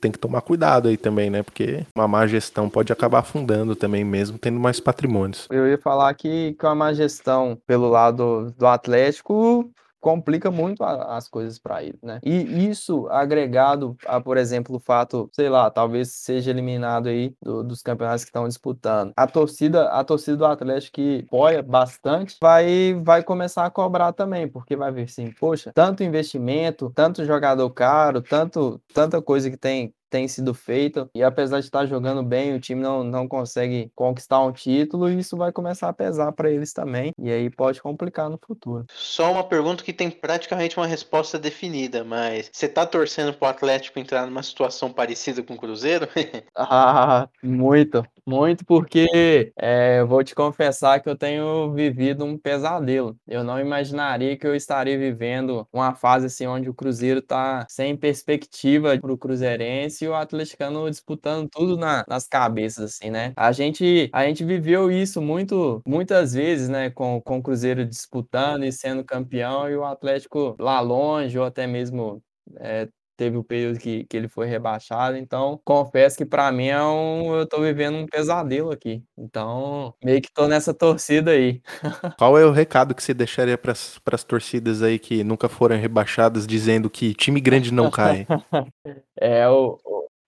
tem 0.00 0.12
que 0.12 0.18
tomar 0.18 0.40
cuidado 0.40 0.88
aí 0.88 0.96
também, 0.96 1.30
né? 1.30 1.42
Porque 1.42 1.84
uma 1.96 2.06
má 2.06 2.26
gestão 2.26 2.70
pode 2.70 2.92
acabar 2.92 3.20
afundando 3.20 3.74
também, 3.74 4.04
mesmo 4.04 4.38
tendo 4.38 4.60
mais 4.60 4.78
patrimônios. 4.78 5.48
Eu 5.50 5.66
ia 5.68 5.78
falar 5.78 6.14
que 6.14 6.54
com 6.60 6.68
a 6.68 6.74
má 6.74 6.92
gestão 6.92 7.58
pelo 7.66 7.88
lado 7.88 8.54
do 8.56 8.66
Atlético 8.66 9.68
complica 10.04 10.50
muito 10.50 10.84
a, 10.84 11.16
as 11.16 11.28
coisas 11.28 11.58
para 11.58 11.82
ele, 11.82 11.98
né? 12.02 12.20
E 12.22 12.68
isso 12.68 13.08
agregado 13.08 13.96
a, 14.06 14.20
por 14.20 14.36
exemplo, 14.36 14.76
o 14.76 14.78
fato, 14.78 15.30
sei 15.32 15.48
lá, 15.48 15.70
talvez 15.70 16.10
seja 16.10 16.50
eliminado 16.50 17.08
aí 17.08 17.34
do, 17.40 17.64
dos 17.64 17.80
campeonatos 17.80 18.22
que 18.22 18.28
estão 18.28 18.46
disputando. 18.46 19.14
A 19.16 19.26
torcida, 19.26 19.88
a 19.88 20.04
torcida 20.04 20.36
do 20.36 20.44
Atlético 20.44 20.96
que 20.96 21.24
apoia 21.26 21.62
bastante, 21.62 22.36
vai 22.38 23.00
vai 23.02 23.22
começar 23.22 23.64
a 23.64 23.70
cobrar 23.70 24.12
também, 24.12 24.46
porque 24.46 24.76
vai 24.76 24.92
ver 24.92 25.08
sim, 25.08 25.32
poxa, 25.40 25.72
tanto 25.74 26.04
investimento, 26.04 26.92
tanto 26.94 27.24
jogador 27.24 27.70
caro, 27.70 28.20
tanto 28.20 28.78
tanta 28.92 29.22
coisa 29.22 29.50
que 29.50 29.56
tem 29.56 29.94
tem 30.14 30.28
sido 30.28 30.54
feita. 30.54 31.10
E 31.12 31.24
apesar 31.24 31.58
de 31.58 31.64
estar 31.64 31.86
jogando 31.86 32.22
bem, 32.22 32.54
o 32.54 32.60
time 32.60 32.80
não, 32.80 33.02
não 33.02 33.26
consegue 33.26 33.90
conquistar 33.96 34.40
um 34.44 34.52
título 34.52 35.10
e 35.10 35.18
isso 35.18 35.36
vai 35.36 35.50
começar 35.50 35.88
a 35.88 35.92
pesar 35.92 36.30
para 36.30 36.48
eles 36.48 36.72
também. 36.72 37.12
E 37.18 37.32
aí 37.32 37.50
pode 37.50 37.82
complicar 37.82 38.30
no 38.30 38.38
futuro. 38.38 38.86
Só 38.94 39.32
uma 39.32 39.42
pergunta 39.42 39.82
que 39.82 39.92
tem 39.92 40.08
praticamente 40.08 40.76
uma 40.76 40.86
resposta 40.86 41.36
definida, 41.36 42.04
mas 42.04 42.48
você 42.52 42.68
tá 42.68 42.86
torcendo 42.86 43.34
pro 43.34 43.48
Atlético 43.48 43.98
entrar 43.98 44.24
numa 44.24 44.44
situação 44.44 44.92
parecida 44.92 45.42
com 45.42 45.54
o 45.54 45.58
Cruzeiro? 45.58 46.06
ah, 46.54 47.28
muito, 47.42 48.06
muito, 48.26 48.64
porque 48.64 49.52
é, 49.56 50.02
vou 50.04 50.24
te 50.24 50.34
confessar 50.34 51.00
que 51.00 51.08
eu 51.08 51.16
tenho 51.16 51.72
vivido 51.72 52.24
um 52.24 52.38
pesadelo. 52.38 53.16
Eu 53.26 53.44
não 53.44 53.60
imaginaria 53.60 54.36
que 54.36 54.46
eu 54.46 54.54
estaria 54.54 54.98
vivendo 54.98 55.66
uma 55.72 55.94
fase 55.94 56.26
assim 56.26 56.46
onde 56.46 56.68
o 56.68 56.74
Cruzeiro 56.74 57.20
tá 57.22 57.66
sem 57.68 57.96
perspectiva 57.96 58.98
para 58.98 59.12
o 59.12 59.18
Cruzeirense 59.18 60.04
e 60.04 60.08
o 60.08 60.14
atleticano 60.14 60.88
disputando 60.90 61.48
tudo 61.50 61.76
na, 61.76 62.04
nas 62.08 62.26
cabeças, 62.26 62.96
assim, 62.96 63.10
né? 63.10 63.32
A 63.36 63.52
gente, 63.52 64.08
a 64.12 64.24
gente 64.26 64.44
viveu 64.44 64.90
isso 64.90 65.20
muito, 65.20 65.82
muitas 65.86 66.32
vezes, 66.34 66.68
né? 66.68 66.90
Com, 66.90 67.20
com 67.20 67.38
o 67.38 67.42
Cruzeiro 67.42 67.84
disputando 67.84 68.64
e 68.64 68.72
sendo 68.72 69.04
campeão 69.04 69.68
e 69.68 69.76
o 69.76 69.84
Atlético 69.84 70.56
lá 70.58 70.80
longe 70.80 71.38
ou 71.38 71.44
até 71.44 71.66
mesmo 71.66 72.22
é, 72.58 72.88
teve 73.16 73.36
o 73.36 73.44
período 73.44 73.78
que, 73.78 74.04
que 74.04 74.16
ele 74.16 74.28
foi 74.28 74.46
rebaixado, 74.46 75.16
então 75.16 75.60
confesso 75.64 76.16
que 76.16 76.24
para 76.24 76.50
mim 76.52 76.68
é 76.68 76.82
um, 76.82 77.34
eu 77.34 77.46
tô 77.46 77.60
vivendo 77.60 77.96
um 77.96 78.06
pesadelo 78.06 78.70
aqui. 78.70 79.02
Então, 79.16 79.94
meio 80.04 80.20
que 80.20 80.32
tô 80.32 80.46
nessa 80.46 80.74
torcida 80.74 81.32
aí. 81.32 81.60
Qual 82.18 82.38
é 82.38 82.44
o 82.44 82.50
recado 82.50 82.94
que 82.94 83.02
você 83.02 83.14
deixaria 83.14 83.56
para 83.58 83.72
as 83.72 84.24
torcidas 84.24 84.82
aí 84.82 84.98
que 84.98 85.24
nunca 85.24 85.48
foram 85.48 85.76
rebaixadas 85.76 86.46
dizendo 86.46 86.90
que 86.90 87.14
time 87.14 87.40
grande 87.40 87.72
não 87.72 87.90
cai? 87.90 88.26
é 89.20 89.48
o 89.48 89.78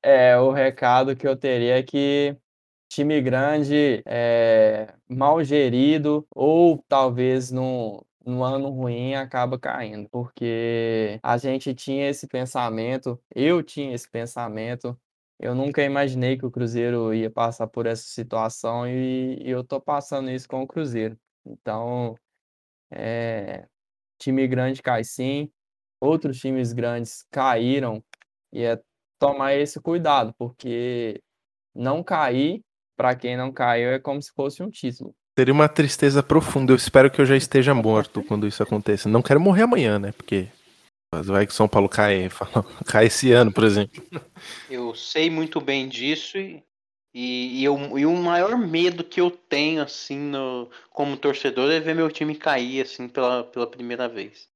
é 0.03 0.39
o 0.39 0.53
recado 0.53 1.17
que 1.17 1.27
eu 1.27 1.37
teria 1.37 1.79
é 1.79 1.83
que 1.83 2.37
time 2.89 3.21
grande 3.21 4.03
é 4.07 4.95
mal 5.09 5.43
gerido 5.43 6.27
ou 6.35 6.85
talvez 6.89 7.51
não 7.51 8.01
no 8.27 8.43
ano 8.45 8.71
ruim 8.71 9.15
acaba 9.15 9.59
caindo, 9.59 10.09
porque 10.11 11.19
a 11.23 11.37
gente 11.39 11.75
tinha 11.75 12.09
esse 12.11 12.27
pensamento, 12.27 13.21
eu 13.35 13.63
tinha 13.63 13.95
esse 13.95 14.11
pensamento, 14.11 14.99
eu 15.39 15.55
nunca 15.55 15.83
imaginei 15.85 16.37
que 16.37 16.45
o 16.47 16.51
Cruzeiro 16.51 17.15
ia 17.15 17.31
passar 17.31 17.69
por 17.69 17.87
essa 17.87 18.03
situação 18.05 18.87
e, 18.89 19.39
e 19.43 19.51
eu 19.51 19.63
tô 19.65 19.81
passando 19.81 20.31
isso 20.31 20.49
com 20.49 20.63
o 20.63 20.67
Cruzeiro. 20.67 21.19
Então, 21.47 22.17
é, 22.91 23.69
time 24.19 24.47
grande 24.49 24.83
cai 24.83 25.05
sim, 25.05 25.51
outros 26.01 26.39
times 26.41 26.73
grandes 26.73 27.25
caíram 27.31 28.05
e 28.53 28.63
é 28.65 28.81
tomar 29.19 29.55
esse 29.55 29.81
cuidado, 29.81 30.35
porque 30.39 31.23
não 31.75 32.03
cair, 32.05 32.63
para 32.97 33.17
quem 33.17 33.37
não 33.37 33.53
caiu, 33.53 33.91
é 33.91 33.99
como 34.01 34.23
se 34.23 34.33
fosse 34.33 34.63
um 34.63 34.71
título. 34.71 35.15
Seria 35.39 35.53
uma 35.53 35.69
tristeza 35.69 36.23
profunda. 36.23 36.73
Eu 36.73 36.77
espero 36.77 37.11
que 37.11 37.21
eu 37.21 37.27
já 37.27 37.37
esteja 37.37 37.75
morto 37.75 38.23
quando 38.23 38.47
isso 38.47 38.63
aconteça. 38.63 39.07
Não 39.07 39.21
quero 39.21 39.39
morrer 39.39 39.65
amanhã, 39.65 39.99
né? 39.99 40.13
Porque 40.13 40.49
vai 41.13 41.47
que 41.47 41.53
São 41.53 41.69
Paulo 41.69 41.91
cai, 41.91 42.31
cai 42.87 43.07
esse 43.07 43.33
ano, 43.33 43.53
por 43.53 43.65
exemplo. 43.65 44.03
Eu 44.71 44.95
sei 44.95 45.29
muito 45.29 45.61
bem 45.61 45.89
disso 45.89 46.39
e, 46.39 46.65
e, 47.15 47.61
e, 47.61 47.65
eu, 47.65 47.99
e 47.99 48.07
o 48.07 48.17
maior 48.17 48.57
medo 48.57 49.05
que 49.05 49.21
eu 49.21 49.31
tenho, 49.31 49.83
assim, 49.83 50.19
no, 50.19 50.71
como 50.89 51.19
torcedor 51.19 51.71
é 51.71 51.81
ver 51.81 51.95
meu 51.95 52.11
time 52.11 52.35
cair, 52.35 52.83
assim, 52.83 53.07
pela, 53.07 53.45
pela 53.45 53.67
primeira 53.67 54.09
vez. 54.09 54.49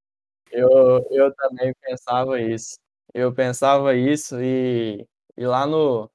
Eu, 0.50 1.06
eu 1.10 1.34
também 1.34 1.74
pensava 1.82 2.40
isso. 2.40 2.76
Eu 3.12 3.34
pensava 3.34 3.94
isso 3.94 4.40
e, 4.40 5.06
e 5.36 5.46
lá 5.46 5.66
no 5.66 6.10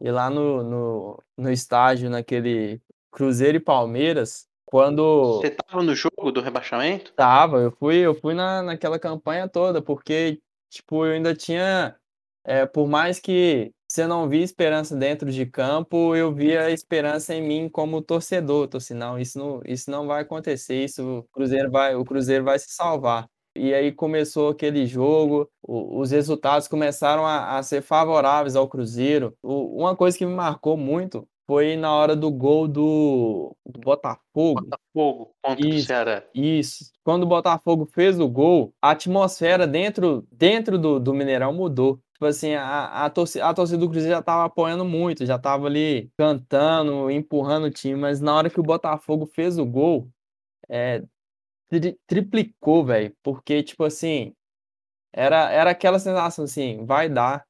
e 0.00 0.10
lá 0.10 0.30
no, 0.30 0.62
no, 0.62 1.22
no 1.36 1.52
estágio, 1.52 2.08
naquele 2.08 2.80
Cruzeiro 3.10 3.56
e 3.56 3.60
Palmeiras, 3.60 4.46
quando. 4.64 5.40
Você 5.40 5.50
tava 5.50 5.82
no 5.82 5.94
jogo 5.94 6.30
do 6.32 6.40
rebaixamento? 6.40 7.12
Tava, 7.14 7.58
eu 7.58 7.72
fui, 7.72 7.96
eu 7.96 8.14
fui 8.14 8.34
na, 8.34 8.62
naquela 8.62 8.98
campanha 8.98 9.48
toda, 9.48 9.82
porque, 9.82 10.40
tipo, 10.70 11.04
eu 11.04 11.12
ainda 11.12 11.34
tinha. 11.34 11.96
É, 12.44 12.64
por 12.64 12.88
mais 12.88 13.18
que 13.20 13.72
você 13.90 14.06
não 14.06 14.28
via 14.28 14.42
esperança 14.42 14.96
dentro 14.96 15.30
de 15.30 15.44
campo, 15.44 16.14
eu 16.14 16.32
via 16.32 16.70
esperança 16.70 17.34
em 17.34 17.42
mim 17.42 17.68
como 17.68 18.00
torcedor. 18.00 18.68
Tô 18.68 18.78
assim, 18.78 18.94
não, 18.94 19.18
isso 19.18 19.38
não, 19.38 19.60
isso 19.66 19.90
não 19.90 20.06
vai 20.06 20.22
acontecer, 20.22 20.84
isso, 20.84 21.18
o 21.18 21.22
Cruzeiro 21.32 21.70
vai, 21.70 21.96
o 21.96 22.04
Cruzeiro 22.04 22.44
vai 22.44 22.58
se 22.58 22.72
salvar. 22.72 23.26
E 23.56 23.74
aí 23.74 23.90
começou 23.90 24.50
aquele 24.50 24.86
jogo, 24.86 25.50
os 25.60 26.12
resultados 26.12 26.68
começaram 26.68 27.26
a, 27.26 27.58
a, 27.58 27.62
ser 27.64 27.82
favoráveis 27.82 28.54
ao 28.54 28.68
Cruzeiro. 28.68 29.36
Uma 29.42 29.96
coisa 29.96 30.16
que 30.16 30.24
me 30.24 30.32
marcou 30.32 30.76
muito 30.76 31.26
foi 31.50 31.76
na 31.76 31.92
hora 31.92 32.14
do 32.14 32.30
gol 32.30 32.68
do, 32.68 33.56
do 33.66 33.80
Botafogo. 33.80 34.60
Botafogo 34.60 35.34
contra 35.42 35.66
isso, 35.68 35.78
o 35.78 35.82
Ceará. 35.82 36.24
Isso. 36.32 36.92
Quando 37.02 37.24
o 37.24 37.26
Botafogo 37.26 37.86
fez 37.86 38.20
o 38.20 38.28
gol, 38.28 38.72
a 38.80 38.92
atmosfera 38.92 39.66
dentro, 39.66 40.24
dentro 40.30 40.78
do, 40.78 41.00
do 41.00 41.12
Mineirão 41.12 41.52
mudou. 41.52 42.00
Tipo 42.12 42.26
assim, 42.26 42.54
a, 42.54 43.04
a, 43.04 43.10
torcida, 43.10 43.48
a 43.48 43.52
torcida 43.52 43.78
do 43.78 43.90
Cruzeiro 43.90 44.14
já 44.14 44.22
tava 44.22 44.44
apoiando 44.44 44.84
muito, 44.84 45.26
já 45.26 45.40
tava 45.40 45.66
ali 45.66 46.08
cantando, 46.16 47.10
empurrando 47.10 47.64
o 47.64 47.70
time, 47.70 47.96
mas 47.96 48.20
na 48.20 48.32
hora 48.32 48.48
que 48.48 48.60
o 48.60 48.62
Botafogo 48.62 49.26
fez 49.26 49.58
o 49.58 49.66
gol, 49.66 50.08
é, 50.68 51.02
tri, 51.68 51.98
triplicou, 52.06 52.84
velho. 52.84 53.12
Porque, 53.24 53.60
tipo 53.64 53.82
assim, 53.82 54.36
era, 55.12 55.50
era 55.50 55.70
aquela 55.70 55.98
sensação 55.98 56.44
assim, 56.44 56.84
vai 56.86 57.08
dar, 57.08 57.44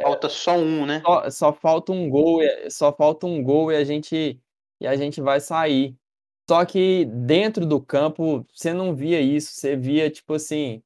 Falta 0.00 0.28
só 0.28 0.56
um, 0.56 0.86
né? 0.86 1.02
Só, 1.04 1.30
só 1.30 1.52
falta 1.52 1.92
um 1.92 2.08
gol, 2.08 2.40
só 2.70 2.92
falta 2.92 3.26
um 3.26 3.42
gol 3.42 3.70
e 3.70 3.76
a 3.76 3.84
gente 3.84 4.40
e 4.80 4.86
a 4.86 4.96
gente 4.96 5.20
vai 5.20 5.40
sair. 5.40 5.96
Só 6.48 6.64
que 6.64 7.04
dentro 7.06 7.64
do 7.64 7.80
campo 7.80 8.46
você 8.52 8.72
não 8.72 8.94
via 8.94 9.20
isso, 9.20 9.52
você 9.52 9.76
via 9.76 10.10
tipo 10.10 10.34
assim, 10.34 10.82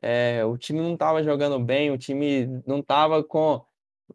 é, 0.00 0.44
o 0.44 0.56
time 0.56 0.80
não 0.80 0.94
estava 0.94 1.22
jogando 1.22 1.58
bem, 1.58 1.90
o 1.90 1.98
time 1.98 2.62
não 2.66 2.80
estava 2.80 3.22
com, 3.22 3.62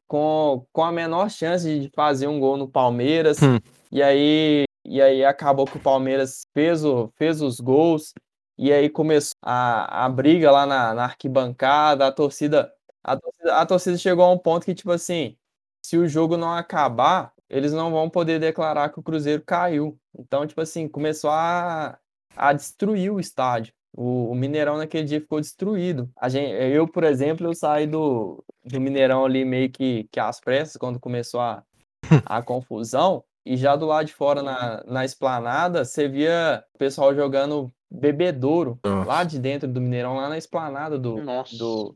com, 0.08 0.66
com 0.72 0.84
a 0.84 0.92
menor 0.92 1.30
chance 1.30 1.80
de 1.80 1.90
fazer 1.96 2.28
um 2.28 2.40
gol 2.40 2.58
no 2.58 2.68
Palmeiras. 2.68 3.42
Hum. 3.42 3.58
E 3.92 4.02
aí 4.04 4.68
e 4.90 5.02
aí 5.02 5.26
acabou 5.26 5.66
que 5.66 5.76
o 5.78 5.82
Palmeiras 5.82 6.48
fez, 6.54 6.86
o, 6.86 7.12
fez 7.18 7.42
os 7.42 7.60
gols 7.60 8.14
e 8.58 8.72
aí 8.72 8.90
começou 8.90 9.36
a, 9.44 10.06
a 10.06 10.10
briga 10.10 10.50
lá 10.50 10.66
na, 10.66 10.94
na 10.94 11.04
arquibancada, 11.04 12.08
a 12.08 12.12
torcida 12.12 12.72
a 13.08 13.16
torcida, 13.16 13.56
a 13.56 13.66
torcida 13.66 13.98
chegou 13.98 14.26
a 14.26 14.32
um 14.32 14.38
ponto 14.38 14.66
que, 14.66 14.76
tipo 14.76 14.92
assim, 14.92 15.38
se 15.82 15.98
o 15.98 16.08
jogo 16.08 16.36
não 16.36 16.54
acabar, 16.54 17.32
eles 17.50 17.72
não 17.72 17.90
vão 17.90 18.10
poder 18.10 18.38
declarar 18.38 18.90
que 18.90 19.00
o 19.00 19.04
Cruzeiro 19.04 19.42
caiu. 19.46 19.98
Então, 20.20 20.46
tipo 20.46 20.60
assim, 20.60 20.90
começou 20.90 21.30
a, 21.30 21.98
a 22.36 22.52
destruir 22.52 23.10
o 23.10 23.20
estádio. 23.20 23.74
O, 23.96 24.30
o, 24.30 24.36
Mineirão 24.36 24.78
naquele 24.78 25.08
dia 25.08 25.22
ficou 25.22 25.40
destruído. 25.40 26.12
A 26.18 26.28
gente, 26.28 26.52
eu, 26.52 26.86
por 26.86 27.06
exemplo, 27.06 27.48
eu 27.48 27.56
saí 27.56 27.88
do, 27.88 28.44
do 28.66 28.82
Mineirão 28.82 29.24
ali 29.24 29.46
meio 29.46 29.72
que, 29.72 30.08
que 30.12 30.20
às 30.20 30.42
pressas, 30.42 30.76
quando 30.76 31.00
começou 31.00 31.40
a, 31.40 31.64
a 32.26 32.42
confusão. 32.42 33.24
E 33.46 33.56
já 33.56 33.78
do 33.78 33.86
lado 33.86 34.08
de 34.08 34.14
fora, 34.14 34.44
na, 34.44 34.84
na 34.86 35.06
esplanada, 35.06 35.86
você 35.86 36.10
via 36.10 36.62
o 36.76 36.78
pessoal 36.78 37.16
jogando 37.16 37.72
bebedouro 37.90 38.78
Nossa. 38.84 39.08
lá 39.08 39.24
de 39.24 39.40
dentro 39.40 39.70
do 39.70 39.80
Mineirão, 39.80 40.18
lá 40.18 40.28
na 40.28 40.38
esplanada 40.38 41.00
do, 41.00 41.22
do, 41.58 41.96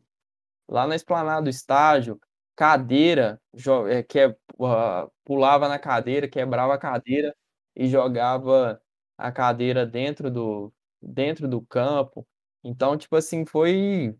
lá 0.72 0.88
na 0.88 0.95
esplanada 0.95 1.43
do 1.43 1.49
estádio, 1.49 2.19
cadeira, 2.55 3.41
é, 3.89 4.03
que 4.03 4.19
é, 4.19 4.36
pulava 5.26 5.67
na 5.67 5.78
cadeira, 5.80 6.28
quebrava 6.30 6.74
a 6.76 6.78
cadeira 6.78 7.36
e 7.76 7.88
jogava 7.88 8.82
a 9.17 9.32
cadeira 9.32 9.86
dentro 9.86 10.32
do, 10.32 10.74
dentro 11.01 11.47
do 11.47 11.61
campo. 11.65 12.28
Então, 12.63 12.97
tipo 12.97 13.15
assim, 13.15 13.45
foi 13.45 14.15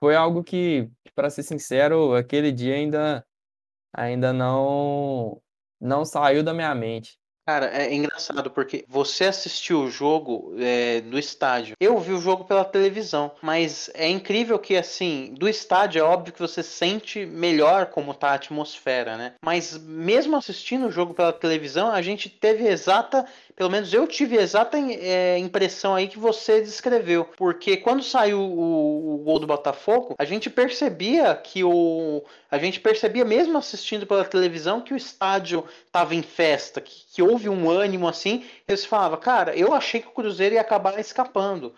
foi 0.00 0.16
algo 0.16 0.44
que, 0.44 0.90
para 1.14 1.30
ser 1.30 1.42
sincero, 1.42 2.14
aquele 2.14 2.52
dia 2.52 2.74
ainda, 2.74 3.26
ainda 3.92 4.32
não, 4.32 5.42
não 5.80 6.04
saiu 6.04 6.42
da 6.44 6.54
minha 6.54 6.74
mente. 6.74 7.18
Cara, 7.46 7.66
é 7.66 7.92
engraçado 7.94 8.50
porque 8.50 8.86
você 8.88 9.24
assistiu 9.24 9.82
o 9.82 9.90
jogo 9.90 10.54
é, 10.58 11.02
do 11.02 11.18
estádio. 11.18 11.76
Eu 11.78 11.98
vi 11.98 12.12
o 12.12 12.20
jogo 12.20 12.44
pela 12.44 12.64
televisão, 12.64 13.32
mas 13.42 13.90
é 13.92 14.08
incrível 14.08 14.58
que, 14.58 14.74
assim, 14.74 15.34
do 15.38 15.46
estádio 15.46 16.00
é 16.00 16.02
óbvio 16.02 16.32
que 16.32 16.40
você 16.40 16.62
sente 16.62 17.26
melhor 17.26 17.86
como 17.86 18.14
tá 18.14 18.30
a 18.30 18.34
atmosfera, 18.34 19.18
né? 19.18 19.34
Mas 19.44 19.76
mesmo 19.76 20.36
assistindo 20.36 20.86
o 20.86 20.90
jogo 20.90 21.12
pela 21.12 21.34
televisão, 21.34 21.90
a 21.90 22.00
gente 22.00 22.30
teve 22.30 22.66
exata 22.66 23.26
pelo 23.56 23.70
menos 23.70 23.92
eu 23.94 24.06
tive 24.06 24.36
exata 24.36 24.76
é, 24.78 25.38
impressão 25.38 25.94
aí 25.94 26.08
que 26.08 26.18
você 26.18 26.60
descreveu. 26.60 27.24
Porque 27.36 27.76
quando 27.76 28.02
saiu 28.02 28.40
o, 28.40 29.14
o, 29.14 29.18
gol 29.18 29.38
do 29.38 29.46
Botafogo, 29.46 30.14
a 30.18 30.24
gente 30.24 30.50
percebia 30.50 31.34
que 31.36 31.62
o. 31.62 32.24
A 32.50 32.58
gente 32.58 32.80
percebia, 32.80 33.24
mesmo 33.24 33.56
assistindo 33.56 34.06
pela 34.06 34.24
televisão, 34.24 34.80
que 34.80 34.92
o 34.92 34.96
estádio 34.96 35.64
estava 35.86 36.14
em 36.14 36.22
festa, 36.22 36.80
que, 36.80 37.04
que 37.12 37.22
houve 37.34 37.48
um 37.48 37.68
ânimo 37.68 38.08
assim. 38.08 38.44
Eles 38.66 38.84
falavam, 38.84 39.18
cara, 39.18 39.56
eu 39.56 39.74
achei 39.74 40.00
que 40.00 40.08
o 40.08 40.12
Cruzeiro 40.12 40.54
ia 40.54 40.60
acabar 40.60 40.98
escapando 40.98 41.74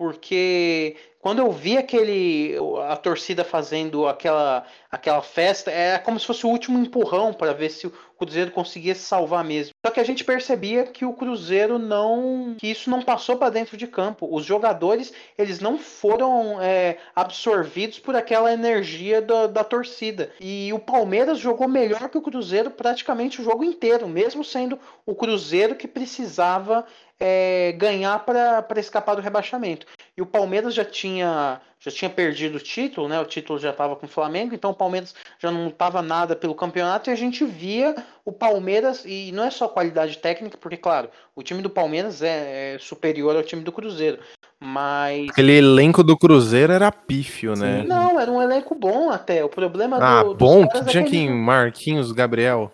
porque 0.00 0.96
quando 1.20 1.40
eu 1.40 1.52
vi 1.52 1.76
aquele 1.76 2.56
a 2.88 2.96
torcida 2.96 3.44
fazendo 3.44 4.08
aquela 4.08 4.64
aquela 4.90 5.20
festa, 5.20 5.70
era 5.70 5.98
como 5.98 6.18
se 6.18 6.26
fosse 6.26 6.46
o 6.46 6.48
último 6.48 6.78
empurrão 6.78 7.32
para 7.32 7.52
ver 7.52 7.70
se 7.70 7.86
o 7.86 7.92
Cruzeiro 8.18 8.50
conseguia 8.50 8.94
se 8.94 9.02
salvar 9.02 9.44
mesmo. 9.44 9.74
Só 9.84 9.92
que 9.92 10.00
a 10.00 10.04
gente 10.04 10.24
percebia 10.24 10.84
que 10.84 11.04
o 11.04 11.12
Cruzeiro 11.12 11.78
não, 11.78 12.56
que 12.58 12.66
isso 12.66 12.90
não 12.90 13.02
passou 13.02 13.36
para 13.36 13.50
dentro 13.50 13.76
de 13.76 13.86
campo. 13.86 14.26
Os 14.34 14.44
jogadores 14.44 15.12
eles 15.38 15.60
não 15.60 15.78
foram 15.78 16.60
é, 16.60 16.96
absorvidos 17.14 17.98
por 17.98 18.16
aquela 18.16 18.52
energia 18.52 19.20
da, 19.20 19.46
da 19.46 19.62
torcida. 19.62 20.32
E 20.40 20.72
o 20.72 20.78
Palmeiras 20.78 21.38
jogou 21.38 21.68
melhor 21.68 22.08
que 22.08 22.18
o 22.18 22.22
Cruzeiro 22.22 22.70
praticamente 22.70 23.40
o 23.40 23.44
jogo 23.44 23.62
inteiro, 23.62 24.08
mesmo 24.08 24.42
sendo 24.42 24.78
o 25.04 25.14
Cruzeiro 25.14 25.76
que 25.76 25.86
precisava 25.86 26.86
é, 27.20 27.72
ganhar 27.76 28.24
para 28.24 28.80
escapar 28.80 29.14
do 29.14 29.22
rebaixamento. 29.22 29.86
E 30.16 30.22
o 30.22 30.26
Palmeiras 30.26 30.74
já 30.74 30.84
tinha 30.84 31.60
já 31.82 31.90
tinha 31.90 32.10
perdido 32.10 32.56
o 32.56 32.60
título, 32.60 33.08
né? 33.08 33.18
O 33.18 33.24
título 33.24 33.58
já 33.58 33.70
estava 33.70 33.96
com 33.96 34.04
o 34.04 34.08
Flamengo, 34.08 34.54
então 34.54 34.70
o 34.70 34.74
Palmeiras 34.74 35.14
já 35.38 35.50
não 35.50 35.68
estava 35.68 36.02
nada 36.02 36.36
pelo 36.36 36.54
campeonato 36.54 37.08
e 37.08 37.12
a 37.12 37.16
gente 37.16 37.42
via 37.42 37.96
o 38.22 38.30
Palmeiras, 38.30 39.02
e 39.06 39.32
não 39.32 39.44
é 39.44 39.50
só 39.50 39.66
qualidade 39.66 40.18
técnica, 40.18 40.58
porque, 40.60 40.76
claro, 40.76 41.08
o 41.34 41.42
time 41.42 41.62
do 41.62 41.70
Palmeiras 41.70 42.20
é, 42.20 42.74
é 42.74 42.78
superior 42.78 43.34
ao 43.34 43.42
time 43.42 43.62
do 43.62 43.72
Cruzeiro, 43.72 44.18
mas. 44.58 45.30
Aquele 45.30 45.56
elenco 45.56 46.04
do 46.04 46.18
Cruzeiro 46.18 46.70
era 46.70 46.92
pífio, 46.92 47.54
né? 47.56 47.82
Não, 47.86 48.20
era 48.20 48.30
um 48.30 48.42
elenco 48.42 48.74
bom 48.74 49.10
até. 49.10 49.42
O 49.42 49.48
problema 49.48 49.96
ah, 49.96 50.22
do. 50.22 50.32
Ah, 50.32 50.34
bom? 50.34 50.68
Que 50.68 50.84
tinha 50.84 51.02
quem? 51.02 51.30
Marquinhos, 51.30 52.12
Gabriel. 52.12 52.70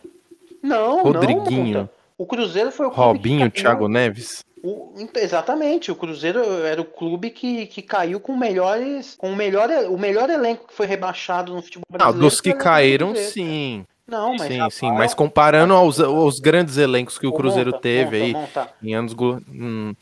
Não, 0.61 1.05
Rodriguinho. 1.05 1.83
Não, 1.83 1.89
o 2.19 2.27
Cruzeiro 2.27 2.71
foi 2.71 2.87
o 2.87 2.91
Robinho, 2.91 3.51
Thiago 3.51 3.89
Neves. 3.89 4.45
O, 4.63 4.95
exatamente, 5.17 5.93
o 5.93 5.95
Cruzeiro 5.95 6.41
era 6.65 6.81
o 6.81 6.85
clube 6.85 7.31
que, 7.31 7.67
que 7.67 7.83
caiu 7.83 8.19
com 8.19 8.37
melhores, 8.37 9.15
com 9.17 9.31
o 9.31 9.37
melhor, 9.37 9.71
o 9.89 9.99
melhor 9.99 10.29
elenco 10.29 10.67
que 10.67 10.75
foi 10.75 10.87
rebaixado 10.87 11.55
no 11.55 11.63
futebol 11.63 11.85
brasileiro. 11.91 12.19
Ah, 12.19 12.29
dos 12.29 12.41
que 12.41 12.53
caíram, 12.53 13.15
sim. 13.15 13.85
Não, 14.09 14.37
mas 14.37 14.53
sim, 14.53 14.71
sim, 14.71 14.93
mas 14.93 15.13
comparando 15.13 15.75
aos, 15.75 16.01
aos 16.01 16.39
grandes 16.39 16.77
elencos 16.77 17.19
que 17.19 17.27
o 17.27 17.33
Cruzeiro 17.33 17.73
monta, 17.73 17.83
teve 17.83 18.19
monta, 18.19 18.25
aí 18.25 18.33
monta. 18.33 18.75
em 18.81 18.95
anos 18.95 19.15
hum, 19.49 19.95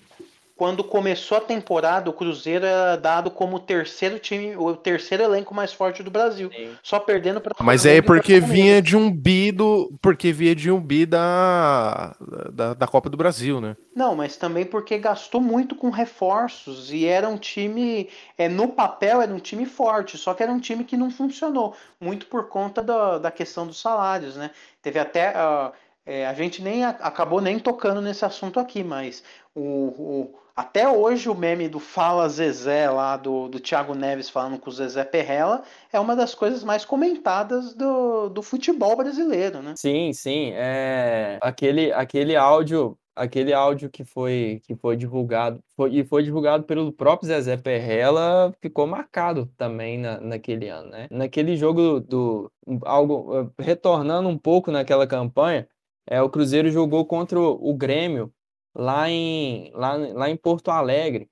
quando 0.57 0.85
começou 0.85 1.39
a 1.39 1.41
temporada, 1.41 2.09
o 2.09 2.13
Cruzeiro 2.13 2.65
era 2.65 2.97
dado 2.97 3.29
como 3.29 3.57
o 3.57 3.61
terceiro 3.61 4.21
time, 4.21 4.57
o 4.57 4.77
terceiro 4.77 5.25
elenco 5.25 5.53
mais 5.53 5.73
forte 5.73 6.01
do 6.03 6.13
Brasil. 6.13 6.49
Sim. 6.55 6.71
Só 6.81 7.01
perdendo 7.01 7.41
para 7.41 7.55
Mas 7.61 7.85
é 7.85 8.01
porque 8.01 8.39
vinha 8.39 8.81
de 8.81 8.97
um 8.97 9.11
bi 9.11 9.51
do, 9.51 9.93
porque 10.01 10.33
vinha 10.33 10.55
de 10.55 10.71
um 10.71 10.81
bi 10.81 11.07
da, 11.07 12.15
da, 12.53 12.75
da 12.75 12.87
Copa 12.87 13.11
do 13.11 13.17
Brasil, 13.17 13.61
né? 13.61 13.77
Não, 13.95 14.15
mas 14.15 14.37
também 14.37 14.65
porque 14.65 14.97
gastou 14.97 15.41
muito 15.41 15.75
com 15.75 15.91
reforços 15.91 16.93
e 16.93 17.05
era 17.05 17.29
um 17.29 17.37
time, 17.37 18.09
é, 18.39 18.49
no 18.49 18.69
papel 18.69 19.21
era 19.21 19.35
um 19.35 19.41
time 19.41 19.67
forte, 19.67 20.17
só 20.17 20.35
que 20.35 20.43
era 20.43 20.53
um 20.53 20.61
time 20.61 20.85
que 20.85 20.97
não 20.97 21.11
funcionou, 21.11 21.75
muito 22.01 22.27
por 22.27 22.49
conta 22.49 22.81
da, 22.81 23.19
da 23.19 23.31
questão 23.31 23.67
dos 23.67 23.81
salários, 23.81 24.37
né? 24.37 24.51
Teve 24.81 25.01
até. 25.01 25.31
Uh, 25.31 25.73
é, 26.07 26.27
a 26.27 26.35
gente 26.35 26.61
nem 26.61 26.85
acabou 26.85 27.41
nem 27.41 27.59
tocando 27.59 28.03
nesse 28.03 28.27
assunto 28.27 28.61
aqui, 28.61 28.85
mas 28.85 29.25
o, 29.55 29.63
o 29.63 30.44
até 30.57 30.89
hoje 30.89 31.29
o 31.29 31.35
meme 31.35 31.69
do 31.69 31.81
Fala 31.81 32.29
Zezé 32.29 32.89
lá 32.89 33.17
do, 33.17 33.49
do 33.49 33.59
Thiago 33.59 33.95
Neves 33.95 34.31
falando 34.31 34.59
com 34.59 34.71
o 34.71 34.73
Zezé 34.73 35.05
Perrella 35.05 35.63
é 35.93 35.99
uma 35.99 36.15
das 36.15 36.35
coisas 36.35 36.63
mais 36.63 36.85
comentadas 36.85 37.75
do, 37.75 38.29
do 38.29 38.43
futebol 38.43 38.97
brasileiro, 38.97 39.61
né? 39.61 39.75
Sim, 39.77 40.13
sim. 40.13 40.53
É... 40.55 41.39
Aquele, 41.41 41.93
aquele 41.93 42.37
áudio 42.37 42.97
aquele 43.17 43.53
áudio 43.53 43.89
que 43.89 44.05
foi 44.05 44.61
que 44.65 44.75
foi 44.75 44.97
divulgado 44.97 45.61
foi, 45.77 45.95
e 45.95 46.05
foi 46.05 46.23
divulgado 46.23 46.65
pelo 46.65 46.93
próprio 46.93 47.29
Zezé 47.29 47.57
Perrella 47.57 48.53
ficou 48.61 48.87
marcado 48.87 49.47
também 49.57 49.99
na, 49.99 50.21
naquele 50.21 50.69
ano, 50.69 50.91
né? 50.91 51.09
Naquele 51.11 51.57
jogo 51.57 52.01
do, 52.01 52.01
do 52.01 52.53
algo 52.85 53.53
retornando 53.59 54.29
um 54.29 54.39
pouco 54.39 54.71
naquela 54.71 55.07
campanha, 55.07 55.69
é 56.07 56.21
o 56.23 56.31
Cruzeiro 56.31 56.71
jogou 56.71 57.05
contra 57.07 57.39
o 57.41 57.75
Grêmio 57.75 58.33
lá 58.75 59.09
em, 59.09 59.71
lá, 59.75 59.97
lá 59.97 60.31
em 60.31 60.37
Porto 60.37 60.71
Alegre. 60.71 61.29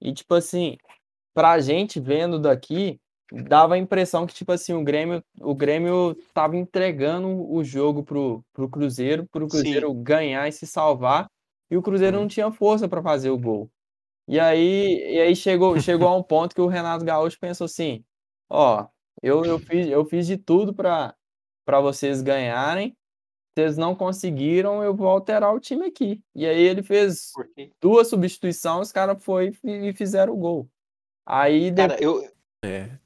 E, 0.00 0.12
tipo 0.12 0.34
assim, 0.34 0.76
pra 1.34 1.60
gente 1.60 2.00
vendo 2.00 2.38
daqui, 2.38 3.00
dava 3.32 3.74
a 3.74 3.78
impressão 3.78 4.26
que, 4.26 4.34
tipo 4.34 4.52
assim, 4.52 4.74
o 4.74 4.84
Grêmio, 4.84 5.22
o 5.40 5.54
Grêmio 5.54 6.14
tava 6.34 6.56
entregando 6.56 7.28
o 7.50 7.64
jogo 7.64 8.02
pro, 8.02 8.44
pro 8.52 8.68
Cruzeiro, 8.68 9.26
pro 9.30 9.48
Cruzeiro 9.48 9.88
Sim. 9.90 10.02
ganhar 10.02 10.48
e 10.48 10.52
se 10.52 10.66
salvar, 10.66 11.30
e 11.70 11.76
o 11.76 11.82
Cruzeiro 11.82 12.16
não 12.16 12.24
uhum. 12.24 12.28
tinha 12.28 12.52
força 12.52 12.88
para 12.88 13.02
fazer 13.02 13.30
o 13.30 13.38
gol. 13.38 13.70
E 14.28 14.38
aí, 14.38 15.14
e 15.14 15.20
aí 15.20 15.34
chegou, 15.34 15.78
chegou 15.80 16.08
a 16.08 16.16
um 16.16 16.22
ponto 16.22 16.54
que 16.54 16.60
o 16.60 16.66
Renato 16.66 17.04
Gaúcho 17.04 17.38
pensou 17.40 17.64
assim: 17.64 18.04
ó, 18.48 18.86
eu, 19.22 19.44
eu, 19.44 19.58
fiz, 19.58 19.88
eu 19.88 20.04
fiz 20.04 20.26
de 20.26 20.36
tudo 20.36 20.74
para 20.74 21.14
vocês 21.80 22.22
ganharem, 22.22 22.96
eles 23.56 23.76
não 23.76 23.94
conseguiram, 23.94 24.82
eu 24.82 24.94
vou 24.94 25.08
alterar 25.08 25.54
o 25.54 25.60
time 25.60 25.86
aqui. 25.86 26.22
E 26.34 26.46
aí 26.46 26.62
ele 26.62 26.82
fez 26.82 27.32
duas 27.80 28.08
substituições, 28.08 28.88
os 28.88 28.92
caras 28.92 29.22
foi 29.22 29.52
e 29.64 29.92
fizeram 29.92 30.32
o 30.32 30.36
gol. 30.36 30.68
Aí 31.26 31.70
depois... 31.70 32.00
Cara, 32.00 32.02
eu 32.02 32.32
é. 32.64 33.01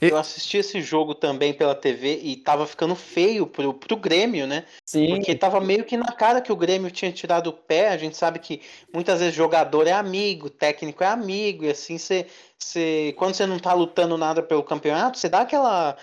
Eu 0.00 0.16
assisti 0.16 0.58
esse 0.58 0.80
jogo 0.80 1.14
também 1.14 1.52
pela 1.52 1.74
TV 1.74 2.20
e 2.22 2.36
tava 2.36 2.66
ficando 2.66 2.94
feio 2.94 3.46
pro, 3.46 3.74
pro 3.74 3.96
Grêmio, 3.96 4.46
né? 4.46 4.64
Sim. 4.84 5.16
Porque 5.16 5.34
tava 5.34 5.60
meio 5.60 5.84
que 5.84 5.96
na 5.96 6.12
cara 6.12 6.40
que 6.40 6.52
o 6.52 6.56
Grêmio 6.56 6.90
tinha 6.90 7.12
tirado 7.12 7.48
o 7.48 7.52
pé. 7.52 7.88
A 7.88 7.96
gente 7.96 8.16
sabe 8.16 8.38
que 8.38 8.60
muitas 8.92 9.20
vezes 9.20 9.34
jogador 9.34 9.86
é 9.86 9.92
amigo, 9.92 10.50
técnico 10.50 11.02
é 11.02 11.06
amigo, 11.06 11.64
e 11.64 11.70
assim 11.70 11.98
você. 11.98 12.26
você 12.58 13.14
quando 13.16 13.34
você 13.34 13.46
não 13.46 13.58
tá 13.58 13.72
lutando 13.72 14.16
nada 14.16 14.42
pelo 14.42 14.62
campeonato, 14.62 15.18
você 15.18 15.28
dá 15.28 15.40
aquela 15.40 15.96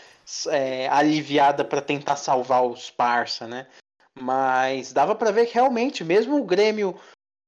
é, 0.50 0.88
aliviada 0.90 1.64
para 1.64 1.82
tentar 1.82 2.16
salvar 2.16 2.66
os 2.66 2.90
parça, 2.90 3.48
né? 3.48 3.68
Mas 4.18 4.94
dava 4.94 5.14
para 5.14 5.32
ver 5.32 5.46
que 5.46 5.56
realmente, 5.56 6.04
mesmo 6.04 6.38
o 6.38 6.46
Grêmio 6.46 6.96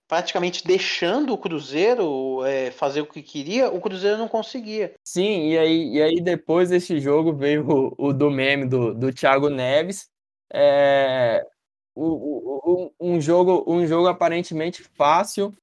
praticamente 0.07 0.65
deixando 0.65 1.33
o 1.33 1.37
Cruzeiro 1.37 2.43
é, 2.45 2.71
fazer 2.71 3.01
o 3.01 3.05
que 3.05 3.21
queria, 3.21 3.69
o 3.69 3.81
Cruzeiro 3.81 4.17
não 4.17 4.27
conseguia. 4.27 4.93
Sim, 5.03 5.49
e 5.49 5.57
aí, 5.57 5.89
e 5.95 6.01
aí 6.01 6.21
depois 6.21 6.69
desse 6.69 6.99
jogo 6.99 7.33
veio 7.33 7.67
o, 7.69 8.07
o 8.07 8.13
do 8.13 8.31
meme 8.31 8.65
do, 8.65 8.93
do 8.93 9.13
Thiago 9.13 9.49
Neves. 9.49 10.07
É, 10.53 11.45
o, 11.93 12.05
o, 12.05 12.91
um, 12.99 13.19
jogo, 13.19 13.65
um 13.67 13.85
jogo 13.85 14.07
aparentemente 14.07 14.83
fácil, 14.83 15.53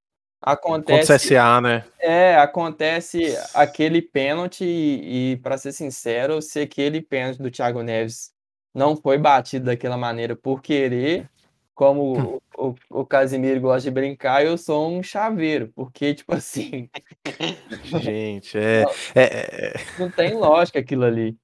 Acontece. 0.45 1.11
Contra 1.11 1.17
CSA, 1.17 1.61
né? 1.61 1.85
É, 1.99 2.35
acontece 2.35 3.35
aquele 3.51 3.99
pênalti 3.99 4.63
e, 4.63 5.31
e 5.31 5.37
para 5.37 5.57
ser 5.57 5.71
sincero, 5.71 6.39
se 6.39 6.59
aquele 6.59 7.01
pênalti 7.01 7.41
do 7.41 7.49
Thiago 7.49 7.81
Neves 7.81 8.31
não 8.71 8.95
foi 8.95 9.17
batido 9.17 9.65
daquela 9.65 9.97
maneira 9.97 10.35
por 10.35 10.61
querer, 10.61 11.27
como 11.75 12.17
hum. 12.17 12.39
o, 12.57 12.69
o, 12.69 13.01
o 13.01 13.05
Casimiro 13.05 13.59
gosta 13.59 13.81
de 13.81 13.91
brincar, 13.91 14.43
eu 14.43 14.57
sou 14.57 14.89
um 14.89 15.03
chaveiro, 15.03 15.71
porque, 15.75 16.15
tipo 16.15 16.33
assim. 16.33 16.89
Gente, 18.01 18.57
é, 18.57 18.85
é, 19.13 19.23
é, 19.23 19.73
Não 19.99 20.09
tem 20.09 20.33
lógica 20.33 20.79
aquilo 20.79 21.03
ali. 21.03 21.37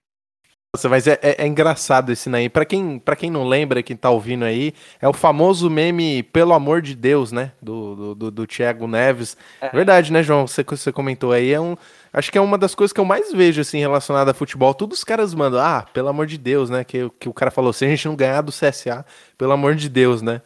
Nossa, 0.73 0.88
mas 0.88 1.05
é, 1.05 1.19
é, 1.21 1.43
é, 1.43 1.47
engraçado 1.47 2.13
esse 2.13 2.34
aí. 2.34 2.47
Para 2.47 2.63
quem, 2.63 2.97
pra 2.97 3.13
quem 3.13 3.29
não 3.29 3.45
lembra, 3.45 3.84
quem 3.84 3.97
tá 3.97 4.09
ouvindo 4.09 4.45
aí, 4.45 4.73
é 5.01 5.07
o 5.07 5.11
famoso 5.11 5.69
meme 5.69 6.23
Pelo 6.23 6.53
Amor 6.53 6.82
de 6.82 6.95
Deus, 6.95 7.29
né? 7.34 7.51
Do, 7.61 7.93
do, 7.93 8.15
do, 8.15 8.32
do 8.32 8.47
Thiago 8.47 8.88
Neves. 8.88 9.36
É. 9.59 9.67
Verdade, 9.67 10.13
né, 10.13 10.23
João? 10.23 10.47
Você, 10.47 10.63
você 10.63 10.89
comentou 10.89 11.34
aí. 11.34 11.51
É 11.51 11.59
um, 11.59 11.75
acho 12.14 12.32
que 12.32 12.38
é 12.38 12.41
uma 12.41 12.57
das 12.57 12.76
coisas 12.76 12.93
que 12.93 12.99
eu 12.99 13.05
mais 13.05 13.32
vejo, 13.32 13.62
assim, 13.62 13.80
relacionada 13.80 14.32
a 14.32 14.34
futebol. 14.34 14.74
Todos 14.74 14.99
os 14.99 15.03
caras 15.03 15.34
mandam, 15.34 15.59
ah, 15.59 15.86
pelo 15.93 16.09
amor 16.09 16.28
de 16.28 16.38
Deus, 16.38 16.70
né? 16.70 16.84
Que, 16.84 17.09
que 17.20 17.30
o 17.30 17.34
cara 17.34 17.51
falou, 17.51 17.74
se 17.74 17.86
a 17.86 17.88
gente 17.88 18.07
não 18.07 18.16
ganhar 18.16 18.41
do 18.41 18.51
CSA, 18.51 19.05
pelo 19.38 19.51
amor 19.51 19.76
de 19.76 19.89
Deus, 19.89 20.22
né? 20.22 20.41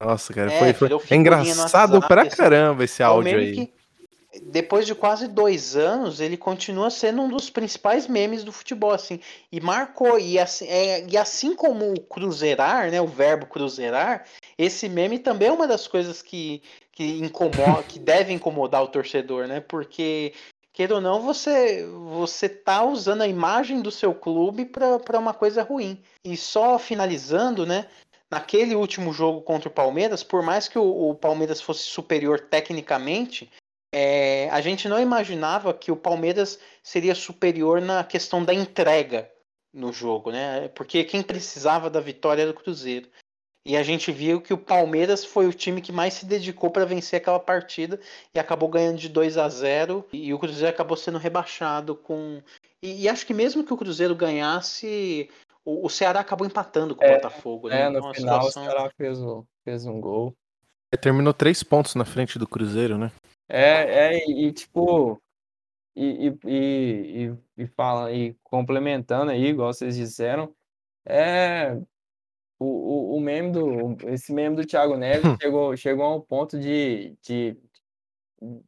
Nossa, 0.00 0.32
cara, 0.32 0.52
é, 0.52 0.72
foi, 0.72 0.88
foi... 0.88 1.00
é 1.10 1.14
engraçado 1.14 1.94
WhatsApp, 1.94 2.08
pra 2.08 2.26
caramba 2.28 2.84
esse 2.84 3.02
áudio 3.02 3.36
aí. 3.38 3.54
Que 3.54 3.80
depois 4.44 4.86
de 4.86 4.94
quase 4.94 5.26
dois 5.26 5.74
anos, 5.74 6.20
ele 6.20 6.36
continua 6.36 6.88
sendo 6.88 7.22
um 7.22 7.28
dos 7.28 7.50
principais 7.50 8.06
memes 8.06 8.44
do 8.44 8.52
futebol, 8.52 8.92
assim. 8.92 9.20
E 9.50 9.60
marcou, 9.60 10.18
e 10.18 10.38
assim, 10.38 10.66
é, 10.68 11.04
e 11.06 11.16
assim 11.16 11.54
como 11.54 11.92
o 11.92 12.00
cruzeirar, 12.00 12.90
né? 12.90 13.00
O 13.00 13.08
verbo 13.08 13.46
cruzeirar, 13.46 14.24
esse 14.56 14.88
meme 14.88 15.18
também 15.18 15.48
é 15.48 15.52
uma 15.52 15.66
das 15.66 15.88
coisas 15.88 16.22
que, 16.22 16.62
que 16.92 17.18
incomoda, 17.18 17.82
que 17.82 17.98
deve 17.98 18.32
incomodar 18.32 18.82
o 18.84 18.88
torcedor, 18.88 19.48
né? 19.48 19.60
Porque 19.60 20.32
queira 20.72 20.94
ou 20.94 21.00
não, 21.00 21.20
você 21.20 21.84
você 21.86 22.48
tá 22.48 22.84
usando 22.84 23.22
a 23.22 23.28
imagem 23.28 23.80
do 23.80 23.90
seu 23.90 24.14
clube 24.14 24.64
para 24.64 25.18
uma 25.18 25.34
coisa 25.34 25.62
ruim. 25.62 26.02
E 26.24 26.36
só 26.36 26.78
finalizando, 26.78 27.66
né? 27.66 27.88
Naquele 28.30 28.76
último 28.76 29.12
jogo 29.12 29.42
contra 29.42 29.68
o 29.68 29.72
Palmeiras, 29.72 30.22
por 30.22 30.42
mais 30.42 30.68
que 30.68 30.78
o, 30.78 31.10
o 31.10 31.14
Palmeiras 31.14 31.60
fosse 31.60 31.82
superior 31.82 32.40
tecnicamente, 32.40 33.50
é, 33.92 34.48
a 34.50 34.60
gente 34.60 34.88
não 34.88 35.00
imaginava 35.00 35.74
que 35.74 35.90
o 35.90 35.96
Palmeiras 35.96 36.60
seria 36.82 37.14
superior 37.14 37.80
na 37.80 38.04
questão 38.04 38.44
da 38.44 38.54
entrega 38.54 39.30
no 39.72 39.92
jogo, 39.92 40.30
né? 40.30 40.68
Porque 40.68 41.04
quem 41.04 41.22
precisava 41.22 41.90
da 41.90 42.00
vitória 42.00 42.42
era 42.42 42.50
o 42.50 42.54
Cruzeiro. 42.54 43.08
E 43.70 43.76
a 43.76 43.84
gente 43.84 44.10
viu 44.10 44.40
que 44.40 44.52
o 44.52 44.58
Palmeiras 44.58 45.24
foi 45.24 45.46
o 45.46 45.52
time 45.52 45.80
que 45.80 45.92
mais 45.92 46.14
se 46.14 46.26
dedicou 46.26 46.72
para 46.72 46.84
vencer 46.84 47.18
aquela 47.20 47.38
partida 47.38 48.00
e 48.34 48.38
acabou 48.40 48.68
ganhando 48.68 48.98
de 48.98 49.08
2 49.08 49.38
a 49.38 49.48
0 49.48 50.04
e 50.12 50.34
o 50.34 50.38
Cruzeiro 50.40 50.74
acabou 50.74 50.96
sendo 50.96 51.18
rebaixado 51.18 51.94
com 51.94 52.42
e, 52.82 53.02
e 53.02 53.08
acho 53.08 53.24
que 53.24 53.32
mesmo 53.32 53.62
que 53.62 53.72
o 53.72 53.76
Cruzeiro 53.76 54.12
ganhasse, 54.16 55.30
o, 55.64 55.86
o 55.86 55.88
Ceará 55.88 56.18
acabou 56.18 56.44
empatando 56.44 56.96
com 56.96 57.04
o 57.04 57.06
É, 57.06 57.14
Botafogo, 57.14 57.68
né? 57.68 57.82
É, 57.82 57.88
no 57.88 57.98
Então, 57.98 58.12
final 58.12 58.38
o 58.40 58.42
situação- 58.48 58.64
Ceará 58.64 58.90
fez, 58.96 59.20
um- 59.20 59.44
fez 59.62 59.86
um 59.86 60.00
gol. 60.00 60.34
É, 60.92 60.96
Terminou 60.96 61.32
três 61.32 61.62
pontos 61.62 61.94
na 61.94 62.04
frente 62.04 62.40
do 62.40 62.48
Cruzeiro, 62.48 62.98
né? 62.98 63.12
É, 63.48 64.16
é, 64.16 64.28
e 64.28 64.50
tipo, 64.50 65.22
e, 65.94 66.26
e, 66.26 66.38
e, 66.44 67.26
e, 67.56 67.62
e 67.62 67.66
fala, 67.68 68.12
e 68.12 68.34
complementando 68.42 69.30
aí, 69.30 69.44
igual 69.46 69.72
vocês 69.72 69.94
disseram, 69.94 70.52
é 71.06 71.76
o, 72.60 72.66
o, 72.66 73.16
o 73.16 73.20
meme 73.20 73.50
do, 73.50 73.96
esse 74.08 74.32
meme 74.32 74.54
do 74.54 74.66
Thiago 74.66 74.96
Neves 74.96 75.22
chegou, 75.40 75.76
chegou 75.76 76.04
a 76.04 76.14
um 76.14 76.20
ponto 76.20 76.58
de, 76.58 77.16
de 77.22 77.56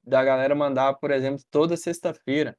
da 0.02 0.24
galera 0.24 0.54
mandar, 0.54 0.94
por 0.94 1.10
exemplo, 1.10 1.42
toda 1.50 1.76
sexta-feira. 1.76 2.56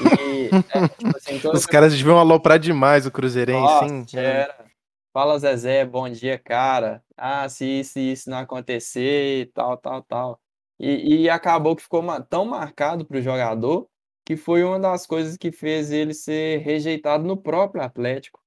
E, 0.00 0.50
é, 0.76 0.88
tipo 0.88 1.16
assim, 1.16 1.38
toda 1.38 1.56
Os 1.56 1.66
caras 1.66 1.96
deviam 1.96 2.18
aloprar 2.18 2.58
demais 2.58 3.06
o 3.06 3.10
Cruzeirense, 3.10 3.60
Nossa, 3.60 3.84
hein? 3.86 4.06
era. 4.14 4.66
Fala 5.12 5.38
Zezé, 5.38 5.84
bom 5.84 6.08
dia, 6.08 6.38
cara. 6.38 7.02
Ah, 7.16 7.48
se 7.48 7.64
isso 7.80 7.98
isso 7.98 8.28
não 8.28 8.38
acontecer 8.38 9.42
e 9.42 9.46
tal, 9.46 9.76
tal, 9.76 10.02
tal. 10.02 10.40
E, 10.78 11.22
e 11.22 11.30
acabou 11.30 11.74
que 11.74 11.82
ficou 11.82 12.02
tão 12.28 12.44
marcado 12.44 13.06
para 13.06 13.18
o 13.18 13.22
jogador 13.22 13.88
que 14.26 14.36
foi 14.36 14.64
uma 14.64 14.78
das 14.78 15.06
coisas 15.06 15.36
que 15.36 15.52
fez 15.52 15.90
ele 15.90 16.12
ser 16.12 16.58
rejeitado 16.58 17.24
no 17.24 17.36
próprio 17.36 17.82
Atlético. 17.82 18.40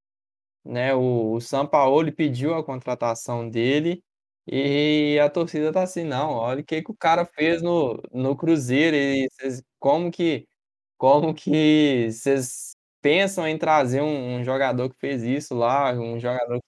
Né? 0.64 0.94
O, 0.94 1.34
o 1.34 1.40
Sampaoli 1.40 2.12
pediu 2.12 2.54
a 2.54 2.64
contratação 2.64 3.48
dele 3.48 4.02
e 4.46 5.18
a 5.22 5.28
torcida 5.30 5.72
tá 5.72 5.82
assim, 5.82 6.04
não, 6.04 6.32
olha 6.32 6.60
o 6.60 6.64
que, 6.64 6.82
que 6.82 6.90
o 6.90 6.96
cara 6.96 7.24
fez 7.24 7.62
no, 7.62 8.00
no 8.12 8.36
Cruzeiro 8.36 8.96
e 8.96 9.28
vocês- 9.30 9.62
como 9.78 10.10
que 10.10 10.46
como 10.98 11.32
que 11.34 12.10
vocês 12.10 12.76
pensam 13.00 13.48
em 13.48 13.56
trazer 13.56 14.02
um, 14.02 14.36
um 14.36 14.44
jogador 14.44 14.90
que 14.90 14.98
fez 14.98 15.22
isso 15.22 15.54
lá, 15.54 15.92
um 15.94 16.20
jogador 16.20 16.60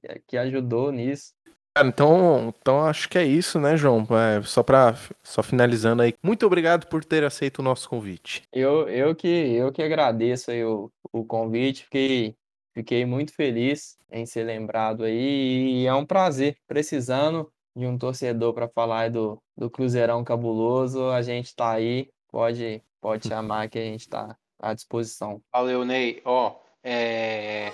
que, 0.00 0.22
que 0.26 0.36
ajudou 0.36 0.90
nisso. 0.90 1.32
Então, 1.78 2.52
então 2.60 2.84
acho 2.84 3.08
que 3.08 3.16
é 3.18 3.24
isso, 3.24 3.60
né, 3.60 3.76
João? 3.76 4.04
É, 4.10 4.42
só 4.42 4.62
para 4.62 4.96
só 5.22 5.42
finalizando 5.42 6.02
aí. 6.02 6.14
Muito 6.22 6.44
obrigado 6.44 6.86
por 6.86 7.04
ter 7.04 7.22
aceito 7.22 7.60
o 7.60 7.62
nosso 7.62 7.88
convite. 7.88 8.42
Eu, 8.52 8.88
eu, 8.88 9.14
que, 9.14 9.28
eu 9.28 9.70
que 9.70 9.82
agradeço 9.82 10.50
aí 10.50 10.64
o, 10.64 10.90
o 11.12 11.24
convite, 11.24 11.84
fiquei, 11.84 12.34
fiquei 12.78 13.04
muito 13.04 13.34
feliz 13.34 13.98
em 14.08 14.24
ser 14.24 14.44
lembrado 14.44 15.02
aí 15.02 15.82
e 15.82 15.86
é 15.86 15.92
um 15.92 16.06
prazer, 16.06 16.56
precisando 16.64 17.50
de 17.74 17.84
um 17.84 17.98
torcedor 17.98 18.54
para 18.54 18.68
falar 18.68 19.00
aí 19.00 19.10
do, 19.10 19.42
do 19.56 19.68
Cruzeirão 19.68 20.22
Cabuloso, 20.22 21.08
a 21.10 21.20
gente 21.20 21.54
tá 21.56 21.72
aí, 21.72 22.08
pode, 22.30 22.80
pode 23.00 23.26
chamar 23.28 23.68
que 23.68 23.80
a 23.80 23.82
gente 23.82 24.08
tá 24.08 24.36
à 24.60 24.74
disposição. 24.74 25.42
Valeu, 25.52 25.84
Ney. 25.84 26.22
Ó, 26.24 26.54
é... 26.84 27.72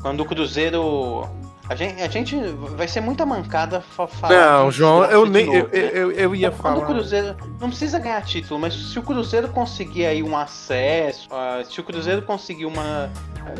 quando 0.00 0.22
o 0.22 0.26
Cruzeiro. 0.26 1.22
A 1.68 1.74
gente, 1.74 2.00
a 2.00 2.08
gente 2.08 2.36
vai 2.76 2.86
ser 2.86 3.00
muita 3.00 3.26
mancada 3.26 3.80
fa 3.80 4.06
falar. 4.06 4.34
Não, 4.34 4.70
João, 4.70 5.04
eu 5.04 5.26
nem 5.26 5.46
novo, 5.46 5.58
eu, 5.58 5.64
né? 5.64 5.90
eu, 5.92 6.12
eu 6.12 6.34
ia 6.34 6.50
Quando 6.50 6.62
falar. 6.62 6.84
o 6.84 6.86
Cruzeiro 6.86 7.36
não 7.60 7.68
precisa 7.68 7.98
ganhar 7.98 8.22
título, 8.22 8.60
mas 8.60 8.74
se 8.74 8.98
o 8.98 9.02
Cruzeiro 9.02 9.48
conseguir 9.48 10.06
aí 10.06 10.22
um 10.22 10.36
acesso, 10.36 11.28
ah, 11.32 11.62
se 11.68 11.80
o 11.80 11.84
Cruzeiro 11.84 12.22
conseguir 12.22 12.66
uma 12.66 13.10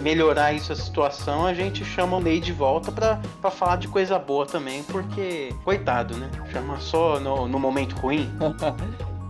melhorar 0.01 0.53
isso 0.53 0.73
a 0.73 0.77
situação, 0.77 1.47
a 1.47 1.55
gente 1.55 1.85
chama 1.85 2.17
o 2.17 2.21
Ney 2.21 2.41
de 2.41 2.53
volta 2.53 2.93
pra, 2.93 3.21
pra 3.41 3.51
falar 3.51 3.77
de 3.77 3.89
coisa 3.89 4.19
boa 4.19 4.47
também, 4.47 4.83
porque 4.85 5.53
coitado, 5.65 6.17
né? 6.17 6.31
Chama 6.53 6.79
só 6.79 7.19
no, 7.19 7.49
no 7.49 7.59
momento 7.59 7.95
ruim. 7.97 8.31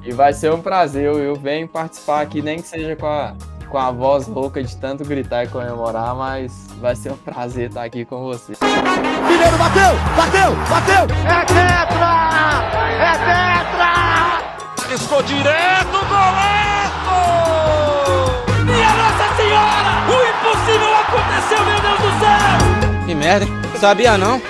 E 0.07 0.12
vai 0.12 0.33
ser 0.33 0.53
um 0.53 0.62
prazer, 0.62 1.05
eu, 1.05 1.18
eu 1.18 1.35
venho 1.35 1.66
participar 1.66 2.20
aqui, 2.20 2.41
nem 2.41 2.62
que 2.62 2.68
seja 2.68 2.95
com 2.95 3.07
a, 3.07 3.35
com 3.77 3.81
a 3.81 3.91
voz 3.91 4.27
rouca 4.27 4.62
de 4.62 4.74
tanto 4.74 5.05
gritar 5.05 5.45
e 5.45 5.49
comemorar, 5.49 6.14
mas 6.14 6.66
vai 6.81 6.97
ser 6.97 7.12
um 7.12 7.16
prazer 7.18 7.68
estar 7.68 7.85
aqui 7.85 8.07
com 8.07 8.22
você. 8.22 8.55
Mineiro 9.29 9.59
bateu, 9.59 9.93
bateu, 10.16 10.57
bateu. 10.70 11.05
É 11.27 11.45
tetra! 11.45 12.33
É 13.05 13.12
tetra! 13.29 14.95
Estou 14.95 15.22
direto, 15.24 15.93
golaço! 16.09 17.18
Minha 18.64 18.93
Nossa 18.95 19.29
Senhora! 19.37 19.93
O 20.09 20.16
impossível 20.24 20.95
aconteceu, 20.97 21.61
meu 21.66 21.79
Deus 21.83 22.01
do 22.01 22.09
céu! 22.18 23.05
Que 23.05 23.14
merda, 23.14 23.45
hein? 23.45 23.53
Sabia 23.79 24.16
não? 24.16 24.41